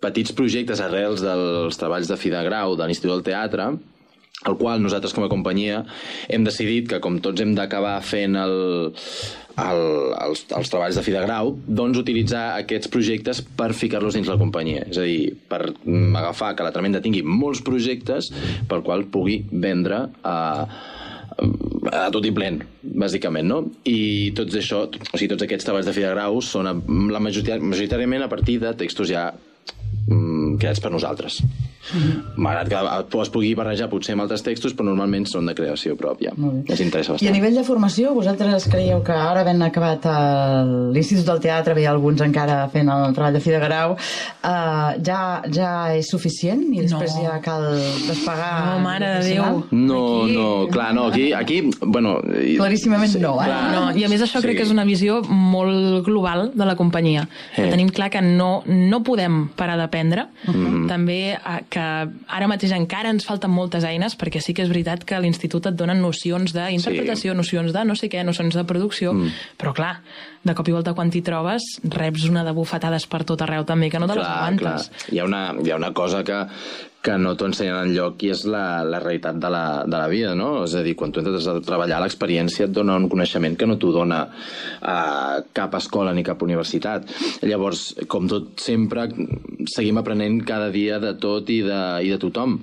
petits 0.00 0.30
projectes 0.38 0.78
arrels 0.80 1.20
dels 1.20 1.76
treballs 1.76 2.06
de 2.06 2.16
fi 2.16 2.30
de 2.30 2.44
grau 2.46 2.76
de 2.78 2.86
l'Institut 2.86 3.10
del 3.16 3.26
Teatre, 3.26 3.72
el 4.46 4.54
qual 4.58 4.82
nosaltres 4.82 5.14
com 5.16 5.24
a 5.26 5.30
companyia 5.30 5.82
hem 6.30 6.44
decidit 6.46 6.86
que 6.90 7.00
com 7.02 7.18
tots 7.22 7.42
hem 7.42 7.56
d'acabar 7.58 7.96
fent 8.06 8.36
el, 8.38 8.54
el, 9.58 9.82
els, 10.22 10.44
els 10.54 10.70
treballs 10.70 10.98
de 10.98 11.02
fi 11.02 11.14
de 11.14 11.24
grau, 11.24 11.56
doncs 11.66 11.98
utilitzar 11.98 12.44
aquests 12.60 12.90
projectes 12.92 13.42
per 13.58 13.72
ficar-los 13.74 14.14
dins 14.14 14.30
la 14.30 14.38
companyia. 14.38 14.86
És 14.86 15.00
a 15.00 15.08
dir, 15.08 15.34
per 15.50 15.64
agafar 16.20 16.54
que 16.54 16.66
la 16.66 16.72
Tremenda 16.74 17.02
tingui 17.02 17.24
molts 17.26 17.64
projectes 17.66 18.30
pel 18.70 18.84
qual 18.86 19.08
pugui 19.10 19.40
vendre 19.50 20.04
a, 20.22 20.38
a 21.90 22.06
tot 22.14 22.26
i 22.26 22.32
plen, 22.34 22.62
bàsicament, 22.82 23.50
no? 23.50 23.64
I 23.90 24.30
tots 24.38 24.54
això, 24.62 24.86
o 24.86 25.16
sigui, 25.16 25.32
tots 25.34 25.48
aquests 25.48 25.66
treballs 25.66 25.90
de 25.90 25.96
fi 25.96 26.06
de 26.06 26.14
grau 26.14 26.38
són 26.44 26.70
la 27.10 27.22
majorità, 27.22 27.58
majoritàriament 27.58 28.22
a 28.22 28.30
partir 28.30 28.60
de 28.62 28.74
textos 28.78 29.10
ja 29.10 29.32
creats 30.58 30.80
per 30.80 30.90
nosaltres. 30.92 31.40
Malgrat 32.36 32.68
que 32.68 33.20
es 33.22 33.30
pugui 33.32 33.54
barrejar 33.56 33.86
potser 33.88 34.12
amb 34.12 34.22
altres 34.26 34.42
textos, 34.44 34.74
però 34.76 34.84
normalment 34.90 35.24
són 35.30 35.46
de 35.48 35.54
creació 35.56 35.94
pròpia. 35.96 36.34
Ens 36.36 36.80
interessa 36.84 37.12
I 37.12 37.14
a 37.14 37.16
bastant. 37.16 37.32
nivell 37.38 37.54
de 37.56 37.64
formació, 37.64 38.12
vosaltres 38.14 38.66
creieu 38.68 39.00
que 39.02 39.12
ara 39.12 39.40
havent 39.40 39.62
acabat 39.64 40.04
el- 40.06 40.92
l'Institut 40.92 41.24
del 41.26 41.40
Teatre, 41.40 41.74
bé, 41.74 41.86
alguns 41.86 42.20
encara 42.20 42.68
fent 42.68 42.88
el 42.92 43.14
treball 43.14 43.32
de 43.32 43.40
fi 43.40 43.50
de 43.50 43.60
grau, 43.62 43.92
uh, 43.92 44.92
ja, 45.04 45.42
ja 45.50 45.94
és 45.96 46.08
suficient 46.10 46.60
i 46.74 46.82
després 46.82 47.14
No. 47.16 47.22
ja 47.24 47.40
cal 47.40 47.64
despegar... 48.06 48.74
No, 48.74 48.78
mare 48.84 49.06
de 49.22 49.28
Déu. 49.28 49.64
No, 49.70 50.26
no, 50.28 50.66
clar, 50.70 50.92
no, 50.94 51.06
aquí, 51.06 51.32
aquí 51.32 51.70
bueno... 51.80 52.18
i- 52.42 52.56
Claríssimament 52.58 53.16
no, 53.20 53.36
eh? 53.40 53.46
clar, 53.46 53.72
No, 53.72 53.96
I 53.96 54.04
a 54.04 54.08
més 54.08 54.20
això 54.22 54.42
crec 54.44 54.56
que 54.58 54.62
és 54.66 54.70
una 54.74 54.84
visió 54.84 55.22
molt 55.22 56.04
global 56.04 56.50
de 56.54 56.64
la 56.66 56.76
companyia. 56.76 57.26
Eh. 57.56 57.62
Que 57.64 57.70
tenim 57.70 57.88
clar 57.88 58.10
que 58.10 58.20
no, 58.20 58.62
no 58.66 59.02
podem 59.02 59.48
parar 59.56 59.78
d'aprendre. 59.78 60.26
Mhm. 60.48 60.88
També 60.88 61.32
eh, 61.32 61.38
que 61.70 61.80
ara 61.80 62.48
mateix 62.48 62.72
encara 62.72 63.10
ens 63.10 63.24
falten 63.26 63.50
moltes 63.50 63.84
eines, 63.84 64.16
perquè 64.18 64.40
sí 64.40 64.54
que 64.54 64.62
és 64.62 64.68
veritat 64.68 65.04
que 65.04 65.14
a 65.14 65.20
l'institut 65.20 65.66
et 65.66 65.74
donen 65.76 66.00
nocions 66.00 66.52
d'interpretació, 66.52 67.34
nocions 67.34 67.72
de 67.72 67.84
no 67.84 67.94
sé 67.94 68.08
què, 68.08 68.24
nocions 68.24 68.54
de 68.54 68.64
producció, 68.64 69.12
Mm. 69.12 69.30
però 69.58 69.74
clar, 69.74 70.00
de 70.44 70.54
cop 70.54 70.68
i 70.68 70.72
volta 70.72 70.94
quan 70.94 71.10
t'hi 71.10 71.20
trobes 71.22 71.62
reps 71.84 72.24
una 72.28 72.44
de 72.44 72.52
bufetades 72.52 73.06
per 73.06 73.24
tot 73.24 73.40
arreu 73.42 73.64
també, 73.64 73.90
que 73.90 73.98
no 73.98 74.06
te 74.06 74.14
les 74.16 74.26
aguantes. 74.26 74.90
Hi 75.12 75.18
ha 75.18 75.24
una, 75.24 75.54
hi 75.62 75.70
ha 75.70 75.76
una 75.76 75.92
cosa 75.92 76.22
que, 76.24 76.46
que 77.08 77.16
no 77.16 77.32
t'ho 77.38 77.46
ensenyen 77.48 77.88
enlloc 77.88 78.20
i 78.26 78.32
és 78.34 78.42
la, 78.52 78.82
la 78.84 79.00
realitat 79.00 79.38
de 79.40 79.50
la, 79.52 79.64
de 79.88 79.96
la 79.96 80.08
vida, 80.12 80.34
no? 80.36 80.50
És 80.66 80.74
a 80.76 80.82
dir, 80.84 80.92
quan 80.98 81.12
tu 81.14 81.22
entres 81.22 81.48
a 81.48 81.56
treballar, 81.64 82.02
l'experiència 82.04 82.66
et 82.68 82.74
dona 82.76 82.98
un 83.00 83.08
coneixement 83.08 83.56
que 83.56 83.68
no 83.68 83.78
t'ho 83.80 83.94
dona 83.94 84.20
a 84.84 84.98
cap 85.56 85.78
escola 85.80 86.12
ni 86.12 86.26
cap 86.26 86.44
universitat. 86.44 87.08
Llavors, 87.48 87.90
com 88.12 88.28
tot 88.28 88.60
sempre, 88.60 89.08
seguim 89.72 90.02
aprenent 90.02 90.42
cada 90.48 90.68
dia 90.74 91.00
de 91.00 91.14
tot 91.22 91.48
i 91.54 91.62
de, 91.64 91.80
i 92.04 92.12
de 92.12 92.20
tothom. 92.20 92.58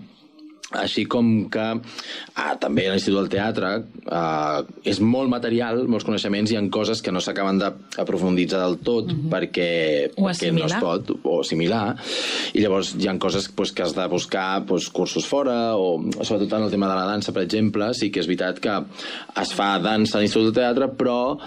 Així 0.73 1.05
com 1.05 1.45
que 1.53 1.61
ah, 1.61 2.55
també 2.59 2.87
a 2.87 2.93
l'Institut 2.95 3.19
del 3.19 3.29
Teatre 3.29 3.69
ah, 4.11 4.63
és 4.83 4.99
molt 4.99 5.29
material, 5.29 5.83
molts 5.87 6.05
coneixements, 6.07 6.51
hi 6.51 6.57
ha 6.57 6.63
coses 6.73 7.01
que 7.05 7.13
no 7.13 7.21
s'acaben 7.21 7.59
d'aprofunditzar 7.61 8.59
del 8.63 8.79
tot 8.83 9.05
Mhm. 9.13 9.29
perquè, 9.29 10.09
O 10.17 10.25
perquè 10.25 10.51
no 10.51 10.65
es 10.65 10.73
pot, 10.81 11.11
o 11.23 11.39
assimilar, 11.41 11.95
i 12.53 12.61
llavors 12.63 12.95
hi 12.97 13.07
ha 13.07 13.17
coses 13.19 13.47
pues, 13.55 13.71
que 13.71 13.83
has 13.83 13.93
de 13.95 14.07
buscar 14.07 14.65
pues, 14.65 14.89
cursos 14.89 15.25
fora, 15.27 15.75
o 15.77 16.01
sobretot 16.21 16.57
en 16.57 16.63
el 16.65 16.71
tema 16.71 16.89
de 16.89 16.95
la 16.95 17.05
dansa, 17.05 17.31
per 17.31 17.43
exemple, 17.43 17.93
sí 17.93 18.09
que 18.11 18.19
és 18.19 18.27
veritat 18.27 18.59
que 18.59 18.75
es 19.41 19.53
fa 19.53 19.77
dansa 19.79 20.17
a 20.17 20.21
l'Institut 20.21 20.49
del 20.51 20.63
Teatre, 20.63 20.89
però 20.97 21.37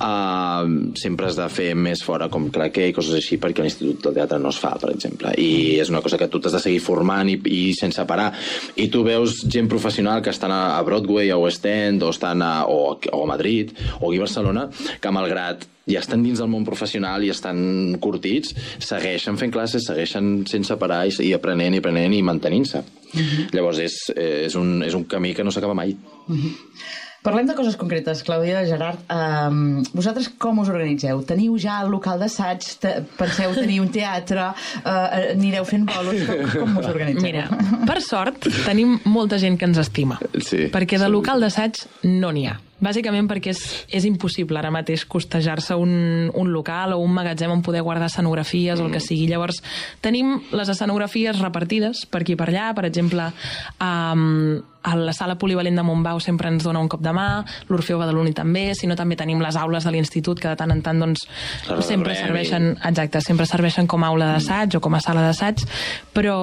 ah, 0.00 0.64
sempre 0.98 1.26
has 1.30 1.36
de 1.38 1.48
fer 1.48 1.74
més 1.78 2.02
fora, 2.04 2.28
com 2.28 2.50
claqué 2.50 2.88
i 2.90 2.92
coses 2.96 3.14
així, 3.14 3.38
perquè 3.40 3.62
a 3.62 3.66
l'Institut 3.68 4.02
del 4.08 4.14
Teatre 4.18 4.38
no 4.42 4.50
es 4.50 4.58
fa, 4.60 4.74
per 4.80 4.90
exemple, 4.94 5.32
i 5.38 5.78
és 5.80 5.90
una 5.92 6.02
cosa 6.04 6.18
que 6.18 6.28
tu 6.28 6.40
t'has 6.40 6.52
de 6.58 6.60
seguir 6.60 6.80
formant 6.84 7.30
i, 7.30 7.38
i 7.46 7.72
sense 7.78 8.04
parar. 8.08 8.32
I 8.76 8.88
tu 8.92 9.04
veus 9.06 9.42
gent 9.50 9.68
professional 9.70 10.22
que 10.22 10.32
estan 10.32 10.52
a 10.54 10.80
Broadway, 10.82 11.30
a 11.30 11.38
West 11.38 11.66
End, 11.66 12.02
o, 12.02 12.10
estan 12.10 12.42
a, 12.42 12.66
o, 12.66 12.96
o 12.96 13.22
a 13.22 13.28
Madrid, 13.28 13.72
o 14.00 14.10
aquí 14.10 14.18
a 14.18 14.26
Barcelona, 14.26 14.68
que 15.00 15.14
malgrat 15.14 15.66
ja 15.86 16.00
estan 16.00 16.24
dins 16.24 16.40
del 16.40 16.48
món 16.48 16.64
professional 16.64 17.24
i 17.24 17.30
estan 17.32 17.98
curtits, 18.00 18.54
segueixen 18.82 19.36
fent 19.40 19.52
classes, 19.52 19.84
segueixen 19.86 20.46
sense 20.48 20.76
parar 20.80 21.04
i, 21.08 21.14
i 21.28 21.32
aprenent 21.36 21.76
i 21.76 21.82
aprenent 21.82 22.16
i 22.16 22.22
mantenint-se. 22.24 22.84
Llavors 23.54 23.80
és, 23.84 23.98
eh, 24.16 24.46
és, 24.48 24.56
un, 24.58 24.80
és 24.82 24.96
un 24.96 25.04
camí 25.04 25.34
que 25.36 25.44
no 25.44 25.52
s'acaba 25.54 25.76
mai. 25.76 25.94
Parlem 27.24 27.46
de 27.48 27.54
coses 27.56 27.74
concretes, 27.80 28.20
Clàudia, 28.26 28.66
Gerard. 28.68 28.98
Um, 29.08 29.80
vosaltres 29.96 30.26
com 30.38 30.58
us 30.60 30.68
organitzeu? 30.68 31.22
Teniu 31.24 31.54
ja 31.56 31.78
el 31.80 31.88
local 31.88 32.20
d'assaig? 32.20 32.66
Te- 32.82 32.98
Penseu 33.16 33.54
tenir 33.56 33.78
un 33.80 33.88
teatre? 33.94 34.50
Uh, 34.82 35.32
anireu 35.32 35.64
fent 35.64 35.86
bolos? 35.88 36.20
Com, 36.28 36.44
com 36.60 36.76
us 36.82 36.90
organitzeu? 36.90 37.24
Mira, 37.24 37.46
per 37.88 37.96
sort, 38.04 38.44
tenim 38.66 38.98
molta 39.08 39.38
gent 39.40 39.56
que 39.56 39.64
ens 39.70 39.80
estima. 39.80 40.20
Sí. 40.36 40.66
Perquè 40.74 41.00
de 41.00 41.08
local 41.08 41.40
d'assaig 41.40 41.80
no 42.12 42.34
n'hi 42.36 42.44
ha. 42.52 42.58
Bàsicament 42.82 43.28
perquè 43.30 43.52
és, 43.54 43.62
és 43.94 44.06
impossible 44.08 44.58
ara 44.58 44.72
mateix 44.74 45.04
costejar-se 45.06 45.76
un, 45.78 46.30
un 46.34 46.52
local 46.52 46.96
o 46.96 47.00
un 47.02 47.14
magatzem 47.14 47.52
on 47.52 47.62
poder 47.62 47.84
guardar 47.86 48.10
escenografies 48.10 48.80
o 48.80 48.88
el 48.88 48.94
que 48.94 49.02
sigui. 49.02 49.28
Llavors, 49.30 49.62
tenim 50.04 50.40
les 50.52 50.70
escenografies 50.72 51.40
repartides 51.42 52.04
per 52.10 52.24
aquí 52.24 52.34
i 52.34 52.40
per 52.40 52.50
allà. 52.50 52.72
Per 52.74 52.86
exemple, 52.88 53.30
um, 53.78 54.62
a 54.84 54.94
la 54.96 55.12
sala 55.16 55.36
polivalent 55.40 55.76
de 55.76 55.82
Montbau 55.82 56.20
sempre 56.20 56.50
ens 56.52 56.62
dona 56.62 56.80
un 56.84 56.90
cop 56.92 57.00
de 57.02 57.12
mà, 57.16 57.40
l'Orfeo 57.70 57.96
Badaloni 57.98 58.34
també, 58.36 58.66
si 58.76 58.86
no 58.86 58.96
també 58.96 59.16
tenim 59.16 59.40
les 59.40 59.56
aules 59.56 59.84
de 59.84 59.92
l'institut 59.94 60.40
que 60.40 60.50
de 60.50 60.58
tant 60.60 60.70
en 60.74 60.82
tant 60.84 61.00
doncs, 61.00 61.24
sempre 61.88 62.12
serveixen, 62.18 62.74
exacte, 62.84 63.22
sempre 63.24 63.48
serveixen 63.48 63.88
com 63.88 64.04
a 64.04 64.10
aula 64.12 64.28
d'assaig 64.34 64.76
o 64.76 64.82
com 64.84 64.94
a 64.94 65.00
sala 65.00 65.24
d'assaig, 65.24 65.64
però 66.12 66.36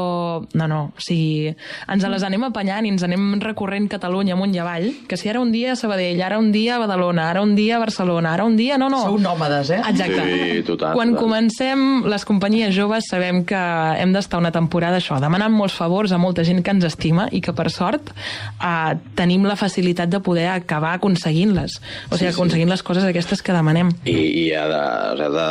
no, 0.58 0.68
no, 0.68 0.82
o 0.90 1.06
sigui, 1.06 1.54
ens 1.94 2.08
les 2.16 2.26
anem 2.26 2.50
apanyant 2.50 2.90
i 2.90 2.94
ens 2.96 3.06
anem 3.06 3.38
recorrent 3.46 3.86
Catalunya 3.92 4.34
amunt 4.34 4.58
i 4.58 4.64
avall, 4.64 4.90
que 5.08 5.22
si 5.22 5.30
ara 5.30 5.44
un 5.44 5.54
dia 5.54 5.76
a 5.76 5.78
Sabadell, 5.78 6.21
ara 6.24 6.38
un 6.40 6.52
dia 6.52 6.76
a 6.76 6.80
Badalona, 6.80 7.30
ara 7.30 7.42
un 7.42 7.56
dia 7.56 7.76
a 7.78 7.80
Barcelona, 7.80 8.34
ara 8.34 8.46
un 8.46 8.56
dia... 8.58 8.78
No, 8.78 8.90
no. 8.90 9.02
Sou 9.06 9.18
nòmades, 9.20 9.70
eh? 9.72 9.82
Exacte. 9.90 10.24
Sí, 10.26 10.64
total. 10.68 10.94
Quan 10.98 11.14
total. 11.14 11.22
comencem 11.24 12.04
les 12.10 12.26
companyies 12.26 12.74
joves 12.76 13.06
sabem 13.10 13.44
que 13.46 13.56
hem 14.02 14.14
d'estar 14.14 14.40
una 14.42 14.52
temporada 14.52 14.98
això, 15.02 15.20
demanant 15.22 15.54
molts 15.54 15.76
favors 15.78 16.12
a 16.12 16.20
molta 16.22 16.44
gent 16.48 16.62
que 16.64 16.72
ens 16.72 16.86
estima 16.88 17.28
i 17.32 17.42
que 17.42 17.54
per 17.54 17.70
sort 17.72 18.12
eh, 18.14 18.96
tenim 19.16 19.46
la 19.50 19.56
facilitat 19.60 20.10
de 20.12 20.20
poder 20.24 20.48
acabar 20.54 20.94
aconseguint-les. 21.00 21.80
O 22.12 22.16
sigui, 22.16 22.22
Sí, 22.22 22.26
sí. 22.28 22.34
aconseguint 22.36 22.70
les 22.70 22.84
coses 22.84 23.04
aquestes 23.08 23.42
que 23.42 23.54
demanem. 23.56 23.90
I, 24.06 24.16
i 24.46 24.46
ha 24.54 24.68
de, 24.70 24.82
ha 25.26 25.30
de, 25.34 25.48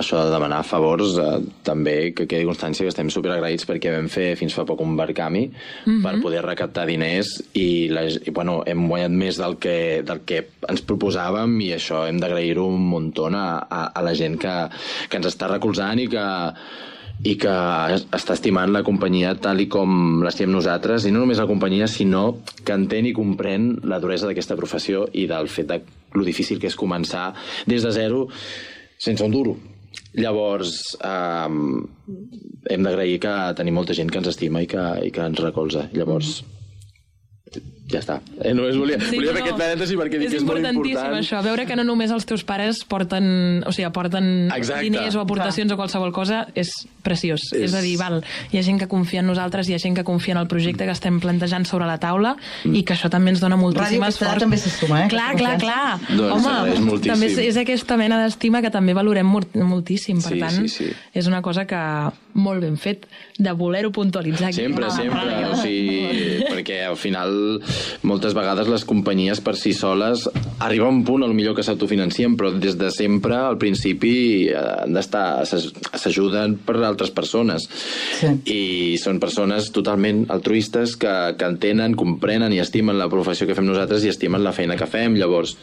això 0.00 0.22
de 0.26 0.30
demanar 0.34 0.62
favors 0.64 1.16
eh, 1.18 1.40
també 1.64 2.12
que 2.16 2.26
quedi 2.28 2.44
constància 2.48 2.84
que 2.84 2.92
estem 2.92 3.10
superagraïts 3.12 3.66
perquè 3.68 3.92
vam 3.94 4.08
fer 4.12 4.32
fins 4.36 4.54
fa 4.54 4.64
poc 4.68 4.80
un 4.84 4.96
barcami 4.96 5.48
Mhm. 5.86 6.02
per 6.02 6.12
poder 6.22 6.42
recaptar 6.44 6.84
diners 6.86 7.42
i, 7.54 7.88
la, 7.88 8.02
i 8.06 8.30
bueno, 8.30 8.62
hem 8.66 8.86
guanyat 8.88 9.10
més 9.10 9.36
del 9.40 9.56
que, 9.58 10.01
del 10.06 10.20
que 10.28 10.42
ens 10.68 10.82
proposàvem 10.86 11.58
i 11.64 11.72
això 11.76 12.04
hem 12.08 12.18
d'agrair-ho 12.22 12.66
un 12.68 12.80
muntó 12.92 13.26
a, 13.32 13.44
a, 13.68 13.82
a 13.94 14.02
la 14.02 14.14
gent 14.14 14.38
que, 14.42 14.54
que 15.08 15.16
ens 15.20 15.26
està 15.30 15.48
recolzant 15.50 15.98
i 16.02 16.08
que 16.12 16.26
i 17.22 17.36
que 17.38 17.50
es- 17.94 18.06
està 18.10 18.34
estimant 18.34 18.72
la 18.74 18.80
companyia 18.82 19.36
tal 19.38 19.60
i 19.62 19.68
com 19.70 20.22
l'estimem 20.24 20.56
nosaltres, 20.56 21.04
i 21.06 21.12
no 21.14 21.20
només 21.22 21.38
la 21.38 21.46
companyia, 21.46 21.86
sinó 21.86 22.38
que 22.64 22.74
entén 22.74 23.06
i 23.06 23.12
comprèn 23.14 23.76
la 23.86 24.00
duresa 24.02 24.26
d'aquesta 24.26 24.56
professió 24.58 25.04
i 25.12 25.28
del 25.30 25.46
fet 25.46 25.68
de 25.70 25.76
lo 26.18 26.24
difícil 26.26 26.58
que 26.58 26.66
és 26.66 26.74
començar 26.74 27.28
des 27.66 27.84
de 27.86 27.92
zero 27.94 28.24
sense 28.98 29.22
un 29.22 29.30
duro. 29.30 29.54
Llavors, 30.18 30.96
eh, 30.98 31.48
hem 32.74 32.82
d'agrair 32.82 33.20
que 33.22 33.36
tenim 33.56 33.74
molta 33.78 33.94
gent 33.94 34.10
que 34.10 34.18
ens 34.18 34.28
estima 34.32 34.62
i 34.64 34.66
que, 34.66 34.82
i 35.06 35.10
que 35.14 35.22
ens 35.24 35.38
recolza. 35.40 35.86
Llavors, 35.94 36.40
ja 37.92 38.00
està. 38.00 38.20
Eh, 38.40 38.54
només 38.54 38.76
volia, 38.76 38.98
Sí, 39.00 39.16
volia 39.16 39.32
no, 39.32 39.36
fer 39.38 39.42
aquest 39.44 39.58
parèntesi 39.58 39.96
perquè 40.00 40.18
dic 40.18 40.26
és 40.28 40.32
que 40.32 40.36
és 40.40 40.44
molt 40.44 40.58
importantíssim 40.58 40.90
important. 40.96 41.18
això, 41.20 41.42
veure 41.44 41.66
que 41.66 41.76
no 41.76 41.84
només 41.84 42.10
els 42.10 42.24
teus 42.26 42.44
pares 42.44 42.84
porten, 42.84 43.62
o 43.66 43.72
sigui, 43.72 43.84
aporten 43.84 44.50
Exacte. 44.56 44.82
diners 44.88 45.14
o 45.16 45.20
aportacions 45.20 45.70
o 45.72 45.76
qualsevol 45.76 46.12
cosa, 46.12 46.46
és 46.54 46.70
preciós. 47.02 47.40
És... 47.52 47.68
és 47.70 47.74
a 47.74 47.80
dir, 47.82 47.96
val, 47.98 48.22
hi 48.52 48.58
ha 48.58 48.62
gent 48.62 48.78
que 48.80 48.88
confia 48.88 49.20
en 49.20 49.26
nosaltres, 49.26 49.68
hi 49.68 49.74
ha 49.74 49.78
gent 49.78 49.94
que 49.96 50.04
confia 50.04 50.32
en 50.34 50.38
el 50.40 50.46
projecte 50.48 50.84
que 50.84 50.90
estem 50.92 51.20
plantejant 51.20 51.66
sobre 51.66 51.86
la 51.86 51.98
taula 51.98 52.36
Mm. 52.64 52.74
i 52.76 52.82
que 52.84 52.94
això 52.94 53.08
també 53.10 53.30
ens 53.30 53.40
dona 53.40 53.56
moltíssim 53.56 54.00
Ràdio 54.00 54.08
esforç. 54.08 54.38
També 54.40 54.56
s'estuma, 54.56 55.04
eh, 55.04 55.08
Clar, 55.08 55.34
clar, 55.36 55.58
clar. 55.58 55.98
Doncs 56.08 56.46
Home, 56.46 56.80
moltíssim. 56.80 57.12
també 57.12 57.26
és, 57.26 57.38
és 57.38 57.56
aquesta 57.56 57.96
mena 57.96 58.22
d'estima 58.24 58.62
que 58.62 58.70
també 58.70 58.94
valorem 58.94 59.26
mol- 59.26 59.46
moltíssim. 59.54 60.22
Per 60.22 60.32
Sí, 60.32 60.38
tant, 60.38 60.60
sí, 60.62 60.68
sí. 60.68 60.90
és 61.12 61.26
una 61.26 61.42
cosa 61.42 61.66
que 61.66 61.76
molt 62.34 62.60
ben 62.62 62.76
fet 62.76 63.06
de 63.38 63.52
voler-ho 63.52 63.90
puntualitzar. 63.92 64.48
aquí 64.48 64.56
Sempre, 64.62 64.84
a 64.84 64.88
la 64.88 64.94
sempre. 64.94 65.20
O 65.50 65.56
sigui, 65.56 65.98
perquè 66.62 66.84
al 66.86 66.96
final 66.96 67.58
moltes 68.06 68.34
vegades 68.38 68.68
les 68.70 68.84
companyies 68.86 69.40
per 69.42 69.56
si 69.58 69.72
soles 69.74 70.28
arriba 70.62 70.86
a 70.86 70.92
un 70.94 71.02
punt 71.04 71.24
al 71.26 71.34
millor 71.34 71.56
que 71.58 71.64
s'autofinancien, 71.66 72.36
però 72.38 72.52
des 72.54 72.76
de 72.78 72.90
sempre 72.94 73.34
al 73.36 73.58
principi 73.58 74.46
eh, 74.48 74.54
han 74.56 74.94
d'estar 74.94 75.42
s'aj- 75.48 75.72
s'ajuden 75.98 76.56
per 76.64 76.78
altres 76.86 77.10
persones. 77.10 77.66
Sí. 78.20 78.30
I 78.46 78.62
són 79.02 79.18
persones 79.20 79.72
totalment 79.74 80.24
altruistes 80.30 80.94
que, 80.96 81.12
que 81.38 81.50
entenen, 81.50 81.96
comprenen 81.98 82.52
i 82.54 82.62
estimen 82.62 82.98
la 82.98 83.10
professió 83.10 83.46
que 83.48 83.58
fem 83.58 83.66
nosaltres 83.66 84.04
i 84.06 84.12
estimen 84.12 84.44
la 84.44 84.54
feina 84.54 84.78
que 84.78 84.86
fem. 84.86 85.18
Llavors, 85.18 85.56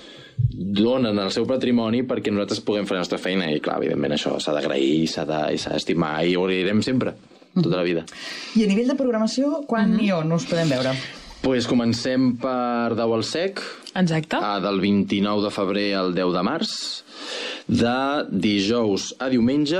donen 0.51 1.19
el 1.19 1.31
seu 1.35 1.47
patrimoni 1.47 2.03
perquè 2.07 2.31
nosaltres 2.31 2.61
puguem 2.63 2.87
fer 2.87 2.95
la 2.99 3.03
nostra 3.05 3.19
feina 3.19 3.49
i 3.51 3.59
clar, 3.63 3.79
evidentment 3.79 4.15
això 4.15 4.37
s'ha 4.39 4.53
d'agrair 4.55 5.03
i 5.03 5.07
s'ha 5.07 5.25
d'estimar 5.27 6.17
i 6.27 6.35
ho 6.35 6.45
agrairem 6.45 6.83
sempre 6.83 7.15
tota 7.61 7.77
la 7.77 7.83
vida. 7.83 8.05
I 8.55 8.63
a 8.63 8.67
nivell 8.67 8.87
de 8.87 8.95
programació, 8.95 9.65
quan 9.67 9.93
Mhm. 9.95 10.03
i 10.03 10.11
on 10.11 10.31
us 10.33 10.45
podem 10.45 10.69
veure? 10.69 10.93
Pues 11.41 11.67
comencem 11.67 12.33
per 12.37 12.95
Dau 12.95 13.13
al 13.15 13.23
Sec, 13.23 13.61
Exacte. 13.95 14.35
ah, 14.41 14.59
del 14.59 14.79
29 14.81 15.41
de 15.43 15.49
febrer 15.51 15.93
al 15.95 16.13
10 16.13 16.33
de 16.33 16.43
març, 16.43 17.03
de 17.67 18.25
dijous 18.29 19.15
a 19.19 19.29
diumenge, 19.29 19.79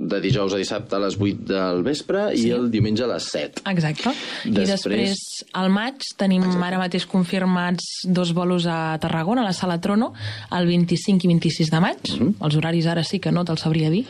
de 0.00 0.18
dijous 0.24 0.54
a 0.54 0.56
dissabte 0.56 0.96
a 0.96 0.98
les 1.02 1.18
8 1.20 1.44
del 1.52 1.82
vespre 1.84 2.30
Sí. 2.34 2.46
i 2.48 2.50
el 2.56 2.70
diumenge 2.72 3.04
a 3.04 3.06
les 3.10 3.24
7. 3.28 3.60
Exacte. 3.68 4.10
I 4.46 4.50
Després- 4.50 4.70
després, 4.70 5.44
al 5.52 5.68
maig, 5.68 6.00
tenim 6.16 6.42
Exacte. 6.42 6.64
ara 6.66 6.78
mateix 6.78 7.04
confirmats 7.06 7.84
dos 8.08 8.32
bolos 8.32 8.64
a 8.66 8.96
Tarragona, 8.98 9.42
a 9.42 9.44
la 9.44 9.52
Sala 9.52 9.78
Trono, 9.80 10.14
el 10.56 10.66
25 10.66 11.20
i 11.24 11.28
26 11.28 11.70
de 11.70 11.80
maig. 11.80 11.98
Mhm. 12.18 12.34
Els 12.40 12.56
horaris 12.56 12.86
ara 12.86 13.04
sí 13.04 13.20
que 13.20 13.30
no 13.30 13.44
te'ls 13.44 13.60
sabria 13.60 13.90
dir, 13.90 14.06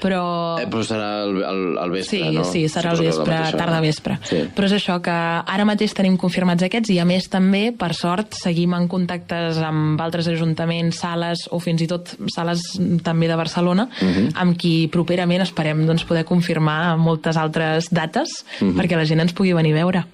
però... 0.00 0.58
Eh, 0.60 0.66
però 0.66 0.82
serà 0.82 1.24
el, 1.24 1.36
el, 1.42 1.78
el 1.78 1.90
vespre, 1.90 2.18
Sí, 2.18 2.30
no? 2.34 2.44
sí, 2.44 2.64
serà 2.68 2.92
el 2.92 2.96
Suposo 2.96 3.18
vespre, 3.20 3.34
mateixa 3.34 3.56
tarda 3.58 3.80
vespre. 3.80 4.18
Sí. 4.24 4.36
Però 4.56 4.64
és 4.64 4.72
això, 4.72 5.00
que 5.02 5.10
ara 5.10 5.64
mateix 5.68 5.92
tenim 5.94 6.16
confirmats 6.16 6.62
aquests 6.62 6.90
i 6.90 6.98
a 6.98 7.04
més 7.04 7.28
també, 7.28 7.72
per 7.76 7.92
sort, 7.94 8.32
seguim 8.40 8.72
en 8.74 8.88
contactes 8.88 9.58
amb 9.58 10.00
altres 10.00 10.26
ajuntaments, 10.28 10.96
sales 11.04 11.48
o 11.50 11.60
fins 11.60 11.82
i 11.82 11.86
tot 11.86 12.16
sales 12.34 12.62
també 13.02 13.28
de 13.28 13.36
Barcelona, 13.36 13.88
Mhm. 14.00 14.32
amb 14.34 14.56
qui 14.56 14.88
properament 14.88 15.33
esperem 15.42 15.86
doncs, 15.86 16.04
poder 16.04 16.24
confirmar 16.24 16.96
moltes 16.98 17.36
altres 17.36 17.88
dates 17.90 18.44
Mhm. 18.60 18.76
perquè 18.78 18.96
la 18.96 19.04
gent 19.04 19.20
ens 19.20 19.32
pugui 19.32 19.52
venir 19.52 19.72
a 19.72 19.76
veure. 19.76 20.04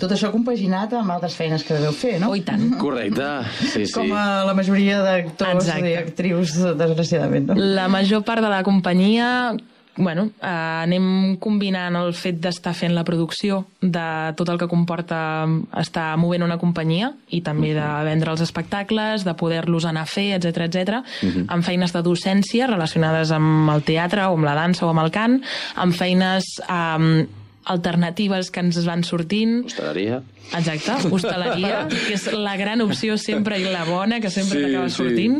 Tot 0.00 0.10
això 0.10 0.32
compaginat 0.32 0.92
amb 0.98 1.10
altres 1.12 1.34
feines 1.36 1.62
que 1.62 1.74
deveu 1.74 1.92
fer, 1.92 2.18
no? 2.18 2.30
Oh, 2.30 2.34
i 2.34 2.40
tant. 2.42 2.76
Correcte, 2.76 3.22
sí, 3.60 3.86
sí. 3.86 3.92
Com 3.92 4.10
a 4.12 4.42
la 4.44 4.52
majoria 4.52 4.98
d'actors 5.00 5.68
i 5.78 5.94
actrius, 5.94 6.56
desgraciadament, 6.76 7.46
no? 7.46 7.54
La 7.54 7.86
major 7.86 8.24
part 8.24 8.42
de 8.42 8.48
la 8.48 8.64
companyia 8.64 9.54
bueno, 9.96 10.30
eh, 10.40 10.46
anem 10.84 11.36
combinant 11.42 11.96
el 11.96 12.14
fet 12.14 12.38
d'estar 12.40 12.72
fent 12.74 12.94
la 12.94 13.04
producció 13.04 13.64
de 13.82 14.32
tot 14.36 14.48
el 14.48 14.58
que 14.58 14.68
comporta 14.70 15.46
estar 15.80 16.16
movent 16.16 16.42
una 16.46 16.56
companyia 16.58 17.12
i 17.28 17.42
també 17.42 17.74
de 17.74 17.88
vendre 18.06 18.30
els 18.32 18.40
espectacles, 18.40 19.24
de 19.24 19.34
poder-los 19.34 19.84
anar 19.84 20.02
a 20.02 20.06
fer, 20.06 20.32
etc 20.38 20.64
etc, 20.68 21.02
Mhm. 21.22 21.44
amb 21.48 21.64
feines 21.64 21.92
de 21.92 22.02
docència 22.02 22.66
relacionades 22.66 23.30
amb 23.30 23.68
el 23.70 23.82
teatre 23.82 24.26
o 24.26 24.34
amb 24.34 24.44
la 24.44 24.54
dansa 24.54 24.86
o 24.86 24.90
amb 24.90 25.00
el 25.04 25.10
cant, 25.10 25.42
amb 25.76 25.92
feines 25.94 26.44
eh, 26.68 27.26
alternatives 27.64 28.50
que 28.50 28.60
ens 28.60 28.84
van 28.86 29.04
sortint. 29.04 29.64
Hostaleria. 29.66 30.22
Exacte, 30.50 31.08
hostaleria, 31.14 31.84
que 31.88 32.14
és 32.16 32.24
la 32.34 32.56
gran 32.58 32.80
opció 32.82 33.14
sempre 33.20 33.58
i 33.60 33.64
la 33.70 33.84
bona, 33.86 34.18
que 34.20 34.30
sempre 34.30 34.58
Sí, 34.58 34.64
t'acaba 34.66 34.88
sí. 34.88 34.96
sortint. 34.96 35.36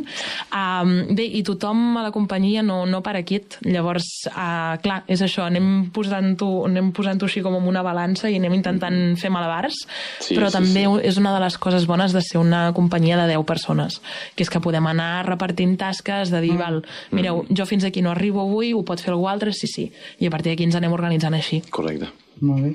Um, 0.54 0.92
bé, 1.16 1.24
i 1.26 1.42
tothom 1.42 1.96
a 1.98 2.04
la 2.04 2.12
companyia 2.14 2.62
no, 2.62 2.84
no 2.86 3.00
para 3.02 3.22
quiet. 3.26 3.56
Llavors, 3.66 4.06
uh, 4.30 4.76
clar, 4.84 5.00
és 5.10 5.20
això, 5.26 5.46
anem 5.48 5.90
posant-ho 5.94 6.50
anem 6.68 6.92
posant 6.94 7.18
així 7.26 7.42
com 7.42 7.56
en 7.58 7.66
una 7.66 7.82
balança 7.82 8.30
i 8.30 8.36
anem 8.38 8.54
intentant 8.60 9.16
fer 9.18 9.30
malabars, 9.34 9.80
Sí, 10.20 10.36
però 10.38 10.46
sí, 10.46 10.58
també 10.60 10.84
sí. 10.86 11.08
és 11.10 11.18
una 11.18 11.34
de 11.34 11.40
les 11.42 11.58
coses 11.58 11.86
bones 11.90 12.12
de 12.14 12.22
ser 12.22 12.38
una 12.38 12.72
companyia 12.72 13.18
de 13.18 13.26
10 13.34 13.44
persones, 13.44 14.00
que 14.36 14.44
és 14.46 14.50
que 14.50 14.60
podem 14.62 14.86
anar 14.86 15.26
repartint 15.26 15.76
tasques, 15.76 16.30
de 16.30 16.40
dir, 16.40 16.52
Mm. 16.54 16.58
val, 16.58 16.82
mireu, 17.10 17.44
jo 17.50 17.66
fins 17.66 17.84
aquí 17.84 18.00
no 18.02 18.10
arribo 18.12 18.42
avui, 18.42 18.72
ho 18.74 18.84
pot 18.84 19.00
fer 19.00 19.10
algú 19.12 19.26
altre? 19.28 19.52
Sí, 19.52 19.66
sí. 19.66 19.90
I 20.20 20.26
a 20.26 20.30
partir 20.30 20.52
d'aquí 20.52 20.64
ens 20.64 20.74
anem 20.76 20.92
organitzant 20.92 21.34
així. 21.34 21.62
Correcte. 21.70 22.08
Molt 22.40 22.62
bé. 22.62 22.74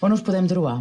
On 0.00 0.12
us 0.12 0.20
podem 0.22 0.46
trobar? 0.48 0.80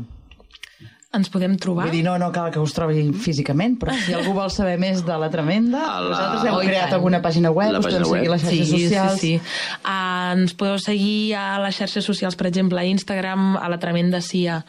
Ens 1.11 1.25
podem 1.33 1.55
trobar? 1.57 1.87
Vull 1.87 1.95
dir, 1.97 2.03
no, 2.05 2.11
no 2.21 2.27
cal 2.29 2.51
que 2.53 2.61
us 2.61 2.69
trobi 2.77 3.01
físicament, 3.17 3.79
però 3.81 3.95
si 3.97 4.13
algú 4.13 4.35
vol 4.37 4.51
saber 4.53 4.75
més 4.77 4.99
de 5.07 5.15
la 5.17 5.29
tremenda, 5.33 5.79
la- 5.81 6.03
vosaltres 6.11 6.43
heu 6.45 6.57
Oh, 6.59 6.59
creat 6.61 6.83
tant. 6.91 6.93
alguna 6.99 7.19
pàgina 7.23 7.49
web, 7.49 7.71
La 7.73 7.79
us 7.79 7.87
podem 7.87 8.03
seguir 8.05 8.27
a 8.27 8.31
les 8.35 8.41
xarxes 8.43 8.67
sí, 8.69 8.83
socials... 8.83 9.15
Sí, 9.19 9.31
sí. 9.39 9.79
Uh, 9.81 10.35
ens 10.37 10.53
podeu 10.53 10.77
seguir 10.77 11.33
a 11.33 11.57
les 11.63 11.75
xarxes 11.81 12.05
socials, 12.05 12.35
per 12.37 12.45
exemple, 12.51 12.77
a 12.77 12.85
Instagram, 12.85 13.55
a 13.57 13.67
la 13.73 13.79
Tremenda 13.81 14.21
Cia. 14.21 14.59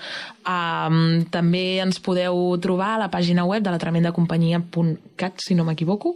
Um, 0.48 1.26
també 1.28 1.78
ens 1.84 2.00
podeu 2.00 2.56
trobar 2.64 2.94
a 2.94 3.02
la 3.04 3.10
pàgina 3.12 3.44
web 3.44 3.62
de 3.62 3.70
la 3.74 3.78
tremendacompanyia.cat, 5.20 5.40
si 5.44 5.54
no 5.54 5.64
m'equivoco. 5.64 6.14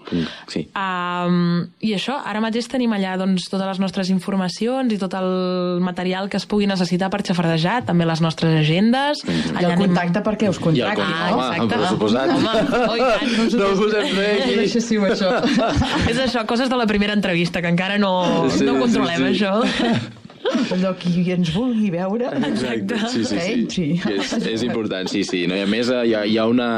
Sí. 0.49 0.69
Um, 0.75 1.67
I 1.85 1.93
això, 1.97 2.17
ara 2.25 2.41
mateix 2.41 2.69
tenim 2.71 2.93
allà 2.97 3.17
doncs, 3.21 3.49
totes 3.51 3.67
les 3.69 3.81
nostres 3.83 4.11
informacions 4.11 4.93
i 4.93 4.99
tot 5.01 5.15
el 5.19 5.81
material 5.85 6.29
que 6.31 6.39
es 6.41 6.47
pugui 6.47 6.67
necessitar 6.67 7.11
per 7.13 7.23
xafardejar, 7.27 7.83
també 7.87 8.07
les 8.09 8.21
nostres 8.25 8.55
agendes. 8.63 9.23
I 9.27 9.65
el 9.65 9.77
contacte 9.79 10.23
perquè 10.25 10.49
us 10.53 10.59
I 10.59 10.59
el 10.59 10.65
contractin, 10.65 11.05
con- 11.05 11.31
no? 11.31 11.45
home, 11.45 11.69
per 11.69 11.89
suposat. 11.89 12.35
Home, 12.35 12.57
oh, 12.73 12.97
tant. 12.99 13.55
No 13.55 13.71
ho 13.71 13.77
posem 13.79 14.11
res 14.17 14.77
aquí. 14.77 14.99
Això. 15.05 15.31
És 16.11 16.19
això, 16.19 16.45
coses 16.49 16.71
de 16.71 16.77
la 16.77 16.87
primera 16.87 17.13
entrevista, 17.15 17.61
que 17.63 17.69
encara 17.73 17.99
no, 17.99 18.49
Sí, 18.51 18.65
no 18.65 18.75
sí, 18.75 18.81
controlem 18.87 19.29
sí. 19.29 19.33
això. 19.35 19.55
Allò 20.45 20.93
qui 21.01 21.25
ens 21.33 21.51
vulgui 21.55 21.89
veure... 21.93 22.29
Exacte. 22.49 22.99
Sí, 23.11 23.25
sí, 23.25 23.39
sí. 23.39 23.53
entri. 23.55 23.87
Que 24.03 24.17
És, 24.21 24.33
és 24.55 24.65
important, 24.67 25.09
sí, 25.11 25.25
sí. 25.27 25.45
No? 25.51 25.57
I 25.57 25.65
a 25.65 25.69
més, 25.71 25.91
eh, 25.93 26.03
hi 26.11 26.15
ha, 26.17 26.25
hi 26.29 26.37
ha 26.41 26.47
una... 26.51 26.69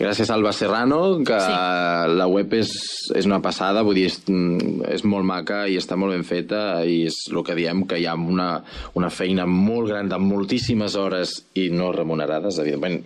Gràcies 0.00 0.30
a 0.30 0.36
Alba 0.36 0.52
Serrano, 0.56 0.98
que 1.26 1.38
sí. 1.38 1.54
la 2.18 2.26
web 2.30 2.56
és, 2.58 2.72
és 3.18 3.28
una 3.28 3.38
passada, 3.44 3.84
vull 3.86 4.00
dir, 4.00 4.08
és, 4.10 4.18
mm, 4.26 4.82
és 4.96 5.04
molt 5.08 5.26
maca 5.28 5.62
i 5.70 5.78
està 5.78 5.98
molt 6.00 6.16
ben 6.16 6.26
feta 6.26 6.62
i 6.88 7.02
és 7.06 7.20
el 7.30 7.42
que 7.46 7.56
diem, 7.58 7.84
que 7.88 8.00
hi 8.02 8.08
ha 8.10 8.16
una, 8.18 8.48
una 8.98 9.12
feina 9.14 9.46
molt 9.46 9.92
gran 9.92 10.10
de 10.10 10.18
moltíssimes 10.22 10.96
hores 10.98 11.36
i 11.58 11.68
no 11.74 11.92
remunerades, 11.94 12.58
evidentment. 12.62 13.02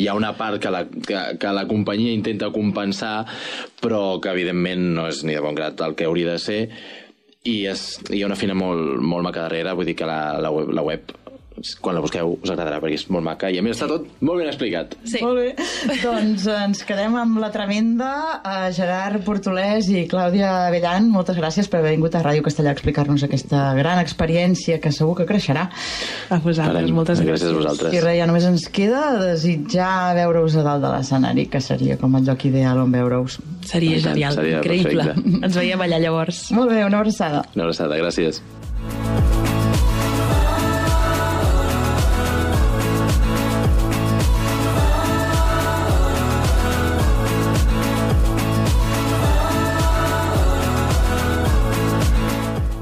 Hi 0.00 0.10
ha 0.10 0.16
una 0.18 0.34
part 0.38 0.60
que 0.62 0.74
la, 0.74 0.84
que, 0.90 1.22
que 1.40 1.54
la 1.54 1.66
companyia 1.70 2.16
intenta 2.16 2.50
compensar, 2.54 3.14
però 3.80 4.18
que 4.22 4.34
evidentment 4.34 4.90
no 4.96 5.06
és 5.10 5.22
ni 5.24 5.36
de 5.36 5.44
bon 5.44 5.56
grat 5.56 5.80
el 5.86 5.94
que 5.96 6.08
hauria 6.08 6.34
de 6.34 6.42
ser 6.42 6.60
i 7.48 7.64
és, 7.70 7.82
hi 8.12 8.20
ha 8.20 8.28
una 8.28 8.36
feina 8.36 8.56
molt, 8.56 9.00
molt 9.00 9.24
maca 9.24 9.46
darrere, 9.46 9.72
vull 9.76 9.88
dir 9.88 9.96
que 9.96 10.08
la, 10.08 10.38
la, 10.42 10.50
web, 10.52 10.72
la 10.76 10.84
web 10.84 11.14
quan 11.80 11.94
la 11.96 12.00
busqueu 12.04 12.38
us 12.40 12.50
agradarà 12.50 12.78
perquè 12.80 12.96
és 12.96 13.04
molt 13.12 13.24
maca 13.26 13.50
i 13.52 13.58
a 13.60 13.62
més 13.64 13.76
està 13.76 13.86
tot 13.90 14.06
molt 14.24 14.40
ben 14.40 14.48
explicat. 14.48 14.94
Sí. 15.04 15.20
Molt 15.22 15.38
bé. 15.38 15.48
doncs 16.02 16.46
ens 16.50 16.82
quedem 16.88 17.14
amb 17.20 17.40
la 17.42 17.50
tremenda. 17.54 18.10
Uh, 18.40 18.68
Gerard 18.76 19.22
Portolès 19.26 19.88
i 19.92 20.06
Clàudia 20.10 20.66
Avellan, 20.68 21.10
moltes 21.12 21.36
gràcies 21.38 21.68
per 21.70 21.80
haver 21.82 21.94
vingut 21.96 22.16
a 22.16 22.22
Ràdio 22.24 22.44
Castellà 22.46 22.72
a 22.72 22.76
explicar-nos 22.78 23.24
aquesta 23.26 23.62
gran 23.78 24.00
experiència 24.02 24.80
que 24.80 24.92
segur 24.94 25.16
que 25.20 25.26
creixerà. 25.28 25.68
A 26.30 26.38
vosaltres, 26.40 26.84
Caram, 26.86 26.96
moltes 26.96 27.20
gràcies. 27.20 27.30
gràcies 27.44 27.52
a 27.52 27.58
vosaltres. 27.58 27.94
I 27.94 28.00
res, 28.04 28.18
ja 28.20 28.28
només 28.30 28.46
ens 28.48 28.68
queda 28.72 29.04
desitjar 29.20 30.14
veure-us 30.18 30.56
a 30.60 30.64
dalt 30.66 30.84
de 30.84 30.94
l'escenari, 30.94 31.46
que 31.52 31.60
seria 31.64 31.98
com 32.00 32.16
el 32.16 32.24
lloc 32.28 32.44
ideal 32.48 32.80
on 32.84 32.92
veure-us. 32.94 33.40
Seria 33.66 33.98
tant, 34.00 34.14
genial, 34.14 34.34
seria 34.38 34.62
increïble. 34.62 35.04
perfecte. 35.10 35.44
Ens 35.50 35.60
veiem 35.60 35.84
allà 35.86 36.00
llavors. 36.00 36.46
Molt 36.56 36.72
bé, 36.72 36.84
una 36.86 37.02
abraçada. 37.04 37.44
Una 37.54 37.68
abraçada, 37.68 38.00
gràcies. 38.00 38.42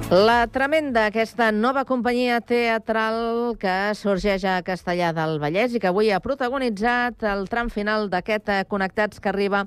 La 0.08 0.46
Tremenda, 0.48 1.02
aquesta 1.10 1.50
nova 1.52 1.82
companyia 1.84 2.38
teatral 2.40 3.58
que 3.60 3.92
sorgeix 3.92 4.46
a 4.48 4.54
Castellà 4.64 5.10
del 5.12 5.34
Vallès 5.42 5.74
i 5.76 5.80
que 5.82 5.90
avui 5.90 6.08
ha 6.08 6.20
protagonitzat 6.24 7.26
el 7.28 7.44
tram 7.52 7.68
final 7.68 8.08
d'aquest 8.08 8.48
Connectats 8.70 9.20
que 9.20 9.28
arriba 9.28 9.66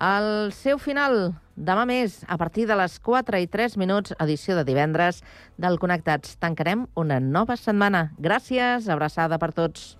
al 0.00 0.54
seu 0.56 0.80
final 0.80 1.34
demà 1.54 1.84
més, 1.84 2.22
a 2.32 2.38
partir 2.40 2.64
de 2.64 2.78
les 2.80 2.96
4 2.96 3.42
i 3.44 3.46
3 3.46 3.76
minuts, 3.76 4.16
edició 4.24 4.56
de 4.56 4.64
divendres 4.64 5.20
del 5.60 5.76
Connectats. 5.76 6.38
Tancarem 6.40 6.86
una 6.96 7.20
nova 7.20 7.60
setmana. 7.60 8.06
Gràcies, 8.16 8.88
abraçada 8.88 9.36
per 9.36 9.52
tots. 9.52 9.98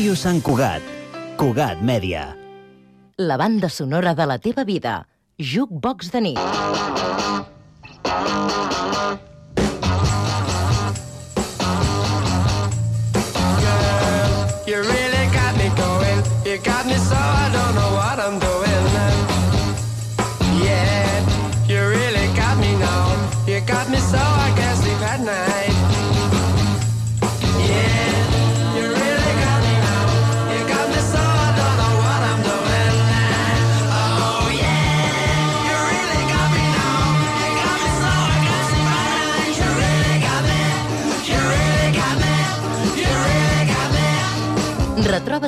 Ràdio 0.00 0.14
Sant 0.16 0.38
Cugat. 0.40 0.84
Cugat 1.36 1.82
Mèdia. 1.84 2.22
La 3.20 3.36
banda 3.36 3.68
sonora 3.68 4.14
de 4.16 4.24
la 4.24 4.38
teva 4.40 4.64
vida. 4.64 4.94
Jukebox 5.36 6.08
de 6.14 6.22
nit. 6.24 6.40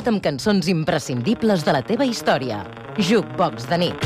Retroba't 0.03 0.19
amb 0.19 0.23
cançons 0.23 0.67
imprescindibles 0.67 1.61
de 1.63 1.71
la 1.71 1.79
teva 1.81 2.03
història. 2.03 2.57
Jukebox 2.99 3.69
de 3.69 3.77
nit. 3.79 4.03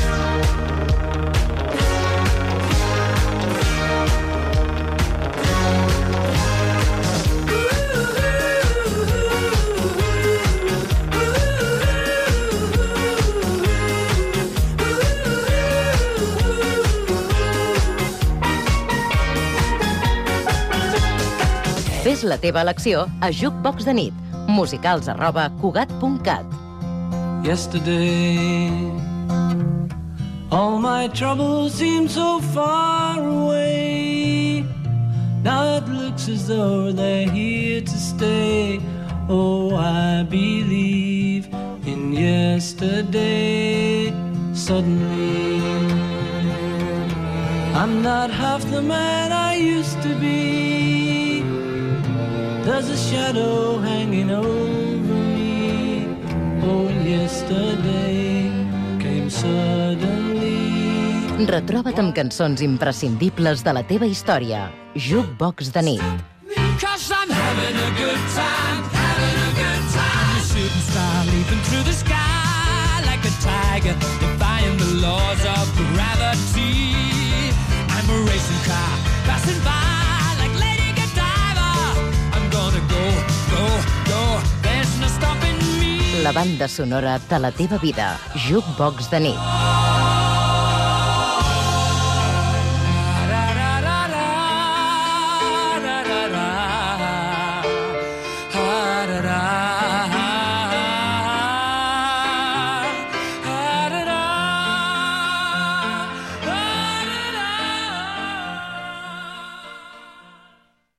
Fes 22.06 22.22
la 22.24 22.38
teva 22.38 22.62
elecció 22.62 23.08
a 23.20 23.34
Jukebox 23.34 23.90
de 23.90 23.98
nit. 24.04 24.27
Musicals 24.48 25.08
arroba 25.08 25.52
cugat.cat. 25.62 26.46
Yesterday, 27.44 28.70
all 30.52 30.80
my 30.80 31.08
troubles 31.10 31.74
seem 31.74 32.08
so 32.08 32.40
far 32.40 33.20
away. 33.20 34.66
Now 35.44 35.78
it 35.78 35.88
looks 35.88 36.28
as 36.30 36.48
though 36.48 36.92
they're 36.92 37.30
here 37.30 37.82
to 37.82 37.98
stay. 37.98 38.80
Oh, 39.30 39.76
I 39.76 40.24
believe 40.24 41.48
in 41.86 42.14
yesterday. 42.14 44.14
Suddenly, 44.54 45.62
I'm 47.76 48.02
not 48.02 48.32
half 48.32 48.64
the 48.72 48.82
man 48.82 49.32
I 49.32 49.56
used 49.56 50.02
to 50.02 50.16
be. 50.16 50.97
There's 52.78 52.94
a 52.94 53.10
shadow 53.10 53.80
hanging 53.80 54.30
over 54.30 55.18
me. 55.34 56.06
Oh, 56.62 56.86
yesterday 57.02 58.54
came 59.02 59.32
suddenly. 59.34 60.62
Retroba't 61.50 61.98
amb 61.98 62.14
cançons 62.14 62.62
imprescindibles 62.62 63.64
de 63.66 63.74
la 63.74 63.82
teva 63.82 64.06
història. 64.06 64.68
Jukebox 64.94 65.74
de 65.74 65.84
nit. 65.90 66.06
Cause 66.78 67.10
I'm 67.10 67.34
having 67.34 67.82
a 67.82 67.90
good 67.98 68.22
time, 68.38 68.86
having 68.94 69.38
a 69.42 69.52
good 69.58 69.84
time. 69.98 70.30
I'm 70.30 70.38
a 70.38 70.46
shooting 70.46 70.86
star 70.92 71.26
leaping 71.34 71.64
through 71.72 71.86
the 71.90 71.98
sky 71.98 73.02
like 73.10 73.26
a 73.26 73.34
tiger, 73.42 73.98
defying 74.22 74.78
the 74.78 75.02
laws 75.02 75.42
of 75.58 75.66
gravity. 75.98 76.94
I'm 77.90 78.06
a 78.06 78.20
racing 78.30 78.62
car 78.70 78.94
passing 79.26 79.62
by 79.66 79.87
La 86.24 86.32
banda 86.32 86.68
sonora 86.68 87.20
de 87.20 87.40
la 87.40 87.52
teva 87.52 87.78
vida. 87.78 88.20
Jukebox 88.36 89.10
de 89.12 89.20
nit. 89.20 89.36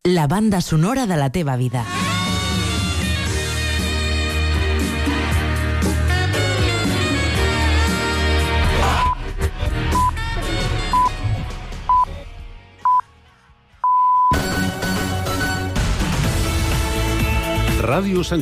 La 0.05 0.27
banda 0.27 0.61
sonora 0.61 1.07
de 1.07 1.17
la 1.17 1.31
teva 1.31 1.57
vida. 1.57 1.85
Ràdio 17.89 18.21
Sant 18.21 18.37